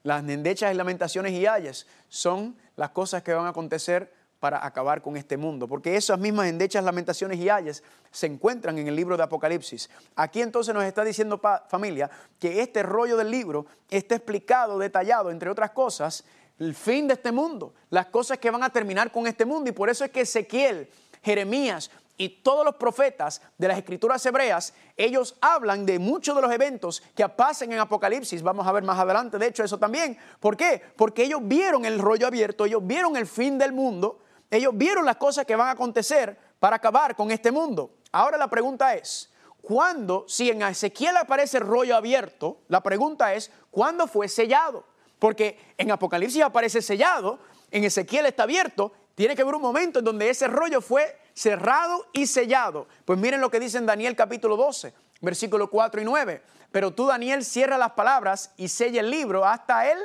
Las 0.03 0.27
endechas 0.27 0.73
y 0.73 0.75
lamentaciones 0.75 1.31
y 1.33 1.45
ayes 1.47 1.87
son 2.09 2.55
las 2.75 2.89
cosas 2.89 3.23
que 3.23 3.33
van 3.33 3.45
a 3.45 3.49
acontecer 3.49 4.11
para 4.39 4.65
acabar 4.65 5.01
con 5.01 5.15
este 5.15 5.37
mundo, 5.37 5.69
porque 5.69 5.95
esas 5.95 6.19
mismas 6.19 6.47
endechas, 6.47 6.83
lamentaciones 6.83 7.39
y 7.39 7.49
ayes 7.49 7.81
se 8.11 8.25
encuentran 8.25 8.77
en 8.77 8.89
el 8.89 8.95
libro 8.95 9.15
de 9.15 9.23
Apocalipsis. 9.23 9.89
Aquí 10.17 10.41
entonces 10.41 10.73
nos 10.73 10.83
está 10.83 11.05
diciendo 11.05 11.39
familia 11.69 12.11
que 12.39 12.61
este 12.61 12.83
rollo 12.83 13.15
del 13.15 13.31
libro 13.31 13.65
está 13.89 14.15
explicado, 14.15 14.77
detallado, 14.77 15.31
entre 15.31 15.49
otras 15.49 15.71
cosas, 15.71 16.25
el 16.59 16.75
fin 16.75 17.07
de 17.07 17.15
este 17.15 17.31
mundo, 17.31 17.73
las 17.89 18.07
cosas 18.07 18.37
que 18.37 18.51
van 18.51 18.63
a 18.63 18.69
terminar 18.69 19.11
con 19.11 19.27
este 19.27 19.45
mundo, 19.45 19.69
y 19.69 19.73
por 19.73 19.89
eso 19.89 20.05
es 20.05 20.11
que 20.11 20.21
Ezequiel, 20.21 20.89
Jeremías, 21.21 21.89
y 22.15 22.29
todos 22.29 22.63
los 22.63 22.75
profetas 22.75 23.41
de 23.57 23.67
las 23.67 23.77
escrituras 23.77 24.23
hebreas, 24.25 24.73
ellos 24.95 25.35
hablan 25.41 25.85
de 25.85 25.97
muchos 25.97 26.35
de 26.35 26.41
los 26.41 26.51
eventos 26.51 27.01
que 27.15 27.27
pasen 27.27 27.71
en 27.71 27.79
Apocalipsis. 27.79 28.43
Vamos 28.43 28.67
a 28.67 28.71
ver 28.71 28.83
más 28.83 28.99
adelante, 28.99 29.39
de 29.39 29.47
hecho, 29.47 29.63
eso 29.63 29.79
también. 29.79 30.17
¿Por 30.39 30.55
qué? 30.55 30.81
Porque 30.95 31.23
ellos 31.23 31.41
vieron 31.43 31.85
el 31.85 31.97
rollo 31.97 32.27
abierto, 32.27 32.65
ellos 32.65 32.85
vieron 32.85 33.17
el 33.17 33.25
fin 33.25 33.57
del 33.57 33.73
mundo, 33.73 34.19
ellos 34.51 34.73
vieron 34.75 35.05
las 35.05 35.15
cosas 35.17 35.45
que 35.45 35.55
van 35.55 35.69
a 35.69 35.71
acontecer 35.71 36.37
para 36.59 36.75
acabar 36.75 37.15
con 37.15 37.31
este 37.31 37.51
mundo. 37.51 37.95
Ahora 38.11 38.37
la 38.37 38.47
pregunta 38.47 38.93
es, 38.93 39.31
¿cuándo, 39.61 40.25
si 40.27 40.51
en 40.51 40.61
Ezequiel 40.61 41.17
aparece 41.17 41.57
el 41.57 41.63
rollo 41.63 41.95
abierto, 41.95 42.59
la 42.67 42.83
pregunta 42.83 43.33
es, 43.33 43.51
¿cuándo 43.71 44.05
fue 44.05 44.27
sellado? 44.27 44.85
Porque 45.23 45.57
en 45.77 45.89
Apocalipsis 45.89 46.41
aparece 46.41 46.81
sellado, 46.81 47.39
en 47.71 47.85
Ezequiel 47.85 48.25
está 48.25 48.43
abierto, 48.43 48.91
tiene 49.15 49.37
que 49.37 49.41
haber 49.41 49.55
un 49.55 49.61
momento 49.61 49.99
en 49.99 50.03
donde 50.03 50.29
ese 50.29 50.47
rollo 50.47 50.81
fue 50.81 51.17
cerrado 51.33 52.07
y 52.11 52.27
sellado. 52.27 52.89
Pues 53.05 53.17
miren 53.17 53.39
lo 53.39 53.49
que 53.49 53.61
dice 53.61 53.77
en 53.77 53.85
Daniel 53.85 54.17
capítulo 54.17 54.57
12, 54.57 54.93
versículos 55.21 55.69
4 55.69 56.01
y 56.01 56.03
9. 56.03 56.43
Pero 56.73 56.93
tú, 56.93 57.07
Daniel, 57.07 57.45
cierra 57.45 57.77
las 57.77 57.93
palabras 57.93 58.51
y 58.57 58.67
sella 58.67 58.99
el 58.99 59.09
libro 59.09 59.45
hasta 59.45 59.89
el 59.89 59.97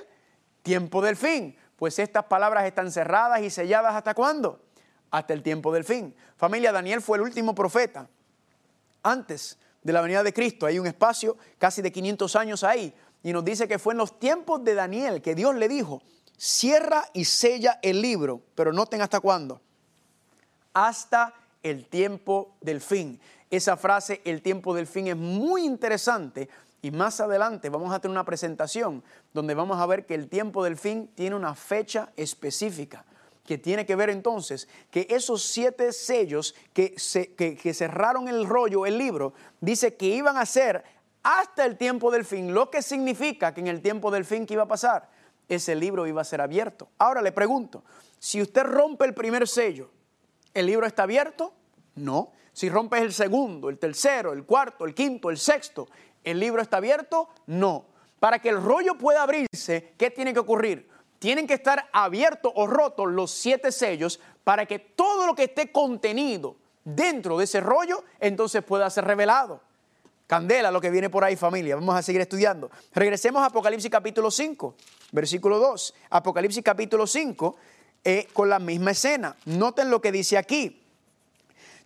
tiempo 0.62 1.02
del 1.02 1.16
fin. 1.16 1.58
Pues 1.74 1.98
estas 1.98 2.26
palabras 2.26 2.64
están 2.64 2.92
cerradas 2.92 3.40
y 3.40 3.50
selladas 3.50 3.96
hasta 3.96 4.14
cuándo? 4.14 4.60
Hasta 5.10 5.32
el 5.32 5.42
tiempo 5.42 5.72
del 5.72 5.82
fin. 5.82 6.14
Familia, 6.36 6.70
Daniel 6.70 7.02
fue 7.02 7.18
el 7.18 7.24
último 7.24 7.56
profeta. 7.56 8.08
Antes 9.02 9.58
de 9.82 9.92
la 9.92 10.00
venida 10.00 10.22
de 10.22 10.32
Cristo, 10.32 10.66
hay 10.66 10.78
un 10.78 10.86
espacio 10.86 11.36
casi 11.58 11.82
de 11.82 11.90
500 11.90 12.36
años 12.36 12.62
ahí. 12.62 12.94
Y 13.22 13.32
nos 13.32 13.44
dice 13.44 13.68
que 13.68 13.78
fue 13.78 13.94
en 13.94 13.98
los 13.98 14.18
tiempos 14.18 14.64
de 14.64 14.74
Daniel 14.74 15.22
que 15.22 15.34
Dios 15.34 15.54
le 15.54 15.68
dijo, 15.68 16.02
cierra 16.36 17.04
y 17.12 17.24
sella 17.24 17.78
el 17.82 18.00
libro, 18.00 18.42
pero 18.54 18.72
noten 18.72 19.00
hasta 19.02 19.20
cuándo 19.20 19.60
hasta 20.72 21.34
el 21.62 21.86
tiempo 21.86 22.56
del 22.60 22.80
fin. 22.80 23.20
Esa 23.50 23.76
frase, 23.76 24.20
el 24.24 24.42
tiempo 24.42 24.74
del 24.74 24.86
fin, 24.86 25.08
es 25.08 25.16
muy 25.16 25.64
interesante 25.64 26.48
y 26.82 26.90
más 26.90 27.20
adelante 27.20 27.68
vamos 27.68 27.92
a 27.92 27.98
tener 27.98 28.12
una 28.12 28.24
presentación 28.24 29.02
donde 29.32 29.54
vamos 29.54 29.80
a 29.80 29.86
ver 29.86 30.06
que 30.06 30.14
el 30.14 30.28
tiempo 30.28 30.62
del 30.62 30.76
fin 30.76 31.10
tiene 31.14 31.34
una 31.34 31.54
fecha 31.54 32.12
específica 32.16 33.04
que 33.44 33.58
tiene 33.58 33.86
que 33.86 33.96
ver 33.96 34.10
entonces 34.10 34.68
que 34.90 35.06
esos 35.10 35.42
siete 35.42 35.92
sellos 35.92 36.54
que, 36.74 36.94
que, 37.34 37.74
cerraron 37.74 38.28
el 38.28 38.46
rollo, 38.46 38.84
el 38.84 38.98
libro, 38.98 39.32
dice 39.60 39.96
que 39.96 40.06
iban 40.06 40.36
a 40.36 40.44
ser 40.44 40.84
hasta 41.28 41.64
el 41.64 41.76
tiempo 41.76 42.10
del 42.10 42.24
fin, 42.24 42.54
lo 42.54 42.70
que 42.70 42.82
significa 42.82 43.52
que 43.52 43.60
en 43.60 43.66
el 43.66 43.82
tiempo 43.82 44.10
del 44.10 44.24
fin 44.24 44.46
que 44.46 44.54
iba 44.54 44.62
a 44.62 44.68
pasar, 44.68 45.10
ese 45.48 45.74
libro 45.74 46.06
iba 46.06 46.20
a 46.20 46.24
ser 46.24 46.40
abierto. 46.40 46.88
Ahora 46.98 47.22
le 47.22 47.32
pregunto, 47.32 47.84
si 48.18 48.40
usted 48.40 48.62
rompe 48.64 49.04
el 49.04 49.14
primer 49.14 49.46
sello, 49.46 49.90
¿El 50.58 50.66
libro 50.66 50.86
está 50.86 51.04
abierto? 51.04 51.52
No. 51.94 52.32
Si 52.52 52.68
rompes 52.68 53.02
el 53.02 53.12
segundo, 53.12 53.68
el 53.68 53.78
tercero, 53.78 54.32
el 54.32 54.44
cuarto, 54.44 54.84
el 54.84 54.92
quinto, 54.92 55.30
el 55.30 55.38
sexto, 55.38 55.86
¿el 56.24 56.40
libro 56.40 56.60
está 56.60 56.78
abierto? 56.78 57.28
No. 57.46 57.86
Para 58.18 58.40
que 58.40 58.48
el 58.48 58.60
rollo 58.60 58.98
pueda 58.98 59.22
abrirse, 59.22 59.94
¿qué 59.96 60.10
tiene 60.10 60.32
que 60.32 60.40
ocurrir? 60.40 60.88
Tienen 61.20 61.46
que 61.46 61.54
estar 61.54 61.88
abiertos 61.92 62.52
o 62.56 62.66
rotos 62.66 63.08
los 63.08 63.30
siete 63.30 63.70
sellos 63.70 64.20
para 64.42 64.66
que 64.66 64.80
todo 64.80 65.28
lo 65.28 65.36
que 65.36 65.44
esté 65.44 65.70
contenido 65.70 66.56
dentro 66.84 67.38
de 67.38 67.44
ese 67.44 67.60
rollo 67.60 68.02
entonces 68.18 68.64
pueda 68.64 68.90
ser 68.90 69.04
revelado. 69.04 69.62
Candela 70.28 70.70
lo 70.70 70.78
que 70.78 70.90
viene 70.90 71.08
por 71.08 71.24
ahí 71.24 71.36
familia. 71.36 71.74
Vamos 71.74 71.96
a 71.96 72.02
seguir 72.02 72.20
estudiando. 72.20 72.70
Regresemos 72.92 73.42
a 73.42 73.46
Apocalipsis 73.46 73.90
capítulo 73.90 74.30
5, 74.30 74.74
versículo 75.10 75.58
2. 75.58 75.94
Apocalipsis 76.10 76.62
capítulo 76.62 77.06
5 77.06 77.56
eh, 78.04 78.28
con 78.34 78.50
la 78.50 78.58
misma 78.58 78.90
escena. 78.90 79.34
Noten 79.46 79.90
lo 79.90 80.02
que 80.02 80.12
dice 80.12 80.36
aquí. 80.36 80.82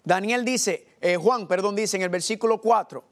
Daniel 0.03 0.45
dice, 0.45 0.88
eh, 1.01 1.16
Juan, 1.16 1.47
perdón, 1.47 1.76
dice 1.76 1.97
en 1.97 2.03
el 2.03 2.09
versículo 2.09 2.61
4, 2.61 3.05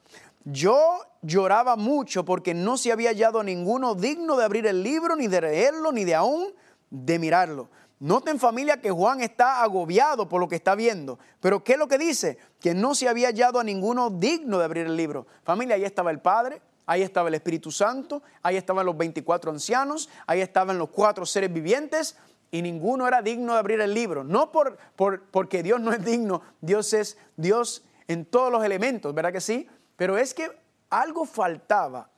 yo 0.47 0.99
lloraba 1.23 1.77
mucho 1.77 2.25
porque 2.25 2.53
no 2.53 2.77
se 2.77 2.91
había 2.91 3.11
hallado 3.11 3.45
ninguno 3.45 3.95
digno 3.95 4.37
de 4.37 4.45
abrir 4.45 4.67
el 4.67 4.83
libro, 4.83 5.15
ni 5.15 5.29
de 5.29 5.43
leerlo, 5.43 5.93
ni 5.93 6.05
de 6.05 6.17
aún 6.17 6.49
de 6.91 7.21
mirarlo. 7.21 7.69
Noten 8.01 8.39
familia 8.39 8.81
que 8.81 8.91
Juan 8.91 9.21
está 9.21 9.63
agobiado 9.63 10.27
por 10.27 10.41
lo 10.41 10.49
que 10.49 10.57
está 10.57 10.75
viendo. 10.75 11.19
Pero 11.39 11.63
¿qué 11.63 11.75
es 11.75 11.79
lo 11.79 11.87
que 11.87 11.99
dice? 11.99 12.39
Que 12.59 12.73
no 12.73 12.95
se 12.95 13.11
había 13.11 13.29
hallado 13.29 13.61
a 13.61 13.65
ninguno 13.65 14.09
digno 14.09 14.59
de 14.59 14.65
abrir 14.65 14.87
el 14.87 14.97
libro. 14.97 15.27
Familia, 15.45 15.77
ahí 15.77 15.85
estaba 15.85 16.11
el 16.11 16.19
Padre, 16.19 16.63
ahí 16.87 17.03
estaba 17.03 17.29
el 17.29 17.35
Espíritu 17.35 17.71
Santo, 17.71 18.23
ahí 18.43 18.57
estaban 18.57 18.87
los 18.87 18.97
24 18.97 19.51
ancianos, 19.51 20.09
ahí 20.27 20.41
estaban 20.41 20.79
los 20.79 20.89
cuatro 20.89 21.27
seres 21.27 21.53
vivientes 21.53 22.17
y 22.51 22.63
ninguno 22.63 23.07
era 23.07 23.21
digno 23.21 23.53
de 23.53 23.59
abrir 23.59 23.83
el 23.83 23.93
libro. 23.93 24.25
No 24.25 24.51
por, 24.51 24.79
por, 24.97 25.25
porque 25.25 25.63
Dios 25.63 25.79
no 25.79 25.93
es 25.93 26.03
digno, 26.03 26.41
Dios 26.63 26.95
es 26.95 27.19
Dios 27.37 27.85
en 28.09 28.25
todos 28.25 28.51
los 28.51 28.65
elementos, 28.65 29.15
¿verdad 29.15 29.33
que 29.33 29.43
sí? 29.43 29.69
Pero 29.97 30.17
es 30.17 30.33
que 30.33 30.51
algo 30.89 31.27
faltaba 31.27 32.09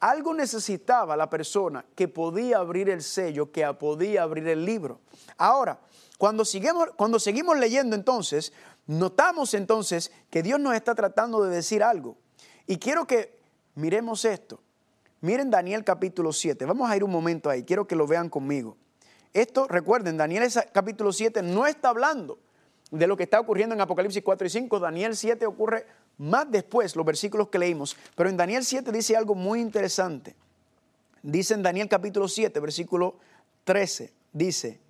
algo 0.00 0.34
necesitaba 0.34 1.16
la 1.16 1.28
persona 1.28 1.84
que 1.94 2.08
podía 2.08 2.58
abrir 2.58 2.88
el 2.88 3.02
sello, 3.02 3.50
que 3.50 3.66
podía 3.74 4.22
abrir 4.22 4.46
el 4.48 4.64
libro. 4.64 5.00
Ahora, 5.36 5.80
cuando 6.18 6.44
seguimos, 6.44 6.88
cuando 6.96 7.18
seguimos 7.18 7.58
leyendo 7.58 7.96
entonces, 7.96 8.52
notamos 8.86 9.54
entonces 9.54 10.12
que 10.30 10.42
Dios 10.42 10.60
nos 10.60 10.74
está 10.74 10.94
tratando 10.94 11.42
de 11.42 11.54
decir 11.54 11.82
algo. 11.82 12.16
Y 12.66 12.78
quiero 12.78 13.06
que 13.06 13.38
miremos 13.74 14.24
esto. 14.24 14.60
Miren 15.20 15.50
Daniel 15.50 15.84
capítulo 15.84 16.32
7. 16.32 16.64
Vamos 16.64 16.90
a 16.90 16.96
ir 16.96 17.02
un 17.02 17.10
momento 17.10 17.50
ahí. 17.50 17.64
Quiero 17.64 17.86
que 17.86 17.96
lo 17.96 18.06
vean 18.06 18.28
conmigo. 18.28 18.76
Esto, 19.32 19.66
recuerden, 19.68 20.16
Daniel 20.16 20.48
capítulo 20.72 21.12
7 21.12 21.42
no 21.42 21.66
está 21.66 21.90
hablando 21.90 22.38
de 22.90 23.06
lo 23.06 23.16
que 23.16 23.24
está 23.24 23.38
ocurriendo 23.40 23.74
en 23.74 23.80
Apocalipsis 23.80 24.22
4 24.22 24.46
y 24.46 24.50
5. 24.50 24.80
Daniel 24.80 25.16
7 25.16 25.46
ocurre 25.46 25.86
más 26.18 26.50
después, 26.50 26.96
los 26.96 27.06
versículos 27.06 27.48
que 27.48 27.58
leímos. 27.58 27.96
Pero 28.16 28.28
en 28.28 28.36
Daniel 28.36 28.64
7 28.64 28.90
dice 28.92 29.16
algo 29.16 29.34
muy 29.34 29.60
interesante. 29.60 30.34
Dice 31.22 31.54
en 31.54 31.62
Daniel 31.62 31.88
capítulo 31.88 32.28
7, 32.28 32.58
versículo 32.60 33.16
13, 33.64 34.12
dice, 34.32 34.80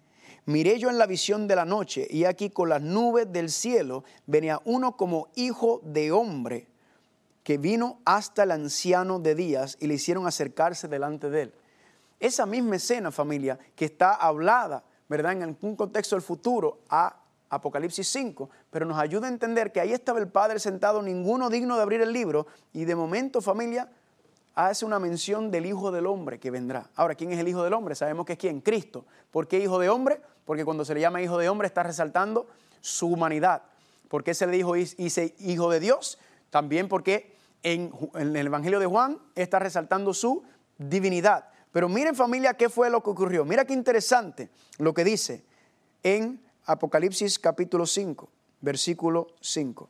miré 0.47 0.79
yo 0.79 0.91
en 0.91 0.99
la 0.99 1.07
visión 1.07 1.49
de 1.49 1.57
la 1.57 1.65
noche 1.65 2.07
y 2.11 2.25
aquí 2.25 2.51
con 2.51 2.69
las 2.69 2.83
nubes 2.83 3.33
del 3.33 3.51
cielo 3.51 4.05
venía 4.27 4.61
uno 4.65 4.97
como 4.97 5.29
hijo 5.35 5.81
de 5.85 6.13
hombre 6.13 6.67
que 7.43 7.57
vino 7.57 7.99
hasta 8.05 8.43
el 8.43 8.51
anciano 8.51 9.19
de 9.19 9.35
días 9.35 9.79
y 9.81 9.87
le 9.87 9.95
hicieron 9.95 10.27
acercarse 10.27 10.87
delante 10.87 11.31
de 11.31 11.43
él. 11.43 11.55
Esa 12.21 12.45
misma 12.47 12.77
escena, 12.77 13.11
familia, 13.11 13.59
que 13.75 13.87
está 13.87 14.15
hablada, 14.15 14.85
¿verdad? 15.09 15.33
En 15.33 15.57
un 15.63 15.77
contexto 15.77 16.15
del 16.15 16.23
futuro, 16.23 16.81
a 16.91 17.17
Apocalipsis 17.51 18.09
5, 18.09 18.51
pero 18.71 18.87
nos 18.87 18.99
ayuda 18.99 19.27
a 19.27 19.31
entender 19.31 19.73
que 19.73 19.81
ahí 19.81 19.93
estaba 19.93 20.19
el 20.19 20.29
Padre 20.29 20.59
sentado, 20.59 21.03
ninguno 21.03 21.49
digno 21.49 21.77
de 21.77 21.83
abrir 21.83 22.01
el 22.01 22.13
libro, 22.13 22.47
y 22.73 22.85
de 22.85 22.95
momento 22.95 23.41
familia 23.41 23.91
hace 24.55 24.85
una 24.85 24.99
mención 24.99 25.51
del 25.51 25.67
Hijo 25.67 25.91
del 25.91 26.07
Hombre 26.07 26.41
que 26.41 26.51
vendrá. 26.51 26.91
Ahora, 26.97 27.15
¿quién 27.15 27.33
es 27.33 27.39
el 27.39 27.49
Hijo 27.49 27.63
del 27.63 27.73
Hombre? 27.73 27.95
Sabemos 27.95 28.27
que 28.27 28.33
es 28.33 28.39
quién, 28.39 28.61
Cristo. 28.61 29.07
¿Por 29.31 29.47
qué 29.47 29.61
Hijo 29.61 29.79
de 29.79 29.89
Hombre? 29.89 30.21
Porque 30.45 30.65
cuando 30.65 30.85
se 30.85 30.95
le 30.95 31.01
llama 31.01 31.23
Hijo 31.23 31.39
de 31.39 31.49
Hombre 31.49 31.69
está 31.69 31.83
resaltando 31.83 32.47
su 32.81 33.09
humanidad. 33.09 33.63
¿Por 34.09 34.25
qué 34.25 34.35
se 34.35 34.47
le 34.47 34.53
dijo 34.53 34.75
Hijo 34.77 35.71
de 35.71 35.81
Dios? 35.81 36.19
También 36.51 36.89
porque 36.89 37.37
en, 37.63 37.93
en 38.15 38.35
el 38.35 38.47
Evangelio 38.47 38.81
de 38.81 38.87
Juan 38.87 39.19
está 39.35 39.59
resaltando 39.59 40.13
su 40.13 40.43
divinidad. 40.77 41.51
Pero 41.71 41.89
miren 41.89 42.15
familia 42.15 42.55
qué 42.55 42.69
fue 42.69 42.91
lo 42.91 43.03
que 43.03 43.11
ocurrió. 43.11 43.45
Mira 43.45 43.65
qué 43.65 43.75
interesante 43.75 44.51
lo 44.79 44.95
que 44.95 45.05
dice 45.05 45.45
en 46.03 46.41
Apocalipsis 46.69 47.39
capítulo 47.39 47.87
5, 47.87 48.29
versículo 48.61 49.29
5. 49.41 49.89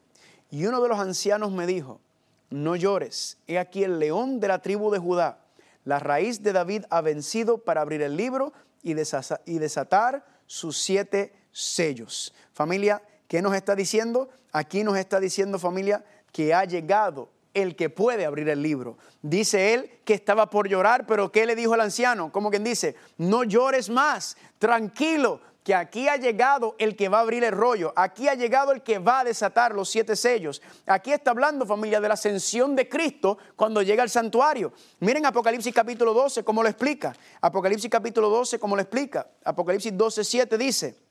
Y 0.52 0.64
uno 0.64 0.80
de 0.80 0.88
los 0.88 1.00
ancianos 1.00 1.50
me 1.50 1.66
dijo, 1.66 2.00
no 2.50 2.76
llores, 2.76 3.36
he 3.48 3.58
aquí 3.58 3.82
el 3.82 3.98
león 3.98 4.38
de 4.38 4.46
la 4.46 4.62
tribu 4.62 4.92
de 4.92 5.00
Judá, 5.00 5.44
la 5.84 5.98
raíz 5.98 6.40
de 6.44 6.52
David 6.52 6.84
ha 6.90 7.00
vencido 7.00 7.58
para 7.58 7.80
abrir 7.80 8.00
el 8.02 8.16
libro 8.16 8.52
y 8.84 8.94
desatar 8.94 10.24
sus 10.46 10.78
siete 10.78 11.34
sellos. 11.50 12.32
Familia, 12.52 13.02
¿qué 13.26 13.42
nos 13.42 13.56
está 13.56 13.74
diciendo? 13.74 14.28
Aquí 14.52 14.84
nos 14.84 14.96
está 14.96 15.18
diciendo 15.18 15.58
familia 15.58 16.04
que 16.30 16.54
ha 16.54 16.64
llegado 16.64 17.28
el 17.54 17.74
que 17.74 17.90
puede 17.90 18.24
abrir 18.24 18.48
el 18.50 18.62
libro. 18.62 18.98
Dice 19.20 19.74
él 19.74 19.90
que 20.04 20.14
estaba 20.14 20.48
por 20.48 20.68
llorar, 20.68 21.06
pero 21.08 21.32
¿qué 21.32 21.44
le 21.44 21.56
dijo 21.56 21.74
el 21.74 21.80
anciano? 21.80 22.30
Como 22.30 22.50
quien 22.50 22.62
dice, 22.62 22.94
no 23.16 23.42
llores 23.42 23.90
más, 23.90 24.36
tranquilo, 24.60 25.40
que 25.68 25.74
aquí 25.74 26.08
ha 26.08 26.16
llegado 26.16 26.76
el 26.78 26.96
que 26.96 27.10
va 27.10 27.18
a 27.18 27.20
abrir 27.20 27.44
el 27.44 27.52
rollo, 27.52 27.92
aquí 27.94 28.26
ha 28.26 28.34
llegado 28.34 28.72
el 28.72 28.80
que 28.80 28.98
va 28.98 29.20
a 29.20 29.24
desatar 29.24 29.74
los 29.74 29.90
siete 29.90 30.16
sellos. 30.16 30.62
Aquí 30.86 31.12
está 31.12 31.32
hablando 31.32 31.66
familia 31.66 32.00
de 32.00 32.08
la 32.08 32.14
ascensión 32.14 32.74
de 32.74 32.88
Cristo 32.88 33.36
cuando 33.54 33.82
llega 33.82 34.02
al 34.02 34.08
santuario. 34.08 34.72
Miren 35.00 35.26
Apocalipsis 35.26 35.74
capítulo 35.74 36.14
12 36.14 36.42
cómo 36.42 36.62
lo 36.62 36.70
explica. 36.70 37.14
Apocalipsis 37.42 37.90
capítulo 37.90 38.30
12 38.30 38.58
cómo 38.58 38.76
lo 38.76 38.80
explica. 38.80 39.28
Apocalipsis 39.44 39.94
12, 39.94 40.24
7 40.24 40.56
dice. 40.56 41.07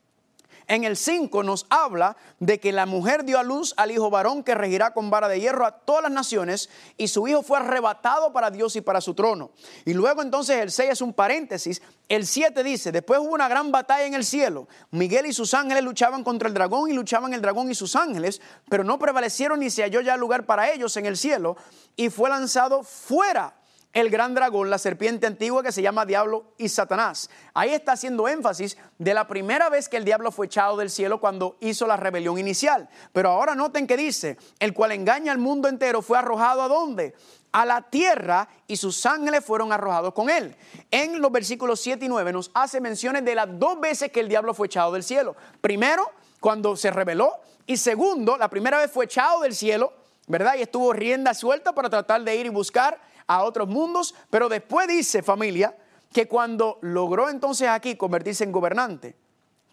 En 0.68 0.84
el 0.84 0.98
5 0.98 1.44
nos 1.44 1.66
habla 1.70 2.18
de 2.40 2.60
que 2.60 2.74
la 2.74 2.86
mujer 2.86 3.24
dio 3.24 3.40
a 3.40 3.44
luz 3.44 3.74
al 3.78 3.90
hijo 3.92 4.10
varón 4.10 4.44
que 4.44 4.54
regirá 4.54 4.94
con 4.94 5.10
vara 5.10 5.30
de 5.30 5.40
hierro 5.40 5.66
a 5.66 5.72
todas 5.72 6.04
las 6.04 6.12
naciones 6.12 6.70
y 6.98 7.08
su 7.08 7.26
hijo 7.28 7.42
fue 7.42 7.58
arrebatado 7.58 8.34
para 8.34 8.52
Dios 8.52 8.76
y 8.76 8.82
para 8.82 9.00
su 9.00 9.14
trono. 9.14 9.52
Y 9.86 9.94
luego 9.94 10.22
entonces 10.22 10.58
el 10.58 10.72
6 10.72 10.92
es 10.92 11.02
un 11.02 11.14
paréntesis. 11.14 11.82
El 12.10 12.28
7 12.28 12.64
dice, 12.64 12.92
después 12.92 13.20
hubo 13.20 13.34
una 13.34 13.48
gran 13.48 13.72
batalla 13.72 14.06
en 14.06 14.14
el 14.14 14.26
cielo. 14.26 14.68
Miguel 14.92 15.26
y 15.28 15.34
sus 15.34 15.54
ángeles 15.54 15.84
luchaban 15.84 16.26
contra 16.26 16.50
el 16.50 16.54
dragón 16.54 16.90
y 16.90 16.94
luchaban 16.94 17.34
el 17.34 17.42
dragón 17.42 17.72
y 17.72 17.76
sus 17.76 17.96
ángeles, 17.96 18.42
pero 18.70 18.84
no 18.84 19.00
prevalecieron 19.00 19.62
ni 19.62 19.70
se 19.70 19.84
halló 19.84 20.02
ya 20.02 20.18
lugar 20.18 20.46
para 20.46 20.70
ellos 20.70 20.98
en 20.98 21.06
el 21.06 21.16
cielo 21.16 21.56
y 21.96 22.10
fue 22.10 22.30
lanzado 22.30 22.84
fuera 22.84 23.56
el 24.02 24.12
gran 24.12 24.36
dragón, 24.36 24.70
la 24.70 24.78
serpiente 24.78 25.26
antigua 25.26 25.64
que 25.64 25.72
se 25.72 25.82
llama 25.82 26.06
Diablo 26.06 26.54
y 26.60 26.70
Satanás. 26.70 27.32
Ahí 27.56 27.74
está 27.74 27.94
haciendo 27.94 28.28
énfasis 28.28 28.78
de 29.00 29.16
la 29.16 29.28
primera 29.28 29.70
vez 29.70 29.90
que 29.90 29.98
el 29.98 30.06
diablo 30.06 30.32
fue 30.32 30.46
echado 30.46 30.78
del 30.78 30.92
cielo 30.92 31.20
cuando 31.20 31.58
hizo 31.62 31.88
la 31.88 31.98
rebelión 31.98 32.38
inicial. 32.38 32.88
Pero 33.12 33.30
ahora 33.32 33.56
noten 33.56 33.88
que 33.88 33.98
dice, 33.98 34.38
el 34.60 34.76
cual 34.76 34.92
engaña 34.92 35.32
al 35.32 35.40
mundo 35.40 35.68
entero 35.68 36.04
fue 36.04 36.20
arrojado 36.20 36.62
a 36.62 36.68
dónde? 36.68 37.16
A 37.52 37.66
la 37.66 37.90
tierra 37.90 38.48
y 38.68 38.78
sus 38.78 39.04
ángeles 39.08 39.44
fueron 39.44 39.74
arrojados 39.74 40.14
con 40.14 40.30
él. 40.30 40.56
En 40.92 41.20
los 41.20 41.32
versículos 41.32 41.80
7 41.80 42.06
y 42.06 42.08
9 42.08 42.34
nos 42.34 42.52
hace 42.54 42.80
menciones 42.80 43.26
de 43.26 43.34
las 43.34 43.48
dos 43.58 43.80
veces 43.80 44.12
que 44.12 44.20
el 44.20 44.30
diablo 44.30 44.54
fue 44.54 44.68
echado 44.68 44.92
del 44.92 45.02
cielo. 45.02 45.36
Primero, 45.60 46.12
cuando 46.40 46.76
se 46.76 46.92
rebeló 46.92 47.32
y 47.66 47.78
segundo, 47.78 48.38
la 48.38 48.48
primera 48.48 48.78
vez 48.78 48.92
fue 48.92 49.06
echado 49.06 49.42
del 49.42 49.56
cielo, 49.56 49.92
¿verdad? 50.28 50.54
Y 50.56 50.62
estuvo 50.62 50.94
rienda 50.94 51.34
suelta 51.34 51.74
para 51.74 51.90
tratar 51.90 52.22
de 52.22 52.36
ir 52.36 52.46
y 52.46 52.50
buscar 52.50 53.00
a 53.28 53.44
otros 53.44 53.68
mundos, 53.68 54.16
pero 54.30 54.50
después 54.50 54.88
dice 54.88 55.22
familia 55.22 55.76
que 56.12 56.28
cuando 56.28 56.80
logró 56.82 57.30
entonces 57.30 57.68
aquí 57.68 57.96
convertirse 57.96 58.44
en 58.44 58.52
gobernante, 58.52 59.16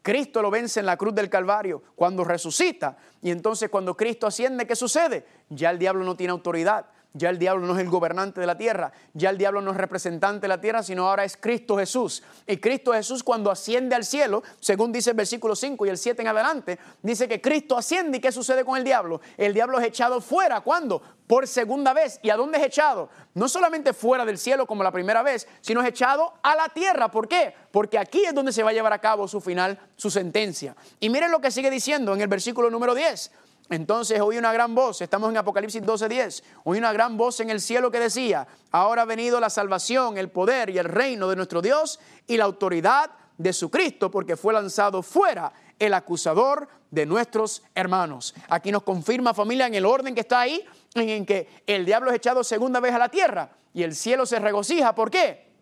Cristo 0.03 0.43
lo 0.43 0.51
vence 0.51 0.81
en 0.81 0.87
la 0.87 0.99
cruz 0.99 1.15
del 1.15 1.31
Calvario 1.31 1.83
cuando 1.97 2.25
resucita 2.25 2.99
y 3.23 3.31
entonces 3.31 3.71
cuando 3.71 3.97
Cristo 3.97 4.27
asciende, 4.27 4.67
¿qué 4.67 4.77
sucede? 4.77 5.25
Ya 5.49 5.71
el 5.71 5.79
diablo 5.79 6.05
no 6.05 6.15
tiene 6.15 6.33
autoridad, 6.33 6.87
ya 7.15 7.31
el 7.31 7.39
diablo 7.39 7.65
no 7.65 7.75
es 7.75 7.81
el 7.81 7.89
gobernante 7.89 8.41
de 8.41 8.47
la 8.47 8.59
tierra, 8.59 8.93
ya 9.13 9.31
el 9.31 9.39
diablo 9.39 9.61
no 9.61 9.71
es 9.71 9.77
representante 9.77 10.43
de 10.43 10.49
la 10.49 10.61
tierra, 10.61 10.83
sino 10.83 11.09
ahora 11.09 11.25
es 11.25 11.37
Cristo 11.37 11.79
Jesús. 11.79 12.25
Y 12.45 12.57
Cristo 12.57 12.93
Jesús 12.93 13.23
cuando 13.23 13.53
asciende 13.53 13.95
al 13.95 14.05
cielo, 14.05 14.43
según 14.59 14.91
dice 14.91 15.11
el 15.11 15.17
versículo 15.17 15.55
5 15.55 15.87
y 15.87 15.89
el 15.89 15.97
7 15.97 16.23
en 16.23 16.29
adelante, 16.29 16.79
dice 17.03 17.29
que 17.29 17.41
Cristo 17.41 17.79
asciende 17.79 18.19
y 18.19 18.21
¿qué 18.21 18.33
sucede 18.33 18.65
con 18.65 18.77
el 18.77 18.83
diablo? 18.83 19.21
El 19.37 19.55
diablo 19.55 19.79
es 19.79 19.87
echado 19.87 20.21
fuera, 20.21 20.61
¿cuándo? 20.61 21.01
Por 21.29 21.47
segunda 21.47 21.93
vez. 21.93 22.19
¿Y 22.23 22.31
a 22.31 22.37
dónde 22.37 22.59
es 22.59 22.65
echado? 22.65 23.09
No 23.33 23.49
solamente 23.49 23.93
fuera 23.93 24.25
del 24.25 24.37
cielo 24.37 24.67
como 24.67 24.83
la 24.83 24.91
primera 24.91 25.23
vez, 25.23 25.47
sino 25.61 25.81
es 25.81 25.89
echado 25.89 26.35
a 26.43 26.57
la 26.57 26.69
tierra. 26.69 27.11
¿Por 27.13 27.29
qué? 27.29 27.55
Porque 27.71 27.97
aquí 27.97 28.25
es 28.25 28.35
donde 28.35 28.53
se 28.53 28.63
va 28.63 28.71
a 28.71 28.73
llevar 28.73 28.93
a 28.93 29.01
cabo 29.01 29.29
su 29.29 29.41
final, 29.41 29.79
su 29.97 30.11
sentencia. 30.11 30.75
Y 30.99 31.09
miren 31.11 31.31
lo 31.31 31.41
que 31.41 31.53
sigue 31.53 31.71
diciendo 31.71 32.13
en 32.13 32.21
el 32.21 32.29
versículo 32.29 32.71
número 32.71 32.95
10. 32.95 33.31
Entonces 33.71 34.21
oí 34.21 34.37
una 34.37 34.53
gran 34.53 34.75
voz, 34.75 35.01
estamos 35.01 35.31
en 35.31 35.39
Apocalipsis 35.39 35.83
12:10, 35.83 36.43
oí 36.65 36.79
una 36.79 36.93
gran 36.93 37.17
voz 37.17 37.41
en 37.41 37.49
el 37.49 37.61
cielo 37.61 37.91
que 37.91 37.99
decía, 37.99 38.47
ahora 38.71 39.03
ha 39.03 39.07
venido 39.07 39.41
la 39.41 39.49
salvación, 39.49 40.19
el 40.19 40.31
poder 40.31 40.69
y 40.71 40.79
el 40.79 40.85
reino 40.85 41.29
de 41.29 41.37
nuestro 41.37 41.63
Dios 41.63 41.99
y 42.27 42.37
la 42.37 42.45
autoridad 42.45 43.11
de 43.39 43.53
su 43.53 43.71
Cristo, 43.71 44.11
porque 44.11 44.37
fue 44.37 44.53
lanzado 44.53 45.03
fuera 45.03 45.53
el 45.79 45.95
acusador 45.95 46.69
de 46.91 47.07
nuestros 47.07 47.63
hermanos. 47.75 48.35
Aquí 48.49 48.71
nos 48.71 48.83
confirma 48.83 49.35
familia 49.35 49.67
en 49.67 49.75
el 49.75 49.87
orden 49.87 50.15
que 50.15 50.21
está 50.21 50.41
ahí, 50.41 50.65
en 50.95 51.27
que 51.27 51.49
el 51.67 51.85
diablo 51.85 52.11
es 52.11 52.17
echado 52.17 52.45
segunda 52.45 52.81
vez 52.81 52.93
a 52.93 52.99
la 52.99 53.09
tierra 53.09 53.51
y 53.73 53.83
el 53.83 53.95
cielo 53.95 54.27
se 54.27 54.39
regocija. 54.39 54.95
¿Por 54.95 55.11
qué? 55.11 55.53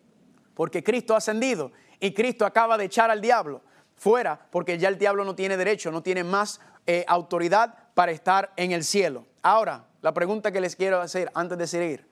Porque 0.53 0.83
Cristo 0.83 1.15
ha 1.15 1.17
ascendido 1.17 1.71
y 1.99 2.13
Cristo 2.13 2.45
acaba 2.45 2.77
de 2.77 2.85
echar 2.85 3.09
al 3.09 3.21
diablo 3.21 3.61
fuera, 3.95 4.47
porque 4.51 4.77
ya 4.77 4.89
el 4.89 4.97
diablo 4.97 5.23
no 5.23 5.33
tiene 5.33 5.57
derecho, 5.57 5.89
no 5.91 6.03
tiene 6.03 6.23
más 6.23 6.59
eh, 6.85 7.05
autoridad 7.07 7.82
para 7.93 8.11
estar 8.11 8.51
en 8.55 8.71
el 8.71 8.83
cielo. 8.83 9.25
Ahora, 9.41 9.85
la 10.01 10.13
pregunta 10.13 10.51
que 10.51 10.61
les 10.61 10.75
quiero 10.75 10.99
hacer 10.99 11.31
antes 11.33 11.57
de 11.57 11.67
seguir, 11.67 12.07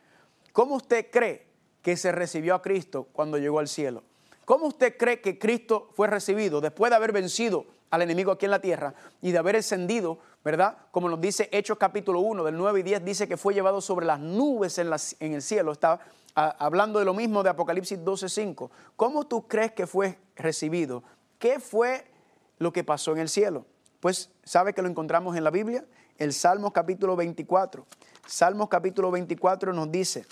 ¿cómo 0.52 0.76
usted 0.76 1.08
cree 1.12 1.48
que 1.82 1.98
se 1.98 2.12
recibió 2.12 2.56
a 2.56 2.62
Cristo 2.62 3.08
cuando 3.12 3.38
llegó 3.38 3.60
al 3.60 3.68
cielo? 3.68 4.04
¿Cómo 4.46 4.68
usted 4.68 4.98
cree 4.98 5.22
que 5.22 5.40
Cristo 5.40 5.90
fue 5.96 6.08
recibido 6.08 6.62
después 6.62 6.90
de 6.90 6.96
haber 6.96 7.12
vencido 7.12 7.66
al 7.90 8.02
enemigo 8.02 8.32
aquí 8.32 8.46
en 8.46 8.52
la 8.52 8.62
tierra 8.62 8.94
y 9.22 9.32
de 9.32 9.38
haber 9.38 9.58
ascendido, 9.58 10.20
¿verdad? 10.44 10.78
Como 10.92 11.10
nos 11.10 11.20
dice 11.20 11.50
Hechos 11.52 11.78
capítulo 11.78 12.22
1 12.22 12.44
del 12.44 12.58
9 12.58 12.80
y 12.80 12.84
10, 12.84 13.06
dice 13.06 13.28
que 13.28 13.38
fue 13.38 13.54
llevado 13.54 13.82
sobre 13.82 14.06
las 14.06 14.20
nubes 14.20 14.78
en, 14.78 14.90
en 15.20 15.34
el 15.34 15.42
cielo. 15.42 15.72
Está 15.72 16.00
hablando 16.34 17.00
de 17.00 17.06
lo 17.06 17.14
mismo 17.14 17.44
de 17.44 17.50
Apocalipsis 17.50 18.04
12, 18.04 18.30
5. 18.30 18.72
¿Cómo 18.96 19.26
tú 19.26 19.48
crees 19.48 19.74
que 19.74 19.86
fue 19.88 20.18
recibido 20.36 21.04
¿qué 21.42 21.60
fue 21.60 22.06
lo 22.60 22.72
que 22.72 22.86
pasó 22.86 23.12
en 23.12 23.18
el 23.18 23.28
cielo? 23.28 23.66
Pues, 24.02 24.32
¿sabe 24.44 24.74
que 24.74 24.82
lo 24.82 24.90
encontramos 24.90 25.38
en 25.38 25.44
la 25.44 25.52
Biblia? 25.52 25.86
El 26.18 26.34
Salmo 26.34 26.74
capítulo 26.74 27.16
24. 27.16 27.86
Salmos 28.26 28.68
capítulo 28.68 29.12
24 29.12 29.74
nos 29.74 29.92
dice, 29.92 30.26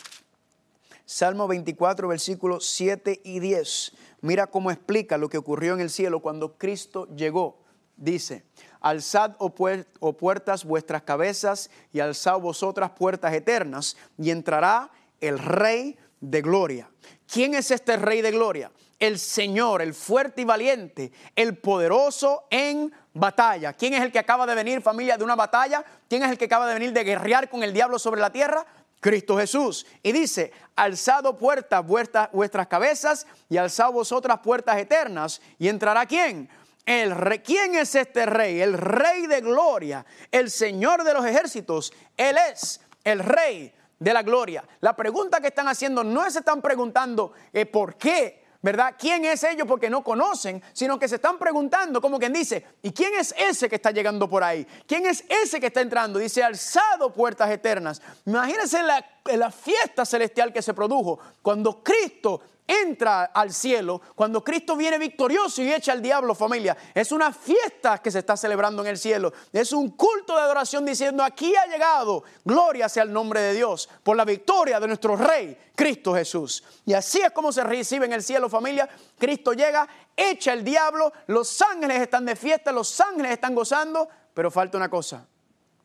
Salmo 1.05 1.47
24, 1.47 2.07
versículos 2.07 2.67
7 2.67 3.21
y 3.23 3.39
10. 3.39 3.91
Mira 4.21 4.47
cómo 4.47 4.71
explica 4.71 5.19
lo 5.19 5.29
que 5.29 5.37
ocurrió 5.37 5.75
en 5.75 5.81
el 5.81 5.91
cielo 5.91 6.19
cuando 6.19 6.57
Cristo 6.57 7.07
llegó. 7.15 7.59
Dice, 7.95 8.43
alzad, 8.81 9.35
o 9.37 9.53
oh, 9.99 10.13
puertas, 10.13 10.65
vuestras 10.65 11.03
cabezas 11.03 11.69
y 11.93 11.99
alzad 11.99 12.39
vosotras 12.39 12.91
puertas 12.91 13.33
eternas, 13.33 13.97
y 14.17 14.31
entrará 14.31 14.89
el 15.21 15.37
Rey 15.37 15.95
de 16.21 16.41
Gloria. 16.41 16.89
¿Quién 17.31 17.53
es 17.53 17.69
este 17.69 17.97
Rey 17.97 18.21
de 18.21 18.31
Gloria? 18.31 18.71
El 18.99 19.19
Señor, 19.19 19.81
el 19.81 19.93
fuerte 19.93 20.41
y 20.41 20.45
valiente, 20.45 21.11
el 21.35 21.57
poderoso 21.57 22.43
en 22.49 22.91
batalla. 23.19 23.73
¿Quién 23.73 23.93
es 23.93 24.01
el 24.01 24.11
que 24.11 24.19
acaba 24.19 24.45
de 24.45 24.55
venir, 24.55 24.81
familia, 24.81 25.17
de 25.17 25.23
una 25.23 25.35
batalla? 25.35 25.83
¿Quién 26.07 26.23
es 26.23 26.31
el 26.31 26.37
que 26.37 26.45
acaba 26.45 26.67
de 26.67 26.73
venir 26.73 26.93
de 26.93 27.03
guerrear 27.03 27.49
con 27.49 27.63
el 27.63 27.73
diablo 27.73 27.99
sobre 27.99 28.21
la 28.21 28.31
tierra? 28.31 28.65
Cristo 28.99 29.37
Jesús. 29.37 29.85
Y 30.03 30.11
dice, 30.11 30.51
alzado 30.75 31.37
puertas 31.37 31.85
vuestras, 31.85 32.67
cabezas 32.67 33.27
y 33.49 33.57
alzad 33.57 33.91
vosotras 33.91 34.39
puertas 34.39 34.77
eternas. 34.77 35.41
¿Y 35.57 35.67
entrará 35.67 36.05
quién? 36.05 36.49
El 36.85 37.15
rey. 37.15 37.39
¿Quién 37.39 37.75
es 37.75 37.95
este 37.95 38.25
rey? 38.25 38.61
El 38.61 38.73
rey 38.73 39.27
de 39.27 39.41
gloria, 39.41 40.05
el 40.31 40.49
Señor 40.49 41.03
de 41.03 41.13
los 41.13 41.25
ejércitos. 41.25 41.93
Él 42.17 42.37
es 42.51 42.81
el 43.03 43.19
rey 43.19 43.73
de 43.99 44.13
la 44.13 44.23
gloria. 44.23 44.63
La 44.81 44.95
pregunta 44.95 45.39
que 45.39 45.47
están 45.47 45.67
haciendo 45.67 46.03
no 46.03 46.29
se 46.29 46.39
están 46.39 46.61
preguntando 46.61 47.33
eh, 47.53 47.65
por 47.65 47.95
qué 47.95 48.48
¿verdad? 48.61 48.95
¿Quién 48.97 49.25
es 49.25 49.43
ellos? 49.43 49.67
Porque 49.67 49.89
no 49.89 50.03
conocen, 50.03 50.61
sino 50.73 50.99
que 50.99 51.07
se 51.07 51.15
están 51.15 51.37
preguntando, 51.37 52.01
como 52.01 52.19
quien 52.19 52.33
dice, 52.33 52.65
¿y 52.81 52.91
quién 52.91 53.13
es 53.13 53.33
ese 53.37 53.69
que 53.69 53.75
está 53.75 53.91
llegando 53.91 54.29
por 54.29 54.43
ahí? 54.43 54.67
¿Quién 54.85 55.05
es 55.05 55.23
ese 55.29 55.59
que 55.59 55.67
está 55.67 55.81
entrando? 55.81 56.19
Dice, 56.19 56.43
alzado 56.43 57.13
puertas 57.13 57.49
eternas. 57.49 58.01
Imagínense 58.25 58.83
la, 58.83 59.05
la 59.25 59.51
fiesta 59.51 60.05
celestial 60.05 60.51
que 60.53 60.61
se 60.61 60.73
produjo 60.73 61.19
cuando 61.41 61.83
Cristo 61.83 62.41
entra 62.69 63.25
al 63.25 63.51
cielo, 63.51 63.99
cuando 64.13 64.43
Cristo 64.43 64.75
viene 64.75 64.99
victorioso 64.99 65.63
y 65.63 65.73
echa 65.73 65.91
al 65.91 66.03
diablo 66.03 66.35
familia. 66.35 66.77
Es 66.93 67.11
una 67.11 67.33
fiesta 67.33 67.97
que 67.97 68.11
se 68.11 68.19
está 68.19 68.37
celebrando 68.37 68.83
en 68.83 68.89
el 68.89 68.97
cielo. 68.99 69.33
Es 69.51 69.73
un 69.73 69.89
culto 69.91 70.35
de 70.35 70.41
adoración 70.41 70.85
diciendo, 70.85 71.23
aquí 71.23 71.55
ha 71.55 71.65
llegado, 71.65 72.23
gloria 72.45 72.87
sea 72.87 73.03
el 73.03 73.11
nombre 73.11 73.41
de 73.41 73.55
Dios, 73.55 73.89
por 74.03 74.15
la 74.15 74.23
victoria 74.23 74.79
de 74.79 74.87
nuestro 74.87 75.15
Rey, 75.15 75.57
Cristo 75.75 76.13
Jesús. 76.13 76.63
Y 76.85 76.93
así 76.93 77.19
es 77.19 77.31
como 77.31 77.51
se 77.51 77.63
recibe 77.63 78.05
en 78.05 78.13
el 78.13 78.21
cielo 78.21 78.49
familia. 78.49 78.87
Cristo 79.17 79.53
llega, 79.53 79.87
echa 80.15 80.53
el 80.53 80.63
diablo, 80.63 81.11
los 81.25 81.59
ángeles 81.63 81.99
están 81.99 82.23
de 82.25 82.35
fiesta, 82.35 82.71
los 82.71 83.01
ángeles 83.01 83.31
están 83.31 83.55
gozando, 83.55 84.07
pero 84.35 84.51
falta 84.51 84.77
una 84.77 84.89
cosa, 84.89 85.25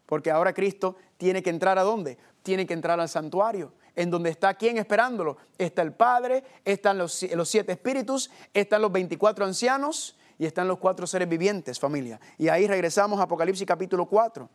porque 0.04 0.30
ahora 0.30 0.52
Cristo 0.52 0.96
tiene 1.24 1.42
que 1.42 1.48
entrar 1.48 1.78
a 1.78 1.82
dónde? 1.82 2.18
Tiene 2.42 2.66
que 2.66 2.74
entrar 2.74 3.00
al 3.00 3.08
santuario 3.08 3.72
en 3.96 4.10
donde 4.10 4.28
está 4.28 4.52
quién 4.52 4.76
esperándolo. 4.76 5.38
Está 5.56 5.80
el 5.80 5.94
Padre, 5.94 6.44
están 6.66 6.98
los, 6.98 7.22
los 7.34 7.48
siete 7.48 7.72
espíritus, 7.72 8.30
están 8.52 8.82
los 8.82 8.92
24 8.92 9.46
ancianos 9.46 10.18
y 10.38 10.44
están 10.44 10.68
los 10.68 10.76
cuatro 10.76 11.06
seres 11.06 11.26
vivientes, 11.26 11.80
familia. 11.80 12.20
Y 12.36 12.48
ahí 12.48 12.66
regresamos 12.66 13.18
a 13.20 13.22
Apocalipsis 13.22 13.66
capítulo 13.66 14.04
4. 14.04 14.46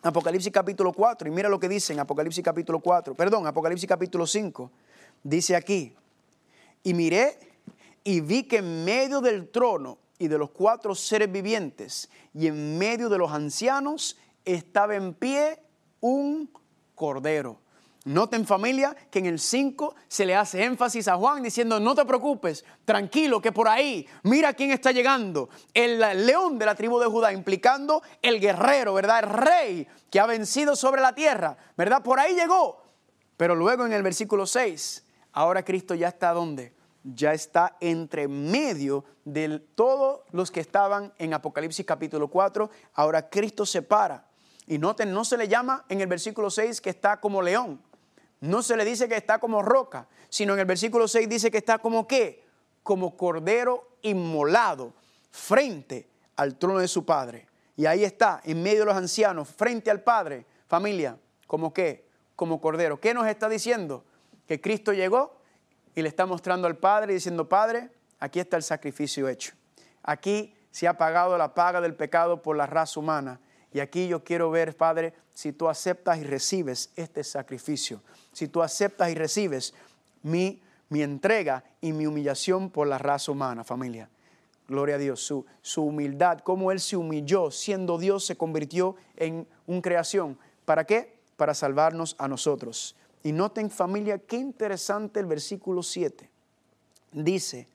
Apocalipsis 0.00 0.50
capítulo 0.50 0.94
4, 0.94 1.28
y 1.28 1.30
mira 1.30 1.50
lo 1.50 1.60
que 1.60 1.68
dice 1.68 1.92
en 1.92 2.00
Apocalipsis 2.00 2.42
capítulo 2.42 2.80
4, 2.80 3.14
perdón, 3.14 3.46
Apocalipsis 3.46 3.86
capítulo 3.86 4.26
5, 4.26 4.70
dice 5.22 5.54
aquí, 5.54 5.94
y 6.82 6.94
miré 6.94 7.38
y 8.04 8.22
vi 8.22 8.44
que 8.44 8.56
en 8.56 8.86
medio 8.86 9.20
del 9.20 9.50
trono 9.50 9.98
y 10.18 10.28
de 10.28 10.38
los 10.38 10.48
cuatro 10.48 10.94
seres 10.94 11.30
vivientes 11.30 12.08
y 12.32 12.46
en 12.46 12.78
medio 12.78 13.10
de 13.10 13.18
los 13.18 13.30
ancianos 13.30 14.16
estaba 14.46 14.94
en 14.96 15.12
pie 15.12 15.58
un 16.00 16.50
cordero 16.94 17.60
Noten 18.04 18.46
familia 18.46 18.96
que 19.10 19.18
en 19.18 19.26
el 19.26 19.38
5 19.38 19.94
se 20.08 20.24
le 20.24 20.34
hace 20.34 20.64
énfasis 20.64 21.06
a 21.06 21.16
Juan 21.16 21.42
diciendo, 21.42 21.78
no 21.78 21.94
te 21.94 22.06
preocupes, 22.06 22.64
tranquilo, 22.86 23.42
que 23.42 23.52
por 23.52 23.68
ahí, 23.68 24.06
mira 24.22 24.54
quién 24.54 24.70
está 24.70 24.90
llegando, 24.90 25.50
el 25.74 25.98
león 26.24 26.58
de 26.58 26.64
la 26.64 26.74
tribu 26.74 26.98
de 26.98 27.06
Judá, 27.06 27.30
implicando 27.32 28.02
el 28.22 28.40
guerrero, 28.40 28.94
¿verdad? 28.94 29.24
El 29.24 29.30
rey 29.30 29.88
que 30.10 30.18
ha 30.18 30.24
vencido 30.24 30.76
sobre 30.76 31.02
la 31.02 31.14
tierra, 31.14 31.58
¿verdad? 31.76 32.02
Por 32.02 32.18
ahí 32.18 32.34
llegó. 32.34 32.82
Pero 33.36 33.54
luego 33.54 33.84
en 33.84 33.92
el 33.92 34.02
versículo 34.02 34.46
6, 34.46 35.04
ahora 35.32 35.62
Cristo 35.62 35.94
ya 35.94 36.08
está 36.08 36.32
donde? 36.32 36.74
Ya 37.04 37.34
está 37.34 37.76
entre 37.80 38.28
medio 38.28 39.04
de 39.26 39.58
todos 39.58 40.20
los 40.32 40.50
que 40.50 40.60
estaban 40.60 41.12
en 41.18 41.34
Apocalipsis 41.34 41.84
capítulo 41.84 42.28
4, 42.28 42.70
ahora 42.94 43.28
Cristo 43.28 43.66
se 43.66 43.82
para. 43.82 44.29
Y 44.70 44.78
noten, 44.78 45.12
no 45.12 45.24
se 45.24 45.36
le 45.36 45.48
llama 45.48 45.84
en 45.88 46.00
el 46.00 46.06
versículo 46.06 46.48
6 46.48 46.80
que 46.80 46.90
está 46.90 47.16
como 47.18 47.42
león, 47.42 47.82
no 48.38 48.62
se 48.62 48.76
le 48.76 48.84
dice 48.84 49.08
que 49.08 49.16
está 49.16 49.40
como 49.40 49.62
roca, 49.62 50.06
sino 50.28 50.54
en 50.54 50.60
el 50.60 50.64
versículo 50.64 51.08
6 51.08 51.28
dice 51.28 51.50
que 51.50 51.58
está 51.58 51.78
como 51.78 52.06
qué? 52.06 52.44
Como 52.84 53.16
cordero 53.16 53.96
inmolado 54.02 54.92
frente 55.32 56.08
al 56.36 56.56
trono 56.56 56.78
de 56.78 56.86
su 56.86 57.04
padre. 57.04 57.48
Y 57.74 57.86
ahí 57.86 58.04
está, 58.04 58.42
en 58.44 58.62
medio 58.62 58.80
de 58.80 58.84
los 58.84 58.96
ancianos, 58.96 59.48
frente 59.48 59.90
al 59.90 60.02
Padre, 60.02 60.46
familia, 60.68 61.18
como 61.48 61.72
qué? 61.74 62.06
Como 62.36 62.60
cordero. 62.60 63.00
¿Qué 63.00 63.12
nos 63.12 63.26
está 63.26 63.48
diciendo? 63.48 64.04
Que 64.46 64.60
Cristo 64.60 64.92
llegó 64.92 65.36
y 65.96 66.02
le 66.02 66.08
está 66.08 66.26
mostrando 66.26 66.68
al 66.68 66.76
Padre 66.76 67.14
diciendo, 67.14 67.48
Padre, 67.48 67.90
aquí 68.20 68.38
está 68.38 68.56
el 68.56 68.62
sacrificio 68.62 69.26
hecho. 69.28 69.52
Aquí 70.04 70.54
se 70.70 70.86
ha 70.86 70.96
pagado 70.96 71.36
la 71.36 71.54
paga 71.54 71.80
del 71.80 71.96
pecado 71.96 72.40
por 72.40 72.56
la 72.56 72.66
raza 72.66 73.00
humana. 73.00 73.40
Y 73.72 73.80
aquí 73.80 74.08
yo 74.08 74.24
quiero 74.24 74.50
ver, 74.50 74.76
Padre, 74.76 75.14
si 75.32 75.52
tú 75.52 75.68
aceptas 75.68 76.18
y 76.18 76.24
recibes 76.24 76.90
este 76.96 77.22
sacrificio 77.22 78.00
si 78.32 78.48
tú 78.48 78.62
aceptas 78.62 79.10
y 79.10 79.14
recibes 79.14 79.74
mi, 80.22 80.60
mi 80.88 81.02
entrega 81.02 81.64
y 81.80 81.92
mi 81.92 82.06
humillación 82.06 82.70
por 82.70 82.86
la 82.86 82.98
raza 82.98 83.32
humana, 83.32 83.64
familia. 83.64 84.08
Gloria 84.68 84.96
a 84.96 84.98
Dios, 84.98 85.20
su, 85.20 85.44
su 85.62 85.82
humildad, 85.82 86.40
cómo 86.40 86.70
Él 86.70 86.78
se 86.80 86.96
humilló, 86.96 87.50
siendo 87.50 87.98
Dios, 87.98 88.24
se 88.24 88.36
convirtió 88.36 88.94
en 89.16 89.46
un 89.66 89.80
creación. 89.80 90.38
¿Para 90.64 90.84
qué? 90.84 91.16
Para 91.36 91.54
salvarnos 91.54 92.14
a 92.18 92.28
nosotros. 92.28 92.94
Y 93.24 93.32
noten 93.32 93.70
familia, 93.70 94.18
qué 94.18 94.36
interesante 94.36 95.18
el 95.18 95.26
versículo 95.26 95.82
7. 95.82 96.30
Dice, 97.12 97.66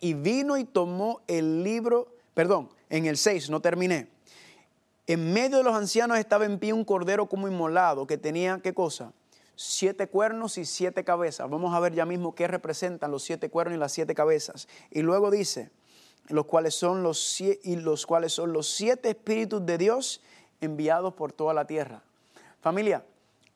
y 0.00 0.14
vino 0.14 0.56
y 0.56 0.64
tomó 0.64 1.20
el 1.28 1.62
libro, 1.62 2.08
perdón, 2.34 2.68
en 2.90 3.06
el 3.06 3.16
6, 3.16 3.48
no 3.50 3.60
terminé. 3.60 4.08
En 5.06 5.32
medio 5.32 5.58
de 5.58 5.64
los 5.64 5.74
ancianos 5.74 6.18
estaba 6.18 6.44
en 6.44 6.58
pie 6.58 6.72
un 6.72 6.84
cordero 6.84 7.28
como 7.28 7.48
inmolado 7.48 8.06
que 8.06 8.18
tenía, 8.18 8.60
¿qué 8.62 8.72
cosa? 8.72 9.12
siete 9.54 10.08
cuernos 10.08 10.58
y 10.58 10.64
siete 10.64 11.04
cabezas. 11.04 11.48
Vamos 11.48 11.74
a 11.74 11.80
ver 11.80 11.94
ya 11.94 12.06
mismo 12.06 12.34
qué 12.34 12.48
representan 12.48 13.10
los 13.10 13.22
siete 13.22 13.50
cuernos 13.50 13.76
y 13.76 13.78
las 13.78 13.92
siete 13.92 14.14
cabezas. 14.14 14.68
Y 14.90 15.02
luego 15.02 15.30
dice, 15.30 15.70
los 16.28 16.46
cuales 16.46 16.74
son 16.74 17.02
los, 17.02 17.40
y 17.40 17.76
los, 17.76 18.06
cuales 18.06 18.32
son 18.32 18.52
los 18.52 18.68
siete 18.68 19.10
espíritus 19.10 19.64
de 19.64 19.78
Dios 19.78 20.22
enviados 20.60 21.14
por 21.14 21.32
toda 21.32 21.54
la 21.54 21.66
tierra. 21.66 22.02
Familia, 22.60 23.04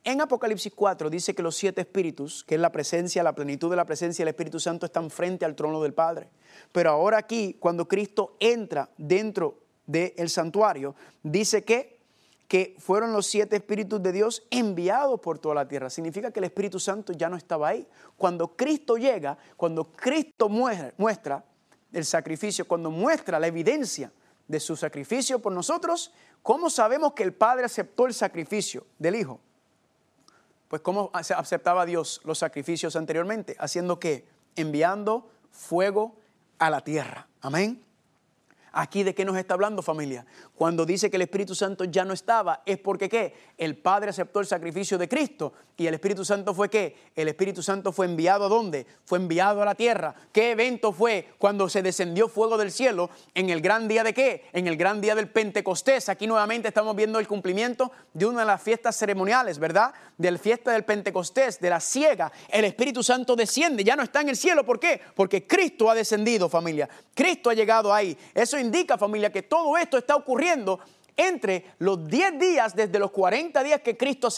en 0.04 0.20
Apocalipsis 0.20 0.72
4 0.74 1.10
dice 1.10 1.34
que 1.34 1.42
los 1.42 1.56
siete 1.56 1.80
espíritus, 1.80 2.44
que 2.44 2.54
es 2.56 2.60
la 2.60 2.70
presencia, 2.70 3.22
la 3.22 3.34
plenitud 3.34 3.70
de 3.70 3.76
la 3.76 3.84
presencia 3.84 4.24
del 4.24 4.30
Espíritu 4.30 4.60
Santo, 4.60 4.86
están 4.86 5.10
frente 5.10 5.44
al 5.44 5.56
trono 5.56 5.82
del 5.82 5.94
Padre. 5.94 6.30
Pero 6.70 6.90
ahora 6.90 7.18
aquí, 7.18 7.56
cuando 7.58 7.88
Cristo 7.88 8.36
entra 8.38 8.88
dentro 8.96 9.58
del 9.86 10.28
santuario, 10.28 10.94
dice 11.22 11.64
que 11.64 11.96
que 12.48 12.76
fueron 12.78 13.12
los 13.12 13.26
siete 13.26 13.56
espíritus 13.56 14.02
de 14.02 14.12
Dios 14.12 14.44
enviados 14.50 15.20
por 15.20 15.38
toda 15.38 15.54
la 15.56 15.68
tierra. 15.68 15.90
Significa 15.90 16.30
que 16.30 16.40
el 16.40 16.44
Espíritu 16.44 16.78
Santo 16.78 17.12
ya 17.12 17.28
no 17.28 17.36
estaba 17.36 17.68
ahí. 17.68 17.86
Cuando 18.16 18.56
Cristo 18.56 18.96
llega, 18.96 19.36
cuando 19.56 19.84
Cristo 19.84 20.48
muestra, 20.48 21.44
el 21.92 22.04
sacrificio, 22.04 22.66
cuando 22.66 22.90
muestra 22.90 23.40
la 23.40 23.46
evidencia 23.46 24.12
de 24.46 24.60
su 24.60 24.76
sacrificio 24.76 25.40
por 25.40 25.52
nosotros, 25.52 26.12
¿cómo 26.42 26.70
sabemos 26.70 27.14
que 27.14 27.22
el 27.22 27.32
Padre 27.32 27.64
aceptó 27.64 28.06
el 28.06 28.14
sacrificio 28.14 28.86
del 28.98 29.16
Hijo? 29.16 29.40
Pues 30.68 30.82
¿cómo 30.82 31.10
aceptaba 31.12 31.86
Dios 31.86 32.20
los 32.24 32.38
sacrificios 32.38 32.96
anteriormente? 32.96 33.56
Haciendo 33.58 33.98
qué? 33.98 34.26
Enviando 34.56 35.30
fuego 35.50 36.16
a 36.58 36.70
la 36.70 36.82
tierra. 36.82 37.28
Amén. 37.40 37.85
Aquí 38.78 39.02
de 39.04 39.14
qué 39.14 39.24
nos 39.24 39.38
está 39.38 39.54
hablando 39.54 39.80
familia. 39.80 40.26
Cuando 40.54 40.84
dice 40.84 41.08
que 41.08 41.16
el 41.16 41.22
Espíritu 41.22 41.54
Santo 41.54 41.84
ya 41.84 42.04
no 42.04 42.12
estaba, 42.12 42.62
es 42.66 42.76
porque 42.76 43.08
qué? 43.08 43.32
El 43.56 43.78
Padre 43.78 44.10
aceptó 44.10 44.38
el 44.40 44.46
sacrificio 44.46 44.98
de 44.98 45.08
Cristo 45.08 45.54
y 45.78 45.86
el 45.86 45.94
Espíritu 45.94 46.26
Santo 46.26 46.52
fue 46.52 46.68
qué? 46.68 46.94
El 47.16 47.28
Espíritu 47.28 47.62
Santo 47.62 47.90
fue 47.90 48.04
enviado 48.04 48.44
a 48.44 48.48
dónde? 48.50 48.86
Fue 49.06 49.18
enviado 49.18 49.62
a 49.62 49.64
la 49.64 49.74
tierra. 49.74 50.14
¿Qué 50.30 50.50
evento 50.50 50.92
fue 50.92 51.26
cuando 51.38 51.70
se 51.70 51.80
descendió 51.80 52.28
fuego 52.28 52.58
del 52.58 52.70
cielo 52.70 53.08
en 53.34 53.48
el 53.48 53.62
gran 53.62 53.88
día 53.88 54.04
de 54.04 54.12
qué? 54.12 54.44
En 54.52 54.66
el 54.66 54.76
gran 54.76 55.00
día 55.00 55.14
del 55.14 55.30
Pentecostés. 55.30 56.10
Aquí 56.10 56.26
nuevamente 56.26 56.68
estamos 56.68 56.94
viendo 56.94 57.18
el 57.18 57.26
cumplimiento 57.26 57.90
de 58.12 58.26
una 58.26 58.40
de 58.40 58.46
las 58.46 58.62
fiestas 58.62 58.94
ceremoniales, 58.96 59.58
¿verdad? 59.58 59.94
De 60.18 60.30
la 60.30 60.38
fiesta 60.38 60.72
del 60.72 60.84
Pentecostés, 60.84 61.60
de 61.60 61.70
la 61.70 61.80
ciega. 61.80 62.30
El 62.50 62.66
Espíritu 62.66 63.02
Santo 63.02 63.34
desciende, 63.36 63.84
ya 63.84 63.96
no 63.96 64.02
está 64.02 64.20
en 64.20 64.28
el 64.28 64.36
cielo. 64.36 64.66
¿Por 64.66 64.78
qué? 64.78 65.00
Porque 65.14 65.46
Cristo 65.46 65.88
ha 65.88 65.94
descendido, 65.94 66.50
familia. 66.50 66.88
Cristo 67.14 67.48
ha 67.48 67.54
llegado 67.54 67.92
ahí. 67.92 68.16
Eso 68.34 68.58
indica, 68.66 68.98
familia, 68.98 69.32
que 69.32 69.42
todo 69.42 69.76
esto 69.78 69.96
está 69.96 70.16
ocurriendo 70.16 70.80
entre 71.16 71.72
los 71.78 72.06
10 72.06 72.38
días, 72.38 72.76
desde 72.76 72.98
los 72.98 73.10
40 73.10 73.62
días 73.62 73.80
que 73.80 73.96
Cristo 73.96 74.28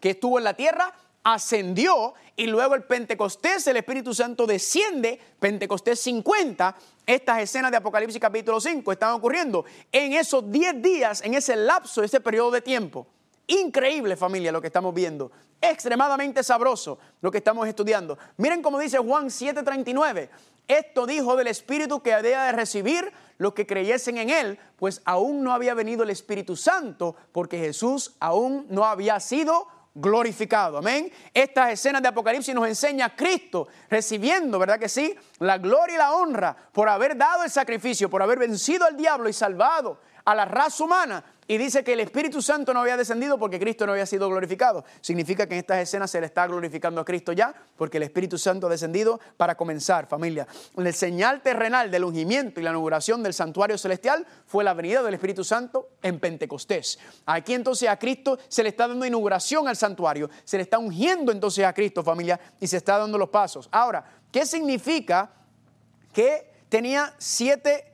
que 0.00 0.10
estuvo 0.10 0.38
en 0.38 0.44
la 0.44 0.54
tierra, 0.54 0.92
ascendió 1.22 2.14
y 2.36 2.46
luego 2.46 2.74
el 2.74 2.82
Pentecostés, 2.82 3.66
el 3.66 3.78
Espíritu 3.78 4.12
Santo 4.12 4.46
desciende, 4.46 5.18
Pentecostés 5.40 6.00
50, 6.00 6.76
estas 7.06 7.40
escenas 7.40 7.70
de 7.70 7.78
Apocalipsis 7.78 8.20
capítulo 8.20 8.60
5 8.60 8.92
están 8.92 9.12
ocurriendo 9.12 9.64
en 9.90 10.12
esos 10.12 10.50
10 10.50 10.82
días, 10.82 11.22
en 11.22 11.34
ese 11.34 11.56
lapso, 11.56 12.02
ese 12.02 12.20
periodo 12.20 12.50
de 12.50 12.60
tiempo. 12.60 13.06
Increíble 13.46 14.16
familia 14.16 14.52
lo 14.52 14.60
que 14.60 14.68
estamos 14.68 14.94
viendo, 14.94 15.30
extremadamente 15.60 16.42
sabroso 16.42 16.98
lo 17.20 17.30
que 17.30 17.38
estamos 17.38 17.66
estudiando. 17.68 18.18
Miren 18.36 18.62
cómo 18.62 18.78
dice 18.78 18.98
Juan 18.98 19.28
7:39, 19.28 20.28
esto 20.66 21.06
dijo 21.06 21.36
del 21.36 21.46
Espíritu 21.48 22.02
que 22.02 22.14
había 22.14 22.44
de 22.44 22.52
recibir 22.52 23.12
los 23.38 23.54
que 23.54 23.66
creyesen 23.66 24.18
en 24.18 24.30
Él, 24.30 24.58
pues 24.76 25.02
aún 25.04 25.42
no 25.42 25.52
había 25.52 25.74
venido 25.74 26.02
el 26.02 26.10
Espíritu 26.10 26.56
Santo, 26.56 27.16
porque 27.32 27.58
Jesús 27.58 28.14
aún 28.20 28.66
no 28.70 28.84
había 28.84 29.18
sido 29.20 29.66
glorificado. 29.94 30.78
Amén. 30.78 31.10
Estas 31.32 31.72
escenas 31.72 32.02
de 32.02 32.08
Apocalipsis 32.08 32.54
nos 32.54 32.66
enseña 32.66 33.06
a 33.06 33.16
Cristo 33.16 33.68
recibiendo, 33.88 34.58
¿verdad 34.58 34.78
que 34.78 34.88
sí? 34.88 35.14
La 35.38 35.58
gloria 35.58 35.94
y 35.94 35.98
la 35.98 36.14
honra 36.14 36.56
por 36.72 36.88
haber 36.88 37.16
dado 37.16 37.44
el 37.44 37.50
sacrificio, 37.50 38.10
por 38.10 38.22
haber 38.22 38.38
vencido 38.38 38.84
al 38.84 38.96
diablo 38.96 39.28
y 39.28 39.32
salvado 39.32 40.00
a 40.24 40.34
la 40.34 40.44
raza 40.44 40.84
humana 40.84 41.24
y 41.46 41.58
dice 41.58 41.84
que 41.84 41.92
el 41.92 42.00
Espíritu 42.00 42.40
Santo 42.40 42.72
no 42.72 42.80
había 42.80 42.96
descendido 42.96 43.38
porque 43.38 43.60
Cristo 43.60 43.84
no 43.84 43.92
había 43.92 44.06
sido 44.06 44.28
glorificado. 44.28 44.84
Significa 45.02 45.46
que 45.46 45.54
en 45.54 45.60
estas 45.60 45.78
escenas 45.78 46.10
se 46.10 46.18
le 46.18 46.26
está 46.26 46.46
glorificando 46.46 47.02
a 47.02 47.04
Cristo 47.04 47.32
ya 47.32 47.54
porque 47.76 47.98
el 47.98 48.04
Espíritu 48.04 48.38
Santo 48.38 48.66
ha 48.66 48.70
descendido 48.70 49.20
para 49.36 49.54
comenzar, 49.54 50.06
familia. 50.06 50.46
El 50.76 50.94
señal 50.94 51.42
terrenal 51.42 51.90
del 51.90 52.04
ungimiento 52.04 52.60
y 52.60 52.62
la 52.62 52.70
inauguración 52.70 53.22
del 53.22 53.34
santuario 53.34 53.76
celestial 53.76 54.26
fue 54.46 54.64
la 54.64 54.72
venida 54.72 55.02
del 55.02 55.14
Espíritu 55.14 55.44
Santo 55.44 55.90
en 56.02 56.18
Pentecostés. 56.18 56.98
Aquí 57.26 57.52
entonces 57.52 57.88
a 57.90 57.98
Cristo 57.98 58.38
se 58.48 58.62
le 58.62 58.70
está 58.70 58.88
dando 58.88 59.04
inauguración 59.04 59.68
al 59.68 59.76
santuario, 59.76 60.30
se 60.44 60.56
le 60.56 60.62
está 60.62 60.78
ungiendo 60.78 61.30
entonces 61.30 61.66
a 61.66 61.74
Cristo, 61.74 62.02
familia, 62.02 62.40
y 62.58 62.66
se 62.66 62.78
está 62.78 62.96
dando 62.96 63.18
los 63.18 63.28
pasos. 63.28 63.68
Ahora, 63.70 64.02
¿qué 64.32 64.46
significa 64.46 65.30
que 66.14 66.54
tenía 66.70 67.14
siete, 67.18 67.92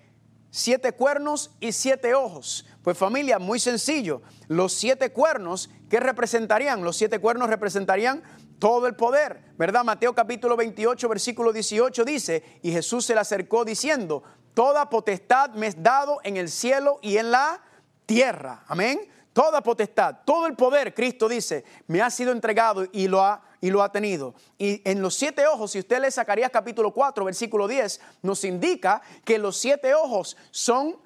siete 0.50 0.92
cuernos 0.92 1.50
y 1.60 1.72
siete 1.72 2.14
ojos? 2.14 2.66
Pues 2.82 2.96
familia, 2.96 3.38
muy 3.38 3.58
sencillo. 3.60 4.22
Los 4.48 4.72
siete 4.72 5.12
cuernos, 5.12 5.70
¿qué 5.88 6.00
representarían? 6.00 6.82
Los 6.82 6.96
siete 6.96 7.18
cuernos 7.18 7.48
representarían 7.48 8.22
todo 8.58 8.86
el 8.86 8.94
poder, 8.94 9.42
¿verdad? 9.56 9.84
Mateo 9.84 10.14
capítulo 10.14 10.56
28, 10.56 11.08
versículo 11.08 11.52
18 11.52 12.04
dice, 12.04 12.60
y 12.62 12.70
Jesús 12.70 13.06
se 13.06 13.14
le 13.14 13.20
acercó 13.20 13.64
diciendo, 13.64 14.22
toda 14.54 14.90
potestad 14.90 15.50
me 15.50 15.66
es 15.66 15.82
dado 15.82 16.20
en 16.22 16.36
el 16.36 16.48
cielo 16.48 16.98
y 17.02 17.16
en 17.16 17.30
la 17.30 17.62
tierra. 18.06 18.64
Amén. 18.68 19.08
Toda 19.32 19.62
potestad, 19.62 20.16
todo 20.24 20.46
el 20.46 20.56
poder, 20.56 20.92
Cristo 20.92 21.28
dice, 21.28 21.64
me 21.86 22.02
ha 22.02 22.10
sido 22.10 22.32
entregado 22.32 22.86
y 22.92 23.08
lo 23.08 23.22
ha, 23.22 23.42
y 23.60 23.70
lo 23.70 23.82
ha 23.82 23.92
tenido. 23.92 24.34
Y 24.58 24.82
en 24.88 25.02
los 25.02 25.14
siete 25.14 25.46
ojos, 25.46 25.72
si 25.72 25.80
usted 25.80 26.00
lee 26.00 26.10
Zacarías 26.10 26.50
capítulo 26.50 26.92
4, 26.92 27.24
versículo 27.24 27.68
10, 27.68 28.00
nos 28.22 28.44
indica 28.44 29.02
que 29.24 29.38
los 29.38 29.56
siete 29.56 29.94
ojos 29.94 30.36
son 30.50 30.96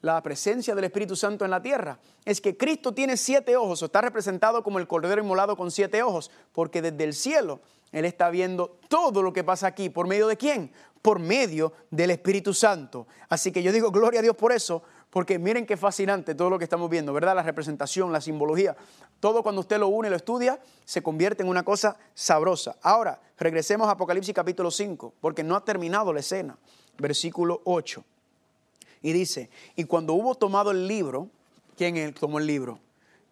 la 0.00 0.22
presencia 0.22 0.74
del 0.74 0.84
Espíritu 0.84 1.16
Santo 1.16 1.44
en 1.44 1.50
la 1.50 1.62
tierra, 1.62 1.98
es 2.24 2.40
que 2.40 2.56
Cristo 2.56 2.92
tiene 2.92 3.16
siete 3.16 3.56
ojos, 3.56 3.82
o 3.82 3.86
está 3.86 4.00
representado 4.00 4.62
como 4.62 4.78
el 4.78 4.86
cordero 4.86 5.22
inmolado 5.22 5.56
con 5.56 5.70
siete 5.70 6.02
ojos, 6.02 6.30
porque 6.52 6.82
desde 6.82 7.04
el 7.04 7.14
cielo 7.14 7.60
Él 7.90 8.04
está 8.04 8.30
viendo 8.30 8.78
todo 8.88 9.22
lo 9.22 9.32
que 9.32 9.44
pasa 9.44 9.66
aquí. 9.66 9.88
¿Por 9.88 10.06
medio 10.06 10.28
de 10.28 10.36
quién? 10.36 10.72
Por 11.02 11.18
medio 11.18 11.72
del 11.90 12.10
Espíritu 12.10 12.54
Santo. 12.54 13.06
Así 13.28 13.50
que 13.50 13.62
yo 13.62 13.72
digo 13.72 13.90
gloria 13.90 14.20
a 14.20 14.22
Dios 14.22 14.36
por 14.36 14.52
eso, 14.52 14.82
porque 15.18 15.36
miren 15.36 15.66
qué 15.66 15.76
fascinante 15.76 16.36
todo 16.36 16.48
lo 16.48 16.58
que 16.58 16.64
estamos 16.64 16.88
viendo, 16.88 17.12
¿verdad? 17.12 17.34
La 17.34 17.42
representación, 17.42 18.12
la 18.12 18.20
simbología, 18.20 18.76
todo 19.18 19.42
cuando 19.42 19.62
usted 19.62 19.76
lo 19.76 19.88
une 19.88 20.06
y 20.06 20.10
lo 20.12 20.16
estudia, 20.16 20.60
se 20.84 21.02
convierte 21.02 21.42
en 21.42 21.48
una 21.48 21.64
cosa 21.64 21.96
sabrosa. 22.14 22.76
Ahora, 22.82 23.20
regresemos 23.36 23.88
a 23.88 23.90
Apocalipsis 23.90 24.32
capítulo 24.32 24.70
5, 24.70 25.14
porque 25.20 25.42
no 25.42 25.56
ha 25.56 25.64
terminado 25.64 26.12
la 26.12 26.20
escena. 26.20 26.56
Versículo 26.98 27.62
8. 27.64 28.04
Y 29.02 29.12
dice, 29.12 29.50
y 29.74 29.86
cuando 29.86 30.12
hubo 30.12 30.36
tomado 30.36 30.70
el 30.70 30.86
libro, 30.86 31.28
¿quién 31.76 32.14
tomó 32.14 32.38
el 32.38 32.46
libro? 32.46 32.78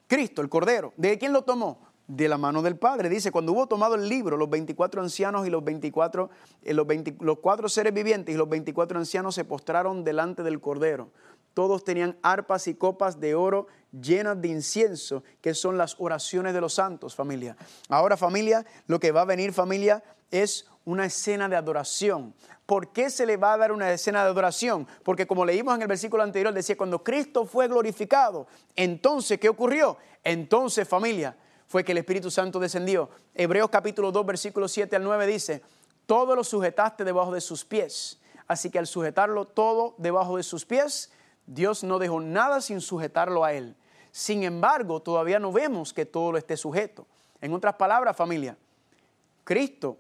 Cristo, 0.09 0.43
el 0.43 0.49
Cordero. 0.49 0.93
¿De 0.97 1.17
quién 1.21 1.33
lo 1.33 1.43
tomó? 1.43 1.79
De 2.09 2.29
la 2.29 2.37
mano 2.37 2.63
del 2.63 2.75
Padre. 2.75 3.09
Dice, 3.09 3.31
cuando 3.31 3.53
hubo 3.53 3.69
tomado 3.69 3.95
el 3.95 4.09
libro, 4.09 4.37
los 4.37 4.51
24 4.51 5.01
ancianos 5.03 5.47
y 5.47 5.51
los 5.51 5.63
24, 5.63 6.31
eh, 6.65 6.75
los, 6.75 7.39
cuatro 7.39 7.69
seres 7.69 7.95
vivientes 7.95 8.35
y 8.35 8.39
los 8.39 8.49
24 8.49 8.99
ancianos 8.99 9.37
se 9.37 9.45
postraron 9.45 10.03
delante 10.03 10.43
del 10.43 10.61
Cordero. 10.61 11.11
Todos 11.57 11.85
tenían 11.85 12.19
arpas 12.21 12.69
y 12.69 12.75
copas 12.75 13.19
de 13.19 13.35
oro 13.35 13.67
llenas 13.91 14.39
de 14.43 14.49
incienso, 14.49 15.25
que 15.41 15.55
son 15.55 15.79
las 15.79 15.97
oraciones 15.99 16.53
de 16.53 16.61
los 16.61 16.75
santos, 16.75 17.15
familia. 17.15 17.57
Ahora, 17.89 18.19
familia, 18.19 18.67
lo 18.89 19.01
que 19.01 19.11
va 19.11 19.23
a 19.23 19.25
venir, 19.25 19.55
familia, 19.55 20.05
es 20.31 20.67
una 20.85 21.07
escena 21.07 21.49
de 21.49 21.57
adoración. 21.57 22.35
¿Por 22.67 22.93
qué 22.93 23.09
se 23.09 23.25
le 23.25 23.39
va 23.39 23.55
a 23.55 23.57
dar 23.57 23.73
una 23.73 23.91
escena 23.91 24.23
de 24.23 24.29
adoración? 24.29 24.87
Porque 25.03 25.27
como 25.27 25.47
leímos 25.47 25.75
en 25.75 25.81
el 25.81 25.89
versículo 25.89 26.23
anterior, 26.23 26.53
decía, 26.53 26.77
cuando 26.77 27.03
Cristo 27.03 27.47
fue 27.47 27.69
glorificado, 27.69 28.47
entonces, 28.75 29.41
¿qué 29.41 29.49
ocurrió? 29.49 29.97
Entonces, 30.23 30.87
familia, 30.87 31.39
fue 31.69 31.83
que 31.83 31.93
el 31.93 31.99
Espíritu 31.99 32.31
Santo 32.31 32.61
descendió. 32.61 33.09
Hebreos 33.35 33.71
capítulo 33.71 34.13
2, 34.13 34.27
versículo 34.27 34.69
7 34.69 34.95
al 34.95 35.05
9 35.05 35.27
dice, 35.27 35.63
todo 36.05 36.37
lo 36.37 36.45
sujetaste 36.45 37.03
debajo 37.03 37.33
de 37.33 37.41
sus 37.41 37.65
pies. 37.65 38.21
Así 38.47 38.69
que 38.69 38.79
al 38.79 38.87
sujetarlo 38.87 39.47
todo 39.47 39.95
debajo 39.97 40.37
de 40.37 40.43
sus 40.43 40.67
pies, 40.67 41.13
Dios 41.47 41.85
no 41.85 41.99
dejó 41.99 42.21
nada 42.21 42.61
sin 42.61 42.81
sujetarlo 42.81 43.45
a 43.45 43.53
Él. 43.53 43.77
Sin 44.11 44.43
embargo, 44.43 45.01
todavía 45.01 45.39
no 45.39 45.53
vemos 45.53 45.93
que 45.93 46.07
todo 46.07 46.33
lo 46.33 46.39
esté 46.39 46.57
sujeto. 46.57 47.07
En 47.41 47.53
otras 47.53 47.75
palabras, 47.75 48.17
familia, 48.17 48.57
Cristo 49.45 49.99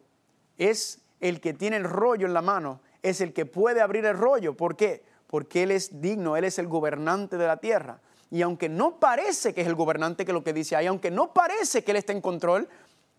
es 0.58 1.00
el 1.20 1.40
que 1.40 1.52
tiene 1.52 1.76
el 1.76 1.84
rollo 1.84 2.26
en 2.26 2.34
la 2.34 2.42
mano, 2.42 2.80
es 3.02 3.20
el 3.20 3.32
que 3.32 3.46
puede 3.46 3.80
abrir 3.80 4.04
el 4.04 4.16
rollo. 4.16 4.56
¿Por 4.56 4.76
qué? 4.76 5.04
Porque 5.26 5.62
Él 5.62 5.70
es 5.70 6.00
digno, 6.00 6.36
Él 6.36 6.44
es 6.44 6.58
el 6.58 6.66
gobernante 6.66 7.36
de 7.36 7.46
la 7.46 7.58
tierra. 7.58 8.00
Y 8.30 8.42
aunque 8.42 8.68
no 8.68 8.98
parece 8.98 9.54
que 9.54 9.60
es 9.60 9.66
el 9.66 9.74
gobernante 9.74 10.24
que 10.24 10.32
lo 10.32 10.42
que 10.42 10.52
dice 10.52 10.76
ahí, 10.76 10.86
aunque 10.86 11.10
no 11.10 11.32
parece 11.32 11.84
que 11.84 11.92
Él 11.92 11.98
está 11.98 12.12
en 12.12 12.20
control, 12.20 12.68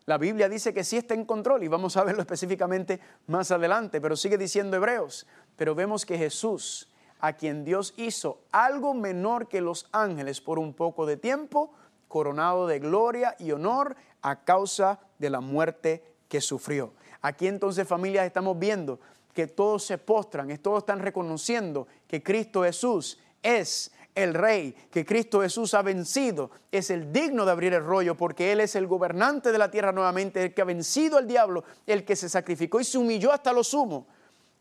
la 0.06 0.18
Biblia 0.18 0.50
dice 0.50 0.74
que 0.74 0.84
sí 0.84 0.98
está 0.98 1.14
en 1.14 1.26
control 1.26 1.64
y 1.64 1.68
vamos 1.68 1.96
a 1.98 2.04
verlo 2.04 2.22
específicamente 2.24 3.00
más 3.28 3.52
adelante, 3.52 4.02
pero 4.02 4.16
sigue 4.16 4.38
diciendo 4.38 4.78
Hebreos. 4.78 5.28
Pero 5.56 5.76
vemos 5.76 6.06
que 6.06 6.18
Jesús, 6.18 6.90
a 7.20 7.34
quien 7.34 7.64
Dios 7.64 7.94
hizo 7.98 8.40
algo 8.52 8.94
menor 8.94 9.48
que 9.48 9.62
los 9.62 9.88
ángeles 9.92 10.42
por 10.42 10.60
un 10.60 10.74
poco 10.74 11.06
de 11.06 11.18
tiempo, 11.18 11.72
coronado 12.08 12.68
de 12.68 12.80
gloria 12.80 13.36
y 13.40 13.52
honor 13.52 13.96
a 14.22 14.44
causa 14.44 15.00
de 15.20 15.30
la 15.30 15.42
muerte 15.42 16.04
que 16.28 16.42
sufrió. 16.42 16.94
Aquí 17.22 17.48
entonces 17.48 17.88
familias 17.88 18.26
estamos 18.26 18.58
viendo 18.58 19.00
que 19.34 19.48
todos 19.48 19.84
se 19.84 19.98
postran, 19.98 20.56
todos 20.58 20.80
están 20.80 21.00
reconociendo 21.00 21.88
que 22.08 22.24
Cristo 22.24 22.64
Jesús 22.64 23.20
es 23.44 23.92
el 24.16 24.34
rey, 24.34 24.74
que 24.90 25.06
Cristo 25.06 25.42
Jesús 25.42 25.76
ha 25.76 25.84
vencido, 25.84 26.50
es 26.72 26.90
el 26.90 27.14
digno 27.14 27.46
de 27.46 27.52
abrir 27.52 27.74
el 27.76 27.86
rollo 27.86 28.18
porque 28.18 28.52
Él 28.52 28.62
es 28.62 28.76
el 28.76 28.88
gobernante 28.88 29.52
de 29.52 29.60
la 29.60 29.70
tierra 29.70 29.92
nuevamente, 29.92 30.44
el 30.44 30.54
que 30.56 30.62
ha 30.64 30.66
vencido 30.66 31.20
al 31.20 31.28
diablo, 31.28 31.64
el 31.86 32.04
que 32.04 32.16
se 32.16 32.30
sacrificó 32.30 32.80
y 32.80 32.84
se 32.84 32.98
humilló 32.98 33.32
hasta 33.32 33.54
lo 33.54 33.64
sumo. 33.64 34.08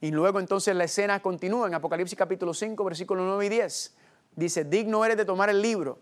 Y 0.00 0.10
luego 0.10 0.40
entonces 0.40 0.74
la 0.76 0.84
escena 0.84 1.20
continúa 1.20 1.66
en 1.66 1.74
Apocalipsis 1.74 2.18
capítulo 2.18 2.52
5, 2.52 2.84
versículos 2.84 3.24
9 3.26 3.46
y 3.46 3.48
10. 3.48 3.94
Dice, 4.34 4.64
digno 4.64 5.04
eres 5.04 5.16
de 5.16 5.24
tomar 5.24 5.48
el 5.48 5.62
libro 5.62 5.98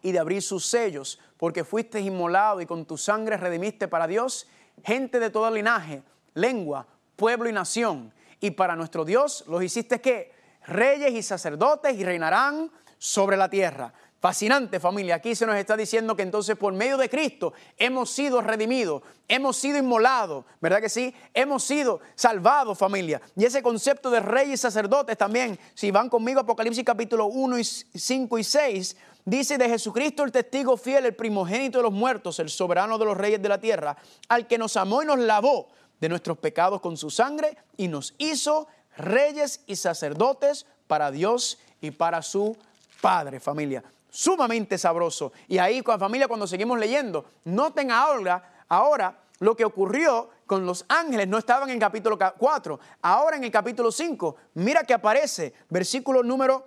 y 0.00 0.12
de 0.12 0.18
abrir 0.18 0.42
sus 0.42 0.64
sellos, 0.66 1.20
porque 1.36 1.64
fuiste 1.64 2.00
inmolado 2.00 2.60
y 2.60 2.66
con 2.66 2.86
tu 2.86 2.96
sangre 2.96 3.36
redimiste 3.36 3.88
para 3.88 4.06
Dios 4.06 4.46
gente 4.84 5.20
de 5.20 5.30
todo 5.30 5.50
linaje, 5.50 6.02
lengua, 6.34 6.86
pueblo 7.16 7.48
y 7.48 7.52
nación. 7.52 8.12
Y 8.40 8.52
para 8.52 8.74
nuestro 8.74 9.04
Dios 9.04 9.44
los 9.46 9.62
hiciste 9.62 10.00
que 10.00 10.32
reyes 10.66 11.12
y 11.12 11.22
sacerdotes 11.22 11.96
y 11.96 12.04
reinarán 12.04 12.70
sobre 12.98 13.36
la 13.36 13.50
tierra. 13.50 13.92
Fascinante 14.22 14.78
familia. 14.78 15.16
Aquí 15.16 15.34
se 15.34 15.44
nos 15.44 15.56
está 15.56 15.76
diciendo 15.76 16.14
que 16.14 16.22
entonces 16.22 16.56
por 16.56 16.72
medio 16.72 16.96
de 16.96 17.10
Cristo 17.10 17.54
hemos 17.76 18.08
sido 18.08 18.40
redimidos, 18.40 19.02
hemos 19.26 19.56
sido 19.56 19.78
inmolados, 19.78 20.44
¿verdad 20.60 20.80
que 20.80 20.88
sí? 20.88 21.12
Hemos 21.34 21.64
sido 21.64 21.98
salvados 22.14 22.78
familia. 22.78 23.20
Y 23.34 23.44
ese 23.44 23.64
concepto 23.64 24.12
de 24.12 24.20
reyes 24.20 24.60
y 24.60 24.62
sacerdotes 24.62 25.18
también, 25.18 25.58
si 25.74 25.90
van 25.90 26.08
conmigo 26.08 26.38
Apocalipsis 26.38 26.84
capítulo 26.84 27.26
1 27.26 27.58
y 27.58 27.64
5 27.64 28.38
y 28.38 28.44
6, 28.44 28.96
dice 29.24 29.58
de 29.58 29.68
Jesucristo 29.68 30.22
el 30.22 30.30
testigo 30.30 30.76
fiel, 30.76 31.06
el 31.06 31.16
primogénito 31.16 31.78
de 31.78 31.82
los 31.82 31.92
muertos, 31.92 32.38
el 32.38 32.48
soberano 32.48 32.98
de 32.98 33.06
los 33.06 33.16
reyes 33.16 33.42
de 33.42 33.48
la 33.48 33.60
tierra, 33.60 33.96
al 34.28 34.46
que 34.46 34.56
nos 34.56 34.76
amó 34.76 35.02
y 35.02 35.06
nos 35.06 35.18
lavó 35.18 35.66
de 35.98 36.08
nuestros 36.08 36.38
pecados 36.38 36.80
con 36.80 36.96
su 36.96 37.10
sangre 37.10 37.56
y 37.76 37.88
nos 37.88 38.14
hizo 38.18 38.68
reyes 38.96 39.64
y 39.66 39.74
sacerdotes 39.74 40.66
para 40.86 41.10
Dios 41.10 41.58
y 41.80 41.90
para 41.90 42.22
su 42.22 42.56
Padre, 43.00 43.40
familia 43.40 43.82
sumamente 44.12 44.76
sabroso. 44.76 45.32
Y 45.48 45.58
ahí 45.58 45.82
con 45.82 45.94
la 45.94 45.98
familia 45.98 46.28
cuando 46.28 46.46
seguimos 46.46 46.78
leyendo, 46.78 47.24
noten 47.44 47.90
ahora, 47.90 48.64
ahora 48.68 49.18
lo 49.38 49.56
que 49.56 49.64
ocurrió 49.64 50.28
con 50.46 50.66
los 50.66 50.84
ángeles, 50.86 51.26
no 51.26 51.38
estaban 51.38 51.70
en 51.70 51.80
capítulo 51.80 52.18
4, 52.38 52.78
ahora 53.00 53.38
en 53.38 53.44
el 53.44 53.50
capítulo 53.50 53.90
5, 53.90 54.36
mira 54.54 54.84
que 54.84 54.92
aparece, 54.92 55.54
versículo 55.70 56.22
número, 56.22 56.66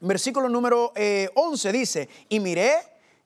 versículo 0.00 0.50
número 0.50 0.92
11 1.34 1.68
eh, 1.68 1.72
dice, 1.72 2.08
y 2.28 2.40
miré 2.40 2.74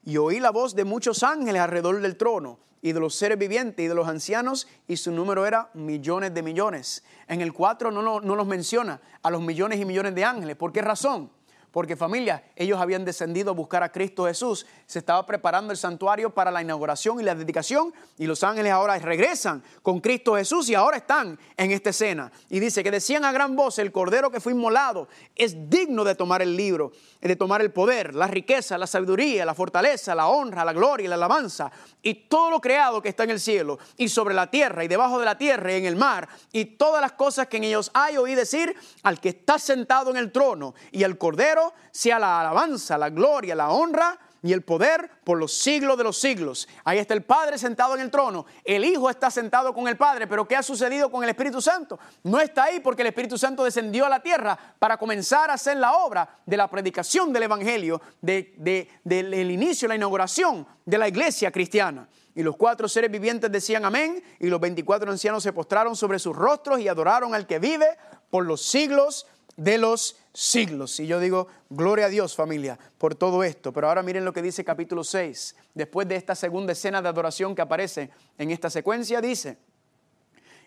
y 0.05 0.17
oí 0.17 0.39
la 0.39 0.51
voz 0.51 0.77
de 0.77 0.85
muchos 0.85 1.25
ángeles 1.25 1.61
alrededor 1.61 2.01
del 2.01 2.17
trono 2.17 2.61
y 2.83 2.93
de 2.93 3.01
los 3.01 3.17
seres 3.17 3.37
vivientes 3.37 3.85
y 3.85 3.89
de 3.89 3.95
los 3.95 4.09
ancianos, 4.09 4.69
y 4.87 4.97
su 4.97 5.11
número 5.11 5.45
era 5.45 5.71
millones 5.75 6.33
de 6.33 6.43
millones. 6.43 7.03
En 7.27 7.41
el 7.41 7.53
4 7.53 7.91
no, 7.91 8.21
no 8.21 8.37
los 8.37 8.47
menciona 8.47 9.01
a 9.23 9.31
los 9.31 9.43
millones 9.43 9.81
y 9.81 9.85
millones 9.85 10.15
de 10.15 10.25
ángeles. 10.25 10.57
¿Por 10.57 10.73
qué 10.73 10.81
razón? 10.81 11.31
Porque 11.71 11.95
familia, 11.95 12.43
ellos 12.57 12.81
habían 12.81 13.05
descendido 13.05 13.51
a 13.51 13.55
buscar 13.55 13.85
a 13.85 13.93
Cristo 13.93 14.27
Jesús. 14.27 14.67
Se 14.87 14.99
estaba 14.99 15.25
preparando 15.25 15.71
el 15.71 15.79
santuario 15.79 16.35
para 16.35 16.51
la 16.51 16.63
inauguración 16.63 17.21
y 17.21 17.23
la 17.23 17.37
dedicación. 17.37 17.95
Y 18.19 18.27
los 18.27 18.43
ángeles 18.43 18.73
ahora 18.73 18.99
regresan 18.99 19.63
con 19.83 20.01
Cristo 20.01 20.35
Jesús 20.35 20.69
y 20.69 20.75
ahora 20.75 20.97
están 20.97 21.39
en 21.57 21.71
esta 21.71 21.91
escena. 21.91 22.33
Y 22.49 22.59
dice 22.59 22.83
que 22.83 22.91
decían 22.91 23.25
a 23.25 23.31
gran 23.31 23.55
voz, 23.55 23.79
el 23.79 23.93
cordero 23.93 24.33
que 24.33 24.41
fue 24.41 24.53
inmolado 24.53 25.07
es 25.37 25.71
digno 25.71 26.03
de 26.03 26.17
tomar 26.17 26.43
el 26.43 26.57
libro, 26.57 26.91
de 27.21 27.37
tomar 27.37 27.61
el 27.61 27.71
poder, 27.71 28.17
la 28.17 28.27
riqueza, 28.27 28.77
la 28.77 28.89
sabiduría, 28.89 29.45
la 29.45 29.55
fortaleza, 29.55 30.13
la 30.17 30.27
honra, 30.27 30.65
la 30.65 30.73
gloria 30.73 31.05
y 31.05 31.09
la 31.09 31.15
alabanza. 31.15 31.71
Y 32.03 32.15
todo 32.15 32.51
lo 32.51 32.61
creado 32.61 33.01
que 33.01 33.11
está 33.11 33.23
en 33.23 33.31
el 33.31 33.41
cielo 33.41 33.79
y 33.97 34.09
sobre 34.09 34.35
la 34.35 34.51
tierra 34.51 34.83
y 34.83 34.89
debajo 34.89 35.21
de 35.21 35.25
la 35.25 35.39
tierra 35.39 35.73
y 35.73 35.77
en 35.77 35.85
el 35.85 35.95
mar. 35.95 36.29
Y 36.51 36.65
todas 36.65 37.01
las 37.01 37.13
cosas 37.13 37.47
que 37.47 37.59
en 37.59 37.65
ellos 37.65 37.93
hay, 37.95 38.17
oí 38.17 38.35
decir 38.35 38.75
al 39.05 39.21
que 39.21 39.29
está 39.29 39.59
sentado 39.61 40.11
en 40.11 40.17
el 40.17 40.33
trono 40.33 40.75
y 40.91 41.05
al 41.05 41.17
cordero 41.17 41.60
sea 41.91 42.19
la 42.19 42.41
alabanza, 42.41 42.99
la 42.99 43.11
gloria, 43.11 43.55
la 43.55 43.71
honra 43.71 44.19
y 44.43 44.53
el 44.53 44.63
poder 44.63 45.11
por 45.23 45.39
los 45.39 45.53
siglos 45.53 45.99
de 45.99 46.05
los 46.05 46.19
siglos. 46.19 46.67
Ahí 46.85 46.99
está 46.99 47.15
el 47.15 47.23
Padre 47.23 47.59
sentado 47.59 47.95
en 47.95 48.01
el 48.01 48.11
trono, 48.11 48.47
el 48.65 48.85
Hijo 48.85 49.11
está 49.11 49.31
sentado 49.31 49.75
con 49.75 49.87
el 49.87 49.97
Padre, 49.97 50.27
pero 50.27 50.49
¿qué 50.49 50.57
ha 50.57 50.63
sucedido 50.63 51.11
con 51.11 51.23
el 51.23 51.31
Espíritu 51.31 51.61
Santo? 51.61 51.99
No 52.23 52.41
está 52.41 52.65
ahí 52.65 52.81
porque 52.81 53.03
el 53.03 53.09
Espíritu 53.09 53.37
Santo 53.37 53.65
descendió 53.65 54.07
a 54.07 54.09
la 54.09 54.23
tierra 54.23 54.59
para 54.79 54.97
comenzar 54.97 55.51
a 55.51 55.55
hacer 55.55 55.77
la 55.77 55.93
obra 55.93 56.29
de 56.47 56.57
la 56.57 56.71
predicación 56.71 57.33
del 57.33 57.43
Evangelio, 57.43 58.01
del 58.21 59.51
inicio, 59.51 59.89
la 59.89 59.97
inauguración 59.97 60.67
de 60.85 60.99
la 60.99 61.09
iglesia 61.09 61.51
cristiana. 61.51 62.09
Y 62.35 62.43
los 62.43 62.57
cuatro 62.57 62.89
seres 62.89 63.11
vivientes 63.11 63.51
decían 63.51 63.85
amén, 63.85 64.23
y 64.39 64.47
los 64.47 64.61
veinticuatro 64.61 65.11
ancianos 65.11 65.43
se 65.43 65.53
postraron 65.53 65.97
sobre 65.97 66.19
sus 66.19 66.35
rostros 66.35 66.79
y 66.81 66.89
adoraron 66.89 67.35
al 67.35 67.47
que 67.47 67.59
vive 67.59 67.99
por 68.31 68.47
los 68.47 68.63
siglos 68.63 69.27
de 69.57 69.77
los 69.77 70.17
siglos. 70.33 70.99
Y 71.01 71.07
yo 71.07 71.21
digo, 71.21 71.49
gloria 71.69 72.07
a 72.07 72.09
Dios 72.09 72.35
familia 72.35 72.79
por 72.99 73.15
todo 73.15 73.43
esto. 73.45 73.73
Pero 73.73 73.89
ahora 73.89 74.03
miren 74.03 74.25
lo 74.25 74.33
que 74.33 74.43
dice 74.43 74.65
capítulo 74.65 75.05
6. 75.05 75.57
Después 75.75 76.09
de 76.09 76.17
esta 76.17 76.35
segunda 76.35 76.73
escena 76.73 77.03
de 77.03 77.09
adoración 77.09 77.55
que 77.55 77.63
aparece 77.63 78.11
en 78.39 78.51
esta 78.51 78.71
secuencia, 78.71 79.21
dice, 79.21 79.59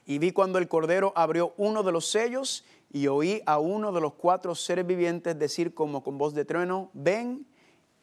y 0.05 0.17
vi 0.17 0.31
cuando 0.31 0.59
el 0.59 0.67
Cordero 0.67 1.13
abrió 1.15 1.53
uno 1.57 1.83
de 1.83 1.91
los 1.91 2.07
sellos 2.09 2.65
y 2.91 3.07
oí 3.07 3.41
a 3.45 3.59
uno 3.59 3.91
de 3.91 4.01
los 4.01 4.13
cuatro 4.13 4.53
seres 4.53 4.85
vivientes 4.85 5.37
decir 5.37 5.73
como 5.73 6.03
con 6.03 6.17
voz 6.17 6.33
de 6.33 6.45
trueno, 6.45 6.89
ven 6.93 7.45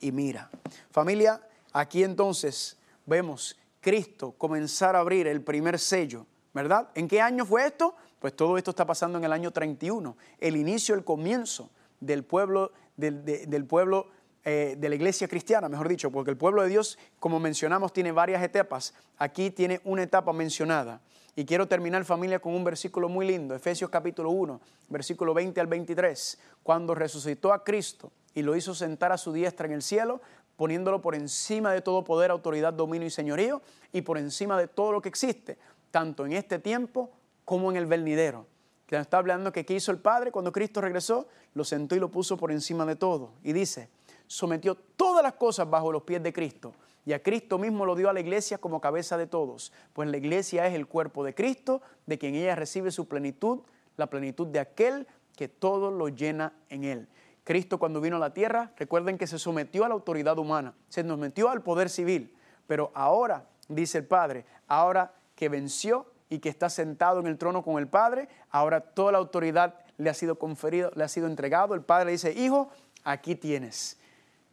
y 0.01 0.13
mira. 0.13 0.51
Familia, 0.91 1.41
aquí 1.73 2.03
entonces 2.03 2.79
vemos 3.07 3.57
Cristo 3.81 4.33
comenzar 4.37 4.97
a 4.97 5.01
abrir 5.01 5.27
el 5.27 5.43
primer 5.43 5.79
sello, 5.79 6.27
¿verdad? 6.53 6.89
¿En 6.95 7.07
qué 7.07 7.21
año 7.21 7.45
fue 7.45 7.67
esto? 7.67 7.95
Pues 8.21 8.37
todo 8.37 8.59
esto 8.59 8.71
está 8.71 8.87
pasando 8.87 9.19
en 9.19 9.25
el 9.25 9.33
año 9.33 9.51
31, 9.51 10.17
el 10.39 10.57
inicio, 10.57 10.95
el 10.95 11.05
comienzo 11.05 11.71
del 12.01 12.23
pueblo, 12.23 12.71
del, 12.97 13.65
pueblo 13.67 14.09
eh, 14.45 14.77
de 14.79 14.89
la 14.91 14.95
iglesia 14.95 15.27
cristiana, 15.27 15.71
mejor 15.71 15.89
dicho, 15.89 16.11
porque 16.11 16.31
el 16.31 16.37
pueblo 16.37 16.63
de 16.63 16.69
Dios, 16.69 16.99
como 17.19 17.41
mencionamos, 17.41 17.95
tiene 17.95 18.13
varias 18.13 18.43
etapas. 18.43 18.95
Aquí 19.17 19.51
tiene 19.51 19.81
una 19.85 20.03
etapa 20.03 20.35
mencionada. 20.35 21.01
Y 21.35 21.47
quiero 21.47 21.67
terminar 21.67 22.05
familia 22.05 22.41
con 22.41 22.55
un 22.55 22.63
versículo 22.63 23.09
muy 23.09 23.27
lindo, 23.27 23.55
Efesios 23.55 23.89
capítulo 23.89 24.31
1, 24.31 24.61
versículo 24.91 25.33
20 25.33 25.59
al 25.59 25.67
23, 25.69 26.39
cuando 26.63 26.95
resucitó 26.95 27.55
a 27.55 27.65
Cristo 27.65 28.13
y 28.35 28.43
lo 28.43 28.55
hizo 28.55 28.75
sentar 28.75 29.13
a 29.13 29.17
su 29.17 29.33
diestra 29.33 29.67
en 29.67 29.73
el 29.73 29.81
cielo, 29.81 30.21
poniéndolo 30.57 31.01
por 31.01 31.15
encima 31.15 31.73
de 31.73 31.81
todo 31.81 32.05
poder, 32.05 32.31
autoridad, 32.31 32.75
dominio 32.75 33.07
y 33.07 33.11
señorío, 33.11 33.63
y 33.95 34.03
por 34.03 34.19
encima 34.19 34.59
de 34.59 34.69
todo 34.69 34.93
lo 34.93 35.01
que 35.01 35.09
existe, 35.09 35.57
tanto 35.91 36.27
en 36.27 36.33
este 36.33 36.59
tiempo 36.59 37.11
como 37.51 37.69
en 37.73 37.77
el 37.77 37.87
venidero. 37.87 38.47
Que 38.87 38.95
está 38.95 39.19
hablando 39.19 39.51
que 39.51 39.67
qué 39.67 39.75
hizo 39.75 39.91
el 39.91 39.99
Padre 39.99 40.31
cuando 40.31 40.53
Cristo 40.53 40.81
regresó, 40.81 41.27
lo 41.55 41.65
sentó 41.65 41.97
y 41.97 41.99
lo 41.99 42.09
puso 42.09 42.37
por 42.37 42.53
encima 42.53 42.87
de 42.87 42.95
todo. 42.95 43.33
Y 43.43 43.53
dice, 43.53 43.89
sometió 44.29 44.77
todas 44.77 45.25
las 45.25 45.33
cosas 45.33 45.69
bajo 45.69 45.91
los 45.91 46.05
pies 46.05 46.23
de 46.23 46.33
Cristo. 46.33 46.73
Y 47.05 47.13
a 47.13 47.21
Cristo 47.21 47.59
mismo 47.59 47.85
lo 47.85 47.97
dio 47.97 48.09
a 48.09 48.13
la 48.13 48.21
iglesia 48.21 48.59
como 48.59 48.81
cabeza 48.81 49.19
de 49.19 49.27
todos. 49.27 49.73
Pues 49.95 50.09
la 50.09 50.19
iglesia 50.19 50.65
es 50.69 50.75
el 50.75 50.87
cuerpo 50.87 51.25
de 51.25 51.35
Cristo, 51.35 51.83
de 52.07 52.19
quien 52.19 52.37
ella 52.37 52.55
recibe 52.55 52.93
su 52.93 53.09
plenitud, 53.09 53.63
la 53.97 54.07
plenitud 54.07 54.47
de 54.47 54.61
aquel 54.61 55.09
que 55.35 55.49
todo 55.49 55.91
lo 55.91 56.07
llena 56.07 56.53
en 56.69 56.85
él. 56.85 57.09
Cristo 57.43 57.81
cuando 57.81 58.01
vino 58.01 58.15
a 58.15 58.21
la 58.21 58.33
tierra, 58.33 58.75
recuerden 58.77 59.19
que 59.19 59.27
se 59.27 59.41
sometió 59.41 59.85
a 59.85 59.89
la 59.89 59.95
autoridad 59.95 60.39
humana, 60.39 60.73
se 60.89 61.03
nos 61.03 61.19
metió 61.19 61.49
al 61.49 61.65
poder 61.65 61.91
civil. 61.91 62.33
Pero 62.69 62.93
ahora, 62.95 63.49
dice 63.67 63.99
el 63.99 64.07
Padre, 64.07 64.45
ahora 64.69 65.15
que 65.35 65.49
venció, 65.49 66.07
y 66.31 66.39
que 66.39 66.49
está 66.49 66.71
sentado 66.71 67.21
en 67.21 67.27
el 67.27 67.37
trono 67.37 67.63
con 67.63 67.79
el 67.79 67.89
Padre, 67.89 68.29
ahora 68.51 68.81
toda 68.81 69.13
la 69.13 69.19
autoridad 69.19 69.75
le 69.99 70.09
ha 70.09 70.15
sido 70.15 70.39
conferida, 70.39 70.91
le 70.95 71.05
ha 71.05 71.09
sido 71.09 71.27
entregado. 71.27 71.75
El 71.75 71.83
Padre 71.83 72.13
dice, 72.13 72.33
hijo, 72.33 72.71
aquí 73.05 73.35
tienes. 73.35 73.99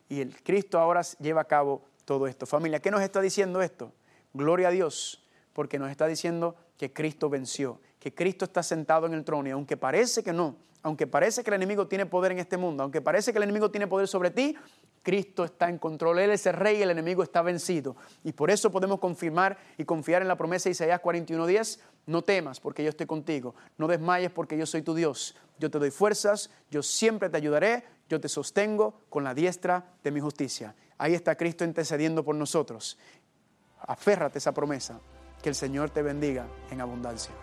Y 0.09 0.19
el 0.19 0.41
Cristo 0.43 0.79
ahora 0.79 1.01
lleva 1.19 1.41
a 1.41 1.45
cabo 1.45 1.83
todo 2.03 2.27
esto. 2.27 2.45
Familia, 2.45 2.79
¿qué 2.79 2.89
nos 2.91 3.01
está 3.01 3.21
diciendo 3.21 3.61
esto? 3.61 3.93
Gloria 4.33 4.69
a 4.69 4.71
Dios, 4.71 5.23
porque 5.53 5.77
nos 5.77 5.91
está 5.91 6.07
diciendo 6.07 6.55
que 6.77 6.91
Cristo 6.91 7.29
venció, 7.29 7.79
que 7.99 8.13
Cristo 8.13 8.45
está 8.45 8.63
sentado 8.63 9.05
en 9.05 9.13
el 9.13 9.23
trono 9.23 9.47
y 9.47 9.51
aunque 9.51 9.77
parece 9.77 10.23
que 10.23 10.33
no, 10.33 10.55
aunque 10.81 11.05
parece 11.05 11.43
que 11.43 11.49
el 11.49 11.55
enemigo 11.55 11.87
tiene 11.87 12.05
poder 12.05 12.31
en 12.31 12.39
este 12.39 12.57
mundo, 12.57 12.83
aunque 12.83 13.01
parece 13.01 13.31
que 13.31 13.37
el 13.37 13.43
enemigo 13.43 13.69
tiene 13.69 13.87
poder 13.87 14.07
sobre 14.07 14.31
ti, 14.31 14.55
Cristo 15.03 15.43
está 15.45 15.69
en 15.69 15.77
control, 15.77 16.19
Él 16.19 16.31
es 16.31 16.45
el 16.45 16.53
rey 16.53 16.81
el 16.81 16.91
enemigo 16.91 17.23
está 17.23 17.41
vencido. 17.41 17.95
Y 18.23 18.33
por 18.33 18.51
eso 18.51 18.71
podemos 18.71 18.99
confirmar 18.99 19.57
y 19.77 19.85
confiar 19.85 20.21
en 20.21 20.27
la 20.27 20.35
promesa 20.35 20.65
de 20.65 20.71
Isaías 20.71 21.01
41:10, 21.01 21.79
no 22.07 22.23
temas 22.23 22.59
porque 22.59 22.83
yo 22.83 22.89
estoy 22.89 23.05
contigo, 23.05 23.55
no 23.77 23.87
desmayes 23.87 24.31
porque 24.31 24.57
yo 24.57 24.65
soy 24.65 24.81
tu 24.81 24.93
Dios, 24.93 25.35
yo 25.59 25.71
te 25.71 25.79
doy 25.79 25.91
fuerzas, 25.91 26.49
yo 26.69 26.83
siempre 26.83 27.29
te 27.29 27.37
ayudaré, 27.37 27.83
yo 28.09 28.19
te 28.19 28.29
sostengo 28.29 29.01
con 29.09 29.23
la 29.23 29.33
diestra 29.33 29.93
de 30.03 30.11
mi 30.11 30.19
justicia. 30.19 30.75
Ahí 30.97 31.13
está 31.13 31.35
Cristo 31.35 31.63
intercediendo 31.63 32.23
por 32.23 32.35
nosotros. 32.35 32.97
Aférrate 33.79 34.37
a 34.37 34.39
esa 34.39 34.53
promesa, 34.53 34.99
que 35.41 35.49
el 35.49 35.55
Señor 35.55 35.89
te 35.91 36.01
bendiga 36.01 36.47
en 36.71 36.81
abundancia. 36.81 37.33